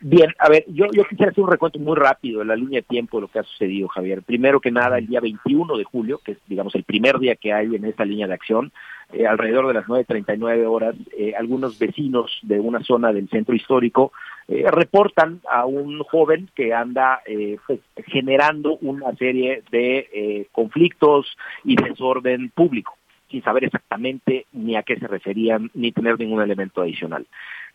Bien, 0.00 0.34
a 0.38 0.48
ver, 0.48 0.64
yo, 0.68 0.86
yo 0.92 1.04
quisiera 1.04 1.32
hacer 1.32 1.42
un 1.42 1.50
recuento 1.50 1.78
muy 1.78 1.96
rápido 1.96 2.40
de 2.40 2.44
la 2.44 2.56
línea 2.56 2.80
de 2.80 2.86
tiempo 2.86 3.16
de 3.16 3.22
lo 3.22 3.28
que 3.28 3.38
ha 3.38 3.42
sucedido, 3.42 3.88
Javier. 3.88 4.22
Primero 4.22 4.60
que 4.60 4.70
nada, 4.70 4.98
el 4.98 5.06
día 5.06 5.20
21 5.20 5.76
de 5.78 5.84
julio, 5.84 6.20
que 6.22 6.32
es, 6.32 6.38
digamos, 6.46 6.74
el 6.74 6.84
primer 6.84 7.18
día 7.18 7.36
que 7.36 7.52
hay 7.52 7.74
en 7.74 7.84
esta 7.86 8.04
línea 8.04 8.26
de 8.26 8.34
acción, 8.34 8.70
eh, 9.12 9.26
alrededor 9.26 9.66
de 9.66 9.74
las 9.74 9.86
9.39 9.86 10.66
horas, 10.66 10.94
eh, 11.16 11.34
algunos 11.38 11.78
vecinos 11.78 12.38
de 12.42 12.60
una 12.60 12.82
zona 12.82 13.12
del 13.12 13.28
centro 13.30 13.54
histórico 13.54 14.12
eh, 14.48 14.64
reportan 14.70 15.40
a 15.50 15.66
un 15.66 16.00
joven 16.00 16.48
que 16.54 16.74
anda 16.74 17.20
pues, 17.66 17.80
generando 18.06 18.76
una 18.82 19.14
serie 19.16 19.62
de 19.70 20.48
conflictos 20.52 21.36
y 21.64 21.76
desorden 21.76 22.50
público, 22.50 22.96
sin 23.30 23.42
saber 23.42 23.64
exactamente 23.64 24.46
ni 24.52 24.76
a 24.76 24.82
qué 24.82 24.96
se 24.98 25.06
referían 25.06 25.70
ni 25.74 25.92
tener 25.92 26.18
ningún 26.18 26.42
elemento 26.42 26.82
adicional. 26.82 27.26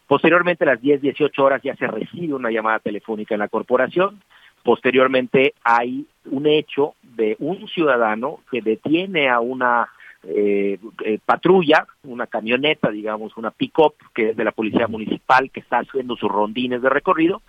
Posteriormente, 0.09 0.63
a 0.63 0.74
las 0.74 0.82
10, 0.82 1.01
18 1.01 1.43
horas 1.43 1.61
ya 1.61 1.76
se 1.76 1.86
recibe 1.86 2.34
una 2.34 2.49
llamada 2.49 2.80
telefónica 2.80 3.36
en 3.36 3.41
la 3.41 3.47
corporación. 3.47 4.20
Posteriormente 4.63 5.53
hay 5.63 6.07
un 6.26 6.47
hecho 6.47 6.95
de 7.03 7.36
un 7.38 7.67
ciudadano 7.67 8.39
que 8.49 8.61
detiene 8.61 9.30
a 9.30 9.39
una 9.39 9.88
eh, 10.28 10.78
eh, 11.05 11.20
patrulla, 11.26 11.88
una 12.03 12.28
camioneta, 12.28 12.91
digamos, 12.91 13.38
una 13.38 13.51
pick-up 13.51 13.93
que 14.13 14.32
es 14.32 14.38
de 14.38 14.43
la 14.43 14.51
policía 14.51 14.88
municipal 14.88 15.49
que 15.49 15.61
está 15.61 15.80
haciendo 15.80 16.15
sus 16.17 16.30
rondines 16.30 16.82
de 16.82 16.89
recorrido. 16.89 17.41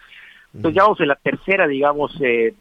Entonces 0.54 0.76
ya 0.76 0.82
vamos 0.84 1.00
en 1.00 1.08
la 1.08 1.16
tercera, 1.16 1.66
digamos, 1.66 2.16
eh, 2.20 2.54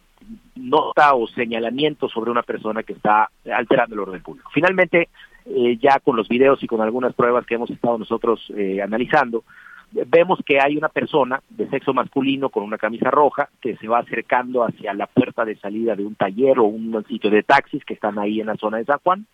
nota 0.55 1.14
o 1.14 1.28
señalamiento 1.28 2.10
sobre 2.10 2.32
una 2.32 2.43
persona 2.43 2.84
que 2.84 2.93
está 2.93 3.30
alterando 3.51 3.95
el 3.95 4.01
orden 4.01 4.22
público. 4.22 4.49
Finalmente, 4.53 5.10
eh, 5.45 5.78
ya 5.78 5.99
con 5.99 6.16
los 6.16 6.28
videos 6.28 6.62
y 6.64 6.68
con 6.68 6.82
algunas 6.82 7.14
pruebas 7.14 7.45
que 7.45 7.55
hemos 7.55 7.70
estado 7.70 7.97
nosotros 7.97 8.51
analizando, 8.84 9.43
vemos 9.91 10.39
que 10.45 10.60
hay 10.60 10.78
una 10.78 10.89
persona 10.89 11.41
de 11.49 11.68
sexo 11.70 11.93
masculino 11.93 12.49
con 12.49 12.64
una 12.64 12.78
camisa 12.78 13.10
roja 13.10 13.49
que 13.60 13.76
se 13.78 13.88
va 13.88 13.99
acercando 13.99 14.64
hacia 14.64 14.93
la 14.93 15.07
puerta 15.07 15.45
de 15.45 15.55
salida 15.55 15.95
de 15.95 16.05
un 16.05 16.16
taller 16.16 16.60
o 16.60 16.66
un 16.66 17.03
sitio 17.07 17.32
de 17.32 17.41
taxis 17.41 17.84
que 17.86 17.95
están 17.95 18.20
ahí 18.20 18.39
en 18.39 18.47
la 18.47 18.55
zona 18.57 18.78
de 18.78 18.86
San 18.86 18.99
Juan 19.03 19.26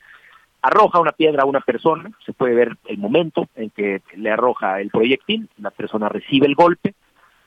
arroja 0.66 1.00
una 1.00 1.12
piedra 1.12 1.44
a 1.44 1.46
una 1.46 1.62
persona, 1.62 2.10
se 2.26 2.34
puede 2.34 2.56
ver 2.56 2.76
el 2.88 2.98
momento 2.98 3.48
en 3.56 3.70
que 3.70 4.02
le 4.16 4.32
arroja 4.32 4.82
el 4.82 4.90
proyectil, 4.90 5.48
la 5.60 5.70
persona 5.70 6.10
recibe 6.10 6.48
el 6.48 6.56
golpe 6.56 6.96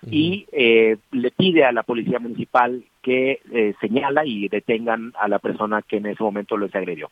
y 0.09 0.47
eh, 0.53 0.99
le 1.11 1.31
pide 1.33 1.65
a 1.65 1.73
la 1.73 1.83
policía 1.83 2.21
municipal 2.21 2.85
que 3.03 3.41
eh, 3.53 3.75
señala 3.81 4.25
y 4.25 4.49
detengan 4.49 5.13
a 5.19 5.27
la 5.27 5.41
persona 5.41 5.83
que 5.83 5.97
en 5.97 6.07
ese 6.07 6.23
momento 6.23 6.57
les 6.57 6.73
agredió. 6.73 7.11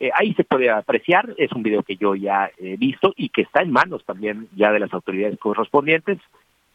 Eh, 0.00 0.10
ahí 0.12 0.34
se 0.34 0.42
puede 0.42 0.70
apreciar, 0.70 1.32
es 1.38 1.52
un 1.52 1.62
video 1.62 1.84
que 1.84 1.94
yo 1.94 2.16
ya 2.16 2.50
he 2.58 2.76
visto 2.76 3.12
y 3.16 3.28
que 3.28 3.42
está 3.42 3.62
en 3.62 3.70
manos 3.70 4.04
también 4.04 4.48
ya 4.56 4.72
de 4.72 4.80
las 4.80 4.92
autoridades 4.92 5.38
correspondientes 5.38 6.18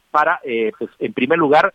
para, 0.10 0.40
pues, 0.42 0.90
en 1.00 1.14
primer 1.14 1.38
lugar, 1.38 1.74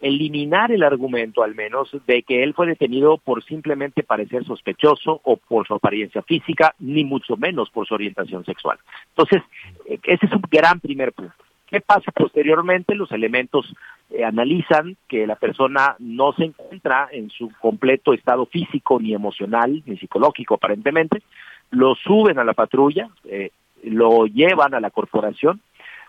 eliminar 0.00 0.72
el 0.72 0.82
argumento 0.82 1.42
al 1.42 1.54
menos 1.54 1.90
de 2.06 2.22
que 2.22 2.42
él 2.42 2.54
fue 2.54 2.66
detenido 2.66 3.18
por 3.18 3.44
simplemente 3.44 4.02
parecer 4.02 4.44
sospechoso 4.44 5.20
o 5.24 5.36
por 5.36 5.66
su 5.66 5.74
apariencia 5.74 6.22
física, 6.22 6.74
ni 6.78 7.04
mucho 7.04 7.36
menos 7.36 7.70
por 7.70 7.86
su 7.86 7.94
orientación 7.94 8.44
sexual. 8.44 8.78
Entonces, 9.10 9.42
eh, 9.86 9.98
ese 10.04 10.26
es 10.26 10.32
un 10.32 10.42
gran 10.50 10.80
primer 10.80 11.12
punto. 11.12 11.34
¿Qué 11.66 11.80
pasa 11.80 12.10
posteriormente? 12.12 12.94
Los 12.94 13.12
elementos 13.12 13.74
eh, 14.10 14.24
analizan 14.24 14.96
que 15.06 15.26
la 15.26 15.36
persona 15.36 15.96
no 15.98 16.32
se 16.32 16.44
encuentra 16.44 17.08
en 17.12 17.28
su 17.28 17.50
completo 17.60 18.14
estado 18.14 18.46
físico, 18.46 18.98
ni 18.98 19.12
emocional, 19.12 19.82
ni 19.84 19.98
psicológico 19.98 20.54
aparentemente. 20.54 21.22
Lo 21.70 21.94
suben 21.94 22.38
a 22.38 22.44
la 22.44 22.54
patrulla, 22.54 23.10
eh, 23.24 23.50
lo 23.82 24.26
llevan 24.26 24.74
a 24.74 24.80
la 24.80 24.90
corporación 24.90 25.60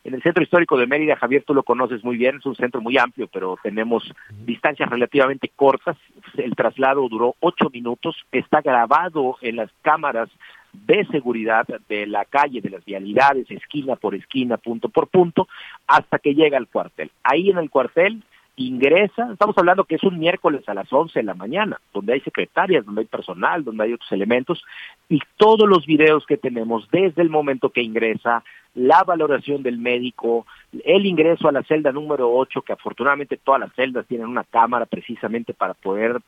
en 0.04 0.14
el 0.14 0.22
centro 0.22 0.44
histórico 0.44 0.78
de 0.78 0.88
Mérida, 0.88 1.16
Javier, 1.16 1.44
tú 1.46 1.54
lo 1.54 1.64
conoces 1.64 2.04
muy 2.04 2.18
bien, 2.18 2.38
es 2.38 2.46
un 2.46 2.56
centro 2.56 2.82
muy 2.82 2.98
amplio, 2.98 3.28
pero 3.28 3.58
tenemos 3.62 4.14
distancias 4.46 4.90
relativamente 4.90 5.52
cortas. 5.56 5.98
El 6.38 6.56
traslado 6.56 7.08
duró 7.10 7.36
ocho 7.40 7.70
minutos, 7.72 8.16
está 8.32 8.62
grabado 8.62 9.38
en 9.42 9.58
las 9.58 9.70
cámaras 9.82 10.30
de 10.72 11.06
seguridad 11.08 11.66
de 11.88 12.06
la 12.06 12.26
calle, 12.26 12.62
de 12.62 12.70
las 12.70 12.86
vialidades, 12.86 13.50
esquina 13.50 13.96
por 13.96 14.16
esquina, 14.16 14.58
punto 14.58 14.90
por 14.90 15.08
punto, 15.08 15.48
hasta 15.88 16.20
que 16.20 16.36
llega 16.36 16.58
al 16.58 16.68
cuartel. 16.68 17.12
Ahí 17.24 17.50
en 17.50 17.58
el 17.58 17.70
cuartel 17.70 18.24
ingresa, 18.64 19.30
estamos 19.32 19.58
hablando 19.58 19.86
que 19.86 19.96
es 19.96 20.04
un 20.04 20.20
miércoles 20.20 20.68
a 20.68 20.74
las 20.74 20.92
11 20.92 21.20
de 21.20 21.24
la 21.24 21.34
mañana, 21.34 21.80
donde 21.94 22.14
hay 22.14 22.20
secretarias, 22.22 22.86
donde 22.86 23.02
hay 23.02 23.08
personal, 23.08 23.64
donde 23.64 23.86
hay 23.86 23.94
otros 23.94 24.12
elementos, 24.12 24.64
y 25.08 25.20
todos 25.38 25.68
los 25.68 25.86
videos 25.86 26.26
que 26.26 26.38
tenemos 26.38 26.90
desde 26.92 27.22
el 27.22 27.30
momento 27.30 27.70
que 27.70 27.82
ingresa, 27.82 28.44
la 28.76 29.04
valoración 29.04 29.64
del 29.64 29.78
médico, 29.78 30.46
el 30.84 31.06
ingreso 31.06 31.48
a 31.48 31.52
la 31.52 31.64
celda 31.64 31.92
número 31.92 32.32
8, 32.32 32.62
que 32.62 32.74
afortunadamente 32.74 33.38
todas 33.38 33.62
las 33.62 33.74
celdas 33.74 34.06
tienen 34.08 34.28
una 34.28 34.44
cámara 34.44 34.86
precisamente 34.86 35.54
para 35.54 35.74
poder 35.74 36.20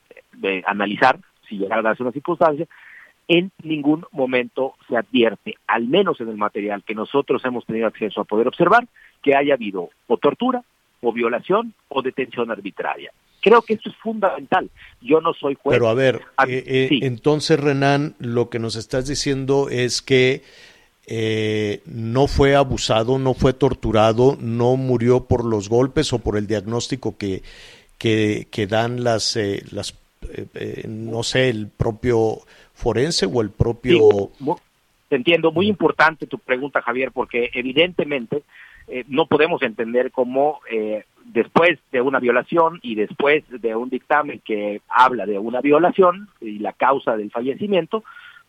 eh, 0.42 0.64
analizar 0.66 1.20
si 1.48 1.58
llegara 1.58 1.82
a 1.82 1.84
darse 1.84 2.04
una 2.04 2.14
circunstancia, 2.14 2.66
en 3.28 3.52
ningún 3.64 4.06
momento 4.12 4.76
se 4.88 4.98
advierte, 4.98 5.56
al 5.68 5.88
menos 5.88 6.20
en 6.22 6.30
el 6.30 6.38
material 6.38 6.84
que 6.84 6.96
nosotros 6.96 7.44
hemos 7.46 7.66
tenido 7.66 7.88
acceso 7.88 8.22
a 8.22 8.26
poder 8.26 8.48
observar, 8.48 8.88
que 9.22 9.36
haya 9.36 9.54
habido 9.54 9.90
o 10.08 10.18
tortura, 10.18 10.64
o 11.02 11.12
violación, 11.12 11.74
o 11.90 12.02
detención 12.02 12.52
arbitraria. 12.52 13.12
Creo 13.42 13.64
que 13.64 13.74
esto 13.74 13.90
es 13.90 13.96
fundamental. 13.96 14.70
Yo 15.02 15.20
no 15.20 15.34
soy 15.34 15.56
juez. 15.56 15.76
Pero 15.76 15.90
a 15.90 15.96
ver, 15.96 16.22
eh, 16.48 16.64
eh, 16.66 17.00
entonces 17.02 17.60
Renan, 17.60 18.16
lo 18.20 18.50
que 18.50 18.60
nos 18.60 18.76
estás 18.76 19.08
diciendo 19.08 19.68
es 19.70 20.04
que 20.04 20.44
eh, 21.08 21.82
no 21.86 22.28
fue 22.28 22.56
abusado, 22.56 23.18
no 23.18 23.34
fue 23.34 23.54
torturado, 23.54 24.38
no 24.40 24.76
murió 24.76 25.26
por 25.26 25.44
los 25.44 25.70
golpes 25.70 26.14
o 26.14 26.20
por 26.20 26.38
el 26.38 26.46
diagnóstico 26.46 27.18
que, 27.18 27.42
que, 27.98 28.48
que 28.52 28.68
dan 28.68 29.04
las, 29.04 29.38
las 29.72 29.96
no 30.88 31.24
sé, 31.24 31.50
el 31.50 31.68
propio 31.68 32.42
forense 32.76 33.26
o 33.26 33.42
el 33.42 33.50
propio... 33.50 34.30
te 35.10 35.16
entiendo, 35.16 35.52
muy 35.52 35.68
importante 35.68 36.28
tu 36.28 36.38
pregunta, 36.38 36.84
Javier, 36.84 37.12
porque 37.12 37.50
evidentemente 37.56 38.44
eh, 38.94 39.06
no 39.08 39.26
podemos 39.26 39.62
entender 39.62 40.12
cómo 40.12 40.60
eh, 40.70 41.06
después 41.24 41.80
de 41.94 42.02
una 42.02 42.20
violación 42.20 42.80
y 42.82 42.96
después 42.96 43.46
de 43.50 43.74
un 43.74 43.90
dictamen 43.90 44.42
que 44.44 44.82
habla 44.90 45.26
de 45.26 45.40
una 45.40 45.62
violación 45.62 46.28
y 46.42 46.60
la 46.60 46.74
causa 46.74 47.16
del 47.16 47.32
fallecimiento, 47.32 48.04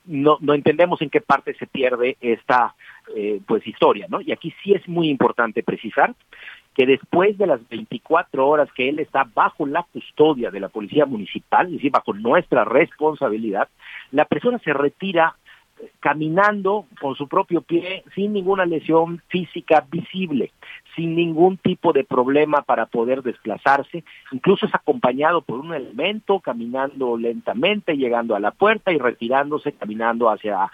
no, 0.04 0.38
no 0.40 0.54
entendemos 0.54 1.00
en 1.00 1.10
qué 1.10 1.20
parte 1.20 1.54
se 1.54 1.68
pierde 1.68 2.16
esta 2.20 2.74
eh, 3.14 3.40
pues 3.46 3.64
historia, 3.64 4.06
¿no? 4.08 4.20
Y 4.20 4.32
aquí 4.32 4.52
sí 4.64 4.72
es 4.74 4.88
muy 4.88 5.08
importante 5.10 5.62
precisar 5.62 6.12
que 6.74 6.86
después 6.86 7.38
de 7.38 7.46
las 7.46 7.60
24 7.68 8.44
horas 8.44 8.68
que 8.74 8.88
él 8.88 8.98
está 8.98 9.28
bajo 9.32 9.64
la 9.64 9.84
custodia 9.92 10.50
de 10.50 10.58
la 10.58 10.70
policía 10.70 11.06
municipal, 11.06 11.66
es 11.66 11.74
decir, 11.74 11.92
bajo 11.92 12.14
nuestra 12.14 12.64
responsabilidad, 12.64 13.68
la 14.10 14.24
persona 14.24 14.58
se 14.58 14.72
retira 14.72 15.36
caminando 16.00 16.86
con 17.00 17.14
su 17.14 17.28
propio 17.28 17.62
pie 17.62 18.04
sin 18.14 18.32
ninguna 18.32 18.64
lesión 18.64 19.22
física 19.28 19.84
visible, 19.90 20.52
sin 20.94 21.14
ningún 21.14 21.56
tipo 21.56 21.92
de 21.92 22.04
problema 22.04 22.62
para 22.62 22.86
poder 22.86 23.22
desplazarse, 23.22 24.04
incluso 24.30 24.66
es 24.66 24.74
acompañado 24.74 25.42
por 25.42 25.60
un 25.60 25.74
elemento 25.74 26.40
caminando 26.40 27.16
lentamente, 27.16 27.96
llegando 27.96 28.34
a 28.34 28.40
la 28.40 28.50
puerta 28.50 28.92
y 28.92 28.98
retirándose, 28.98 29.72
caminando 29.72 30.30
hacia 30.30 30.70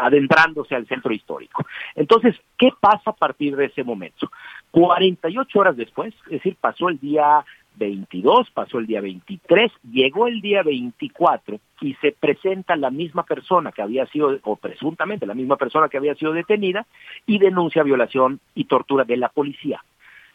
adentrándose 0.00 0.74
al 0.74 0.86
centro 0.86 1.12
histórico. 1.12 1.64
Entonces, 1.94 2.36
¿qué 2.58 2.70
pasa 2.78 3.10
a 3.10 3.16
partir 3.16 3.56
de 3.56 3.66
ese 3.66 3.84
momento? 3.84 4.30
48 4.70 5.58
horas 5.58 5.76
después, 5.76 6.14
es 6.26 6.32
decir, 6.32 6.56
pasó 6.60 6.88
el 6.88 6.98
día 6.98 7.44
22, 7.76 8.50
pasó 8.50 8.78
el 8.78 8.86
día 8.86 9.00
23, 9.00 9.72
llegó 9.90 10.26
el 10.26 10.40
día 10.40 10.62
24 10.62 11.58
y 11.80 11.94
se 11.94 12.12
presenta 12.12 12.76
la 12.76 12.90
misma 12.90 13.24
persona 13.24 13.72
que 13.72 13.82
había 13.82 14.06
sido, 14.06 14.38
o 14.44 14.56
presuntamente 14.56 15.26
la 15.26 15.34
misma 15.34 15.56
persona 15.56 15.88
que 15.88 15.96
había 15.96 16.14
sido 16.14 16.32
detenida, 16.32 16.86
y 17.26 17.38
denuncia 17.38 17.82
violación 17.82 18.40
y 18.54 18.64
tortura 18.64 19.04
de 19.04 19.16
la 19.16 19.28
policía. 19.28 19.82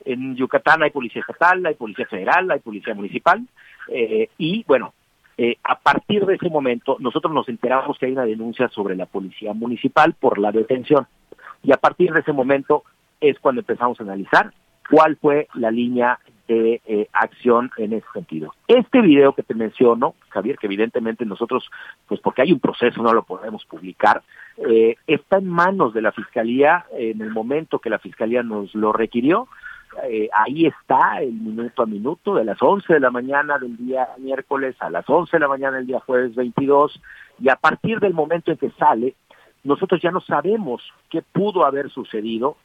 En 0.05 0.35
Yucatán 0.35 0.83
hay 0.83 0.91
policía 0.91 1.21
estatal, 1.21 1.65
hay 1.65 1.75
policía 1.75 2.05
federal, 2.05 2.51
hay 2.51 2.59
policía 2.59 2.93
municipal, 2.93 3.45
eh, 3.89 4.29
y 4.38 4.63
bueno, 4.67 4.93
eh, 5.38 5.57
a 5.63 5.77
partir 5.79 6.25
de 6.25 6.35
ese 6.35 6.49
momento 6.49 6.97
nosotros 6.99 7.31
nos 7.31 7.47
enteramos 7.47 7.97
que 7.97 8.07
hay 8.07 8.11
una 8.11 8.25
denuncia 8.25 8.69
sobre 8.69 8.95
la 8.95 9.05
policía 9.05 9.53
municipal 9.53 10.13
por 10.19 10.39
la 10.39 10.51
detención. 10.51 11.07
Y 11.63 11.71
a 11.71 11.77
partir 11.77 12.11
de 12.11 12.21
ese 12.21 12.33
momento 12.33 12.83
es 13.21 13.39
cuando 13.39 13.61
empezamos 13.61 13.99
a 13.99 14.03
analizar 14.03 14.51
cuál 14.89 15.15
fue 15.17 15.47
la 15.53 15.69
línea 15.69 16.19
eh, 16.48 17.08
acción 17.14 17.72
en 17.78 17.93
ese 17.93 18.08
sentido. 18.14 18.54
Este 18.68 19.02
video 19.02 19.34
que 19.34 19.43
te 19.43 19.54
menciono, 19.54 20.16
Javier, 20.30 20.58
que 20.58 20.68
evidentemente 20.68 21.26
nosotros, 21.26 21.70
pues 22.08 22.22
porque 22.22 22.41
hay 22.41 22.52
un 22.52 22.60
proceso, 22.60 23.02
no 23.02 23.14
lo 23.14 23.24
podemos 23.24 23.66
publicar, 23.66 24.24
eh, 24.58 24.95
está 25.06 25.38
en 25.38 25.48
manos 25.48 25.93
de 25.93 26.02
la 26.02 26.12
Fiscalía 26.12 26.86
en 26.93 27.22
el 27.22 27.32
momento 27.32 27.80
que 27.80 27.89
la 27.89 28.00
Fiscalía 28.00 28.43
nos 28.43 28.74
lo 28.74 28.93
requirió. 28.93 29.48
Eh, 30.04 30.30
ahí 30.34 30.68
está 30.68 31.22
el 31.22 31.34
minuto 31.34 31.84
a 31.84 31.86
minuto, 31.86 32.36
de 32.36 32.45
las 32.45 32.62
11 32.62 32.93
de 32.93 33.00
la 33.00 33.10
mañana 33.10 33.58
del 33.58 33.78
día 33.78 34.08
miércoles 34.18 34.76
a 34.80 34.89
las 34.89 35.10
11 35.10 35.38
de 35.38 35.39
la 35.39 35.48
mañana 35.48 35.78
del 35.78 35.88
día 35.88 36.00
jueves 36.00 36.36
22, 36.36 37.02
y 37.39 37.50
a 37.50 37.56
partir 37.56 38.00
del 38.00 38.14
momento 38.14 38.52
en 38.52 38.58
que 38.58 38.70
sale, 38.72 39.16
nosotros 39.64 40.02
ya 40.02 40.12
no 40.12 40.22
sabemos 40.22 40.84
qué 41.10 41.22
pudo 41.22 41.66
haber 41.66 41.89
sucedido, 41.89 42.58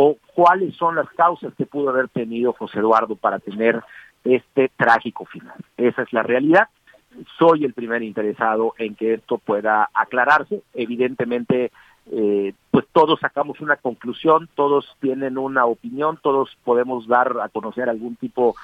o 0.00 0.16
cuáles 0.32 0.76
son 0.76 0.94
las 0.94 1.08
causas 1.10 1.52
que 1.58 1.66
pudo 1.66 1.88
haber 1.88 2.06
tenido 2.06 2.52
José 2.52 2.78
Eduardo 2.78 3.16
para 3.16 3.40
tener 3.40 3.82
este 4.22 4.70
trágico 4.76 5.24
final. 5.24 5.56
Esa 5.76 6.02
es 6.02 6.12
la 6.12 6.22
realidad. 6.22 6.68
Soy 7.36 7.64
el 7.64 7.74
primer 7.74 8.04
interesado 8.04 8.74
en 8.78 8.94
que 8.94 9.14
esto 9.14 9.38
pueda 9.38 9.90
aclararse. 9.92 10.62
Evidentemente, 10.72 11.72
eh, 12.12 12.54
pues 12.70 12.86
todos 12.92 13.18
sacamos 13.18 13.60
una 13.60 13.74
conclusión, 13.74 14.48
todos 14.54 14.86
tienen 15.00 15.36
una 15.36 15.66
opinión, 15.66 16.16
todos 16.22 16.56
podemos 16.62 17.08
dar 17.08 17.36
a 17.42 17.48
conocer 17.48 17.88
algún 17.88 18.14
tipo 18.14 18.54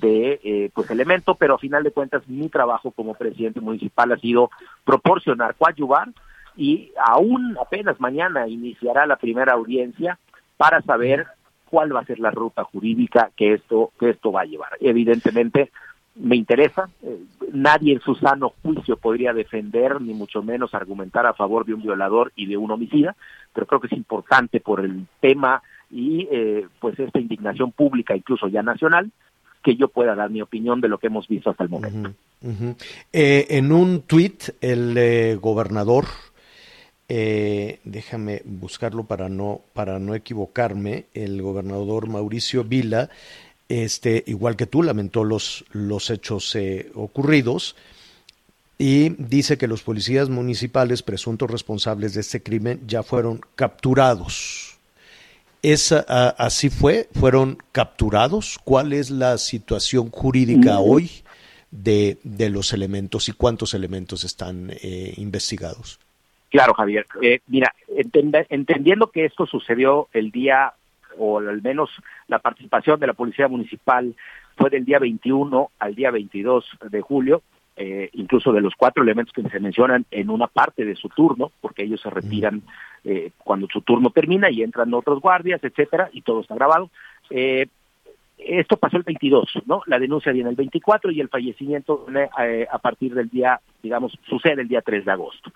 de 0.00 0.38
eh, 0.44 0.70
pues 0.72 0.88
elemento, 0.92 1.34
pero 1.34 1.56
a 1.56 1.58
final 1.58 1.82
de 1.82 1.90
cuentas 1.90 2.28
mi 2.28 2.48
trabajo 2.48 2.92
como 2.92 3.14
presidente 3.14 3.60
municipal 3.60 4.12
ha 4.12 4.16
sido 4.18 4.48
proporcionar, 4.84 5.56
coadyuvar 5.56 6.10
y 6.56 6.92
aún 7.04 7.58
apenas 7.60 7.98
mañana 7.98 8.46
iniciará 8.46 9.06
la 9.06 9.16
primera 9.16 9.54
audiencia 9.54 10.20
para 10.56 10.80
saber 10.82 11.26
cuál 11.68 11.94
va 11.94 12.00
a 12.00 12.06
ser 12.06 12.20
la 12.20 12.30
ruta 12.30 12.64
jurídica 12.64 13.30
que 13.36 13.54
esto 13.54 13.92
que 13.98 14.10
esto 14.10 14.30
va 14.32 14.42
a 14.42 14.46
llevar. 14.46 14.70
Evidentemente 14.80 15.70
me 16.16 16.36
interesa, 16.36 16.88
eh, 17.02 17.18
nadie 17.52 17.94
en 17.94 18.00
su 18.00 18.14
sano 18.14 18.52
juicio 18.62 18.96
podría 18.96 19.32
defender 19.32 20.00
ni 20.00 20.14
mucho 20.14 20.42
menos 20.42 20.72
argumentar 20.74 21.26
a 21.26 21.34
favor 21.34 21.66
de 21.66 21.74
un 21.74 21.82
violador 21.82 22.32
y 22.36 22.46
de 22.46 22.56
un 22.56 22.70
homicida, 22.70 23.16
pero 23.52 23.66
creo 23.66 23.80
que 23.80 23.88
es 23.88 23.92
importante 23.94 24.60
por 24.60 24.80
el 24.80 25.06
tema 25.20 25.62
y 25.90 26.28
eh, 26.30 26.66
pues 26.78 26.98
esta 26.98 27.18
indignación 27.18 27.72
pública, 27.72 28.14
incluso 28.14 28.46
ya 28.48 28.62
nacional, 28.62 29.10
que 29.62 29.76
yo 29.76 29.88
pueda 29.88 30.14
dar 30.14 30.30
mi 30.30 30.42
opinión 30.42 30.80
de 30.80 30.88
lo 30.88 30.98
que 30.98 31.08
hemos 31.08 31.26
visto 31.26 31.50
hasta 31.50 31.64
el 31.64 31.70
momento. 31.70 32.12
Eh, 33.12 33.46
en 33.48 33.72
un 33.72 34.02
tuit, 34.02 34.50
el 34.60 35.38
gobernador 35.40 36.04
eh, 37.08 37.80
déjame 37.84 38.42
buscarlo 38.44 39.04
para 39.04 39.28
no, 39.28 39.60
para 39.72 39.98
no 39.98 40.14
equivocarme, 40.14 41.06
el 41.14 41.42
gobernador 41.42 42.08
Mauricio 42.08 42.64
Vila, 42.64 43.10
este, 43.68 44.24
igual 44.26 44.56
que 44.56 44.66
tú, 44.66 44.82
lamentó 44.82 45.24
los, 45.24 45.64
los 45.72 46.10
hechos 46.10 46.54
eh, 46.54 46.90
ocurridos 46.94 47.76
y 48.78 49.10
dice 49.10 49.56
que 49.58 49.68
los 49.68 49.82
policías 49.82 50.28
municipales 50.28 51.02
presuntos 51.02 51.50
responsables 51.50 52.14
de 52.14 52.20
este 52.22 52.42
crimen 52.42 52.82
ya 52.86 53.02
fueron 53.02 53.40
capturados. 53.54 54.78
¿Es, 55.62 55.92
¿Así 55.92 56.68
fue? 56.68 57.08
¿Fueron 57.14 57.58
capturados? 57.72 58.58
¿Cuál 58.64 58.92
es 58.92 59.10
la 59.10 59.38
situación 59.38 60.10
jurídica 60.10 60.74
mm. 60.74 60.82
hoy 60.82 61.10
de, 61.70 62.18
de 62.22 62.50
los 62.50 62.74
elementos 62.74 63.28
y 63.28 63.32
cuántos 63.32 63.72
elementos 63.72 64.24
están 64.24 64.70
eh, 64.82 65.14
investigados? 65.16 66.00
Claro, 66.54 66.72
Javier. 66.74 67.04
Eh, 67.20 67.40
mira, 67.48 67.74
entendiendo 67.88 69.08
que 69.08 69.24
esto 69.24 69.44
sucedió 69.44 70.06
el 70.12 70.30
día, 70.30 70.72
o 71.18 71.40
al 71.40 71.60
menos 71.62 71.90
la 72.28 72.38
participación 72.38 73.00
de 73.00 73.08
la 73.08 73.12
Policía 73.12 73.48
Municipal 73.48 74.14
fue 74.56 74.70
del 74.70 74.84
día 74.84 75.00
21 75.00 75.70
al 75.80 75.94
día 75.96 76.12
22 76.12 76.64
de 76.92 77.00
julio, 77.00 77.42
eh, 77.76 78.08
incluso 78.12 78.52
de 78.52 78.60
los 78.60 78.72
cuatro 78.76 79.02
elementos 79.02 79.34
que 79.34 79.42
se 79.42 79.58
mencionan 79.58 80.06
en 80.12 80.30
una 80.30 80.46
parte 80.46 80.84
de 80.84 80.94
su 80.94 81.08
turno, 81.08 81.50
porque 81.60 81.82
ellos 81.82 82.00
se 82.00 82.10
retiran 82.10 82.62
eh, 83.02 83.32
cuando 83.38 83.66
su 83.66 83.80
turno 83.80 84.10
termina 84.10 84.48
y 84.48 84.62
entran 84.62 84.94
otros 84.94 85.20
guardias, 85.20 85.58
etcétera, 85.64 86.08
y 86.12 86.22
todo 86.22 86.42
está 86.42 86.54
grabado. 86.54 86.88
Eh, 87.30 87.66
esto 88.38 88.76
pasó 88.76 88.96
el 88.96 89.02
22, 89.02 89.54
¿no? 89.66 89.82
La 89.86 89.98
denuncia 89.98 90.30
viene 90.30 90.50
el 90.50 90.56
24 90.56 91.10
y 91.10 91.20
el 91.20 91.28
fallecimiento 91.28 92.04
viene 92.06 92.28
a 92.70 92.78
partir 92.78 93.12
del 93.12 93.28
día, 93.28 93.58
digamos, 93.82 94.16
sucede 94.28 94.62
el 94.62 94.68
día 94.68 94.82
3 94.82 95.04
de 95.04 95.10
agosto. 95.10 95.50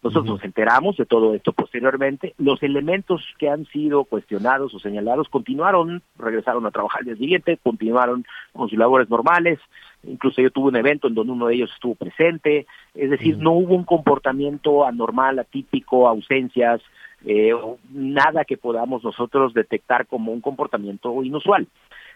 Nosotros 0.00 0.26
nos 0.26 0.44
enteramos 0.44 0.96
de 0.96 1.06
todo 1.06 1.34
esto 1.34 1.52
posteriormente. 1.52 2.34
Los 2.38 2.62
elementos 2.62 3.20
que 3.36 3.48
han 3.48 3.66
sido 3.66 4.04
cuestionados 4.04 4.72
o 4.72 4.78
señalados 4.78 5.28
continuaron, 5.28 6.02
regresaron 6.16 6.64
a 6.66 6.70
trabajar 6.70 7.00
el 7.00 7.06
día 7.06 7.16
siguiente, 7.16 7.58
continuaron 7.60 8.24
con 8.52 8.68
sus 8.68 8.78
labores 8.78 9.10
normales. 9.10 9.58
Incluso 10.04 10.40
yo 10.40 10.50
tuve 10.50 10.68
un 10.68 10.76
evento 10.76 11.08
en 11.08 11.14
donde 11.14 11.32
uno 11.32 11.48
de 11.48 11.56
ellos 11.56 11.70
estuvo 11.74 11.96
presente. 11.96 12.66
Es 12.94 13.10
decir, 13.10 13.38
no 13.38 13.52
hubo 13.52 13.74
un 13.74 13.82
comportamiento 13.82 14.86
anormal, 14.86 15.40
atípico, 15.40 16.08
ausencias, 16.08 16.80
eh, 17.26 17.50
nada 17.90 18.44
que 18.44 18.56
podamos 18.56 19.02
nosotros 19.02 19.52
detectar 19.52 20.06
como 20.06 20.32
un 20.32 20.40
comportamiento 20.40 21.24
inusual. 21.24 21.66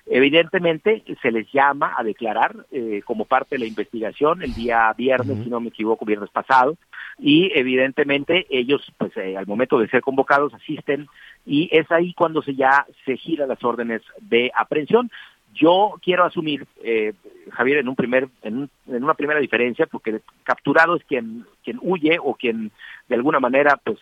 Evidentemente 0.07 1.05
se 1.22 1.30
les 1.30 1.50
llama 1.53 1.94
a 1.96 2.03
declarar 2.03 2.66
eh, 2.72 3.03
como 3.05 3.24
parte 3.24 3.55
de 3.55 3.61
la 3.61 3.66
investigación 3.66 4.42
el 4.42 4.53
día 4.53 4.92
viernes, 4.96 5.38
si 5.44 5.48
no 5.48 5.61
me 5.61 5.68
equivoco, 5.68 6.05
viernes 6.05 6.30
pasado, 6.30 6.76
y 7.18 7.53
evidentemente 7.55 8.46
ellos, 8.50 8.82
pues 8.98 9.16
eh, 9.16 9.36
al 9.36 9.46
momento 9.46 9.78
de 9.78 9.88
ser 9.88 10.00
convocados, 10.00 10.53
asisten 10.55 11.07
y 11.46 11.68
es 11.70 11.90
ahí 11.92 12.14
cuando 12.14 12.42
se 12.42 12.57
ya 12.57 12.84
se 13.05 13.16
giran 13.16 13.48
las 13.48 13.62
órdenes 13.62 14.03
de 14.20 14.50
aprehensión. 14.57 15.09
Yo 15.55 15.94
quiero 16.03 16.24
asumir, 16.24 16.66
eh, 16.82 17.12
Javier, 17.53 17.78
en 17.78 17.88
un 17.88 17.94
primer, 17.94 18.28
en, 18.42 18.70
en, 18.88 19.05
una 19.05 19.14
primera 19.14 19.38
diferencia, 19.38 19.86
porque 19.86 20.20
capturado 20.42 20.96
es 20.96 21.05
quien 21.05 21.44
quien 21.62 21.78
huye 21.80 22.18
o 22.20 22.34
quien 22.34 22.72
de 23.09 23.14
alguna 23.14 23.38
manera 23.38 23.78
pues 23.84 23.98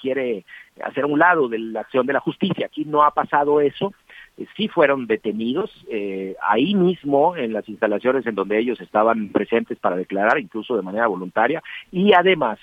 quiere 0.00 0.44
hacer 0.82 1.04
a 1.04 1.06
un 1.06 1.18
lado 1.18 1.48
de 1.48 1.58
la 1.58 1.80
acción 1.80 2.06
de 2.06 2.12
la 2.12 2.20
justicia. 2.20 2.66
Aquí 2.66 2.84
no 2.84 3.02
ha 3.02 3.10
pasado 3.10 3.60
eso 3.60 3.92
eh, 3.92 4.01
sí 4.56 4.68
fueron 4.68 5.06
detenidos 5.06 5.70
eh, 5.90 6.36
ahí 6.42 6.74
mismo 6.74 7.36
en 7.36 7.52
las 7.52 7.68
instalaciones 7.68 8.26
en 8.26 8.34
donde 8.34 8.58
ellos 8.58 8.80
estaban 8.80 9.30
presentes 9.30 9.78
para 9.78 9.96
declarar, 9.96 10.38
incluso 10.38 10.76
de 10.76 10.82
manera 10.82 11.06
voluntaria, 11.06 11.62
y 11.90 12.12
además 12.12 12.58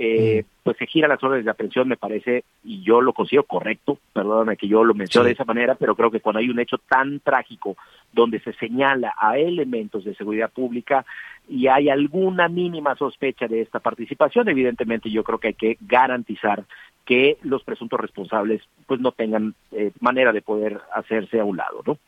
eh, 0.00 0.44
pues 0.62 0.76
se 0.76 0.86
giran 0.86 1.10
las 1.10 1.22
órdenes 1.24 1.44
de 1.44 1.50
aprehensión, 1.50 1.88
me 1.88 1.96
parece, 1.96 2.44
y 2.62 2.82
yo 2.84 3.00
lo 3.00 3.12
considero 3.12 3.42
correcto, 3.42 3.98
perdóname 4.12 4.56
que 4.56 4.68
yo 4.68 4.84
lo 4.84 4.94
mencione 4.94 5.26
de 5.26 5.32
esa 5.32 5.44
manera, 5.44 5.74
pero 5.74 5.96
creo 5.96 6.08
que 6.08 6.20
cuando 6.20 6.38
hay 6.38 6.48
un 6.48 6.60
hecho 6.60 6.78
tan 6.78 7.18
trágico 7.18 7.76
donde 8.12 8.38
se 8.38 8.52
señala 8.52 9.12
a 9.18 9.38
elementos 9.38 10.04
de 10.04 10.14
seguridad 10.14 10.52
pública 10.52 11.04
y 11.48 11.66
hay 11.66 11.88
alguna 11.88 12.48
mínima 12.48 12.94
sospecha 12.94 13.48
de 13.48 13.60
esta 13.60 13.80
participación, 13.80 14.48
evidentemente 14.48 15.10
yo 15.10 15.24
creo 15.24 15.38
que 15.38 15.48
hay 15.48 15.54
que 15.54 15.78
garantizar 15.80 16.64
que 17.04 17.38
los 17.42 17.64
presuntos 17.64 17.98
responsables 17.98 18.62
pues 18.86 19.00
no 19.00 19.10
tengan 19.10 19.54
eh, 19.72 19.90
manera 19.98 20.32
de 20.32 20.42
poder 20.42 20.80
hacerse 20.94 21.40
a 21.40 21.44
un 21.44 21.56
lado, 21.56 21.82
¿no? 21.84 21.98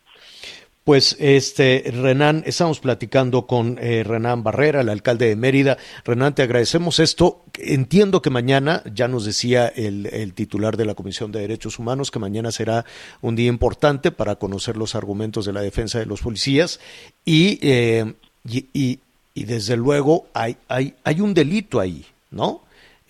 Pues 0.90 1.16
este 1.20 1.84
Renan, 2.02 2.42
estamos 2.46 2.80
platicando 2.80 3.46
con 3.46 3.78
eh, 3.80 4.02
Renan 4.02 4.42
Barrera, 4.42 4.80
el 4.80 4.88
alcalde 4.88 5.28
de 5.28 5.36
Mérida. 5.36 5.78
Renan, 6.04 6.34
te 6.34 6.42
agradecemos 6.42 6.98
esto. 6.98 7.44
Entiendo 7.58 8.20
que 8.22 8.30
mañana, 8.30 8.82
ya 8.92 9.06
nos 9.06 9.24
decía 9.24 9.68
el, 9.68 10.06
el, 10.06 10.34
titular 10.34 10.76
de 10.76 10.86
la 10.86 10.96
Comisión 10.96 11.30
de 11.30 11.42
Derechos 11.42 11.78
Humanos, 11.78 12.10
que 12.10 12.18
mañana 12.18 12.50
será 12.50 12.84
un 13.20 13.36
día 13.36 13.46
importante 13.46 14.10
para 14.10 14.34
conocer 14.34 14.76
los 14.76 14.96
argumentos 14.96 15.46
de 15.46 15.52
la 15.52 15.60
defensa 15.60 16.00
de 16.00 16.06
los 16.06 16.22
policías 16.22 16.80
y, 17.24 17.60
eh, 17.62 18.12
y, 18.44 18.66
y, 18.72 18.98
y, 19.32 19.44
desde 19.44 19.76
luego 19.76 20.26
hay, 20.34 20.56
hay, 20.66 20.94
hay 21.04 21.20
un 21.20 21.34
delito 21.34 21.78
ahí, 21.78 22.04
¿no? 22.32 22.62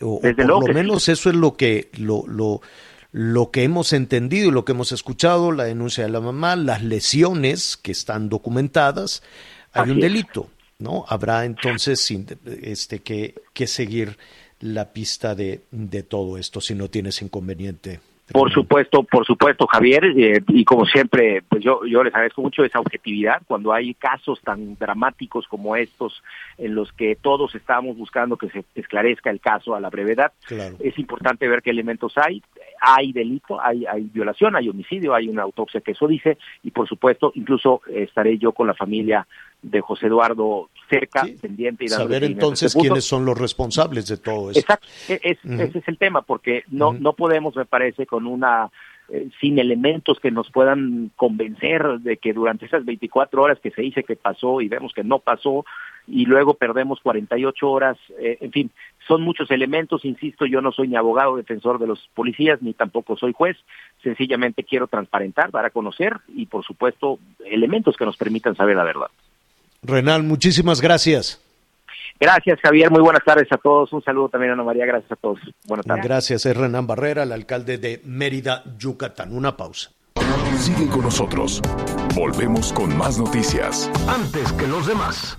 O, 0.03 0.17
o 0.17 0.21
por 0.21 0.47
lo 0.69 0.75
menos 0.75 1.09
eso 1.09 1.31
es 1.31 1.35
lo 1.35 1.57
que 1.57 1.89
lo, 1.95 2.27
lo 2.27 2.61
lo 3.13 3.51
que 3.51 3.65
hemos 3.65 3.93
entendido 3.93 4.49
y 4.49 4.53
lo 4.53 4.65
que 4.65 4.73
hemos 4.73 4.93
escuchado, 4.93 5.53
la 5.53 5.65
denuncia 5.65 6.05
de 6.05 6.11
la 6.11 6.21
mamá, 6.21 6.57
las 6.57 6.83
lesiones 6.83 7.77
que 7.77 7.93
están 7.93 8.29
documentadas, 8.29 9.23
hay 9.73 9.83
Así 9.83 9.91
un 9.93 10.01
delito, 10.01 10.49
¿no? 10.79 11.05
Habrá 11.09 11.45
entonces 11.45 12.09
este, 12.63 13.01
que, 13.01 13.35
que 13.53 13.67
seguir 13.67 14.17
la 14.61 14.93
pista 14.93 15.35
de, 15.35 15.63
de 15.71 16.03
todo 16.03 16.39
esto 16.39 16.61
si 16.61 16.75
no 16.75 16.89
tienes 16.89 17.23
inconveniente. 17.23 18.01
Por 18.33 18.53
supuesto, 18.53 19.03
por 19.03 19.27
supuesto, 19.27 19.67
Javier, 19.67 20.05
eh, 20.17 20.41
y 20.49 20.65
como 20.65 20.87
siempre, 20.87 21.43
pues 21.49 21.65
yo, 21.65 21.85
yo 21.85 22.05
les 22.05 22.15
agradezco 22.15 22.43
mucho 22.43 22.65
esa 22.65 22.79
objetividad 22.79 23.43
cuando 23.47 23.73
hay 23.73 23.95
casos 23.95 24.41
tan 24.43 24.77
dramáticos 24.77 25.49
como 25.49 25.75
estos 25.75 26.23
en 26.57 26.77
los 26.77 26.93
que 26.93 27.17
todos 27.17 27.55
estamos 27.57 27.97
buscando 27.97 28.37
que 28.37 28.49
se 28.51 28.65
esclarezca 28.77 29.31
el 29.31 29.41
caso 29.41 29.75
a 29.75 29.81
la 29.81 29.91
brevedad. 29.91 30.33
Claro. 30.47 30.77
Es 30.79 30.97
importante 30.99 31.49
ver 31.49 31.61
qué 31.61 31.71
elementos 31.71 32.13
hay. 32.17 32.41
Hay 32.81 33.13
delito, 33.13 33.61
hay, 33.61 33.85
hay 33.87 34.03
violación, 34.03 34.57
hay 34.57 34.69
homicidio, 34.69 35.15
hay 35.15 35.29
una 35.29 35.43
autopsia 35.43 35.81
que 35.81 35.93
eso 35.93 36.07
dice, 36.07 36.39
y 36.63 36.71
por 36.71 36.89
supuesto, 36.89 37.33
incluso 37.35 37.83
estaré 37.87 38.39
yo 38.39 38.53
con 38.53 38.67
la 38.67 38.75
familia 38.75 39.27
de 39.63 39.81
José 39.81 40.07
Eduardo 40.07 40.71
cerca, 40.89 41.25
sí, 41.25 41.37
pendiente 41.41 41.85
y 41.85 41.89
saber 41.89 42.25
entonces 42.25 42.75
este 42.75 42.81
quiénes 42.81 43.05
son 43.05 43.25
los 43.25 43.39
responsables 43.39 44.07
de 44.09 44.17
todo 44.17 44.51
esto. 44.51 44.61
Exacto, 44.61 44.87
es, 45.09 45.39
uh 45.45 45.49
-huh. 45.49 45.61
ese 45.61 45.79
es 45.79 45.89
el 45.89 45.99
tema, 45.99 46.23
porque 46.23 46.65
no, 46.69 46.89
uh 46.89 46.93
-huh. 46.93 47.01
no 47.01 47.13
podemos, 47.13 47.55
me 47.55 47.67
parece, 47.67 48.07
con 48.07 48.27
una 48.27 48.71
eh, 49.13 49.29
sin 49.41 49.59
elementos 49.59 50.21
que 50.21 50.31
nos 50.31 50.51
puedan 50.51 51.11
convencer 51.17 51.99
de 51.99 52.17
que 52.17 52.33
durante 52.33 52.67
esas 52.67 52.85
24 52.85 53.43
horas 53.43 53.59
que 53.61 53.73
se 53.73 53.83
dice 53.83 54.05
que 54.05 54.15
pasó 54.15 54.61
y 54.61 54.69
vemos 54.69 54.93
que 54.93 55.03
no 55.03 55.19
pasó 55.19 55.65
y 56.07 56.27
luego 56.27 56.55
perdemos 56.55 57.01
48 57.01 57.69
horas, 57.69 57.99
eh, 58.21 58.39
en 58.41 58.53
fin, 58.53 58.71
son 59.09 59.23
muchos 59.23 59.51
elementos, 59.51 60.05
insisto, 60.05 60.47
yo 60.47 60.61
no 60.61 60.71
soy 60.71 60.89
ni 60.89 60.97
abogado 60.97 61.37
defensor 61.37 61.81
de 61.81 61.89
los 61.89 62.09
policías 62.15 62.63
ni 62.63 62.73
tampoco 62.73 63.17
soy 63.17 63.33
juez, 63.33 63.57
sencillamente 64.03 64.63
quiero 64.63 64.87
transparentar, 64.87 65.51
dar 65.51 65.65
a 65.65 65.71
conocer 65.71 66.19
y 66.29 66.47
por 66.47 66.65
supuesto 66.65 67.19
elementos 67.45 67.97
que 67.97 68.05
nos 68.05 68.17
permitan 68.17 68.55
saber 68.55 68.77
la 68.77 68.85
verdad. 68.85 69.11
Renal, 69.83 70.23
muchísimas 70.23 70.81
gracias. 70.81 71.50
Gracias, 72.21 72.61
Javier. 72.61 72.91
Muy 72.91 73.01
buenas 73.01 73.25
tardes 73.25 73.51
a 73.51 73.57
todos. 73.57 73.93
Un 73.95 74.03
saludo 74.03 74.29
también 74.29 74.51
a 74.51 74.55
Ana 74.55 74.63
María. 74.63 74.85
Gracias 74.85 75.11
a 75.11 75.17
todos. 75.17 75.41
Buenas 75.67 75.87
tardes. 75.87 76.05
Gracias. 76.05 76.45
Es 76.45 76.57
Renan 76.57 76.87
Barrera, 76.87 77.23
el 77.23 77.33
alcalde 77.33 77.79
de 77.79 78.03
Mérida, 78.05 78.63
Yucatán. 78.77 79.35
Una 79.35 79.57
pausa. 79.57 79.91
Sigue 80.59 80.89
con 80.89 81.03
nosotros. 81.03 81.63
Volvemos 82.15 82.73
con 82.75 82.95
más 82.97 83.19
noticias. 83.19 83.91
Antes 84.07 84.53
que 84.53 84.67
los 84.67 84.87
demás. 84.87 85.39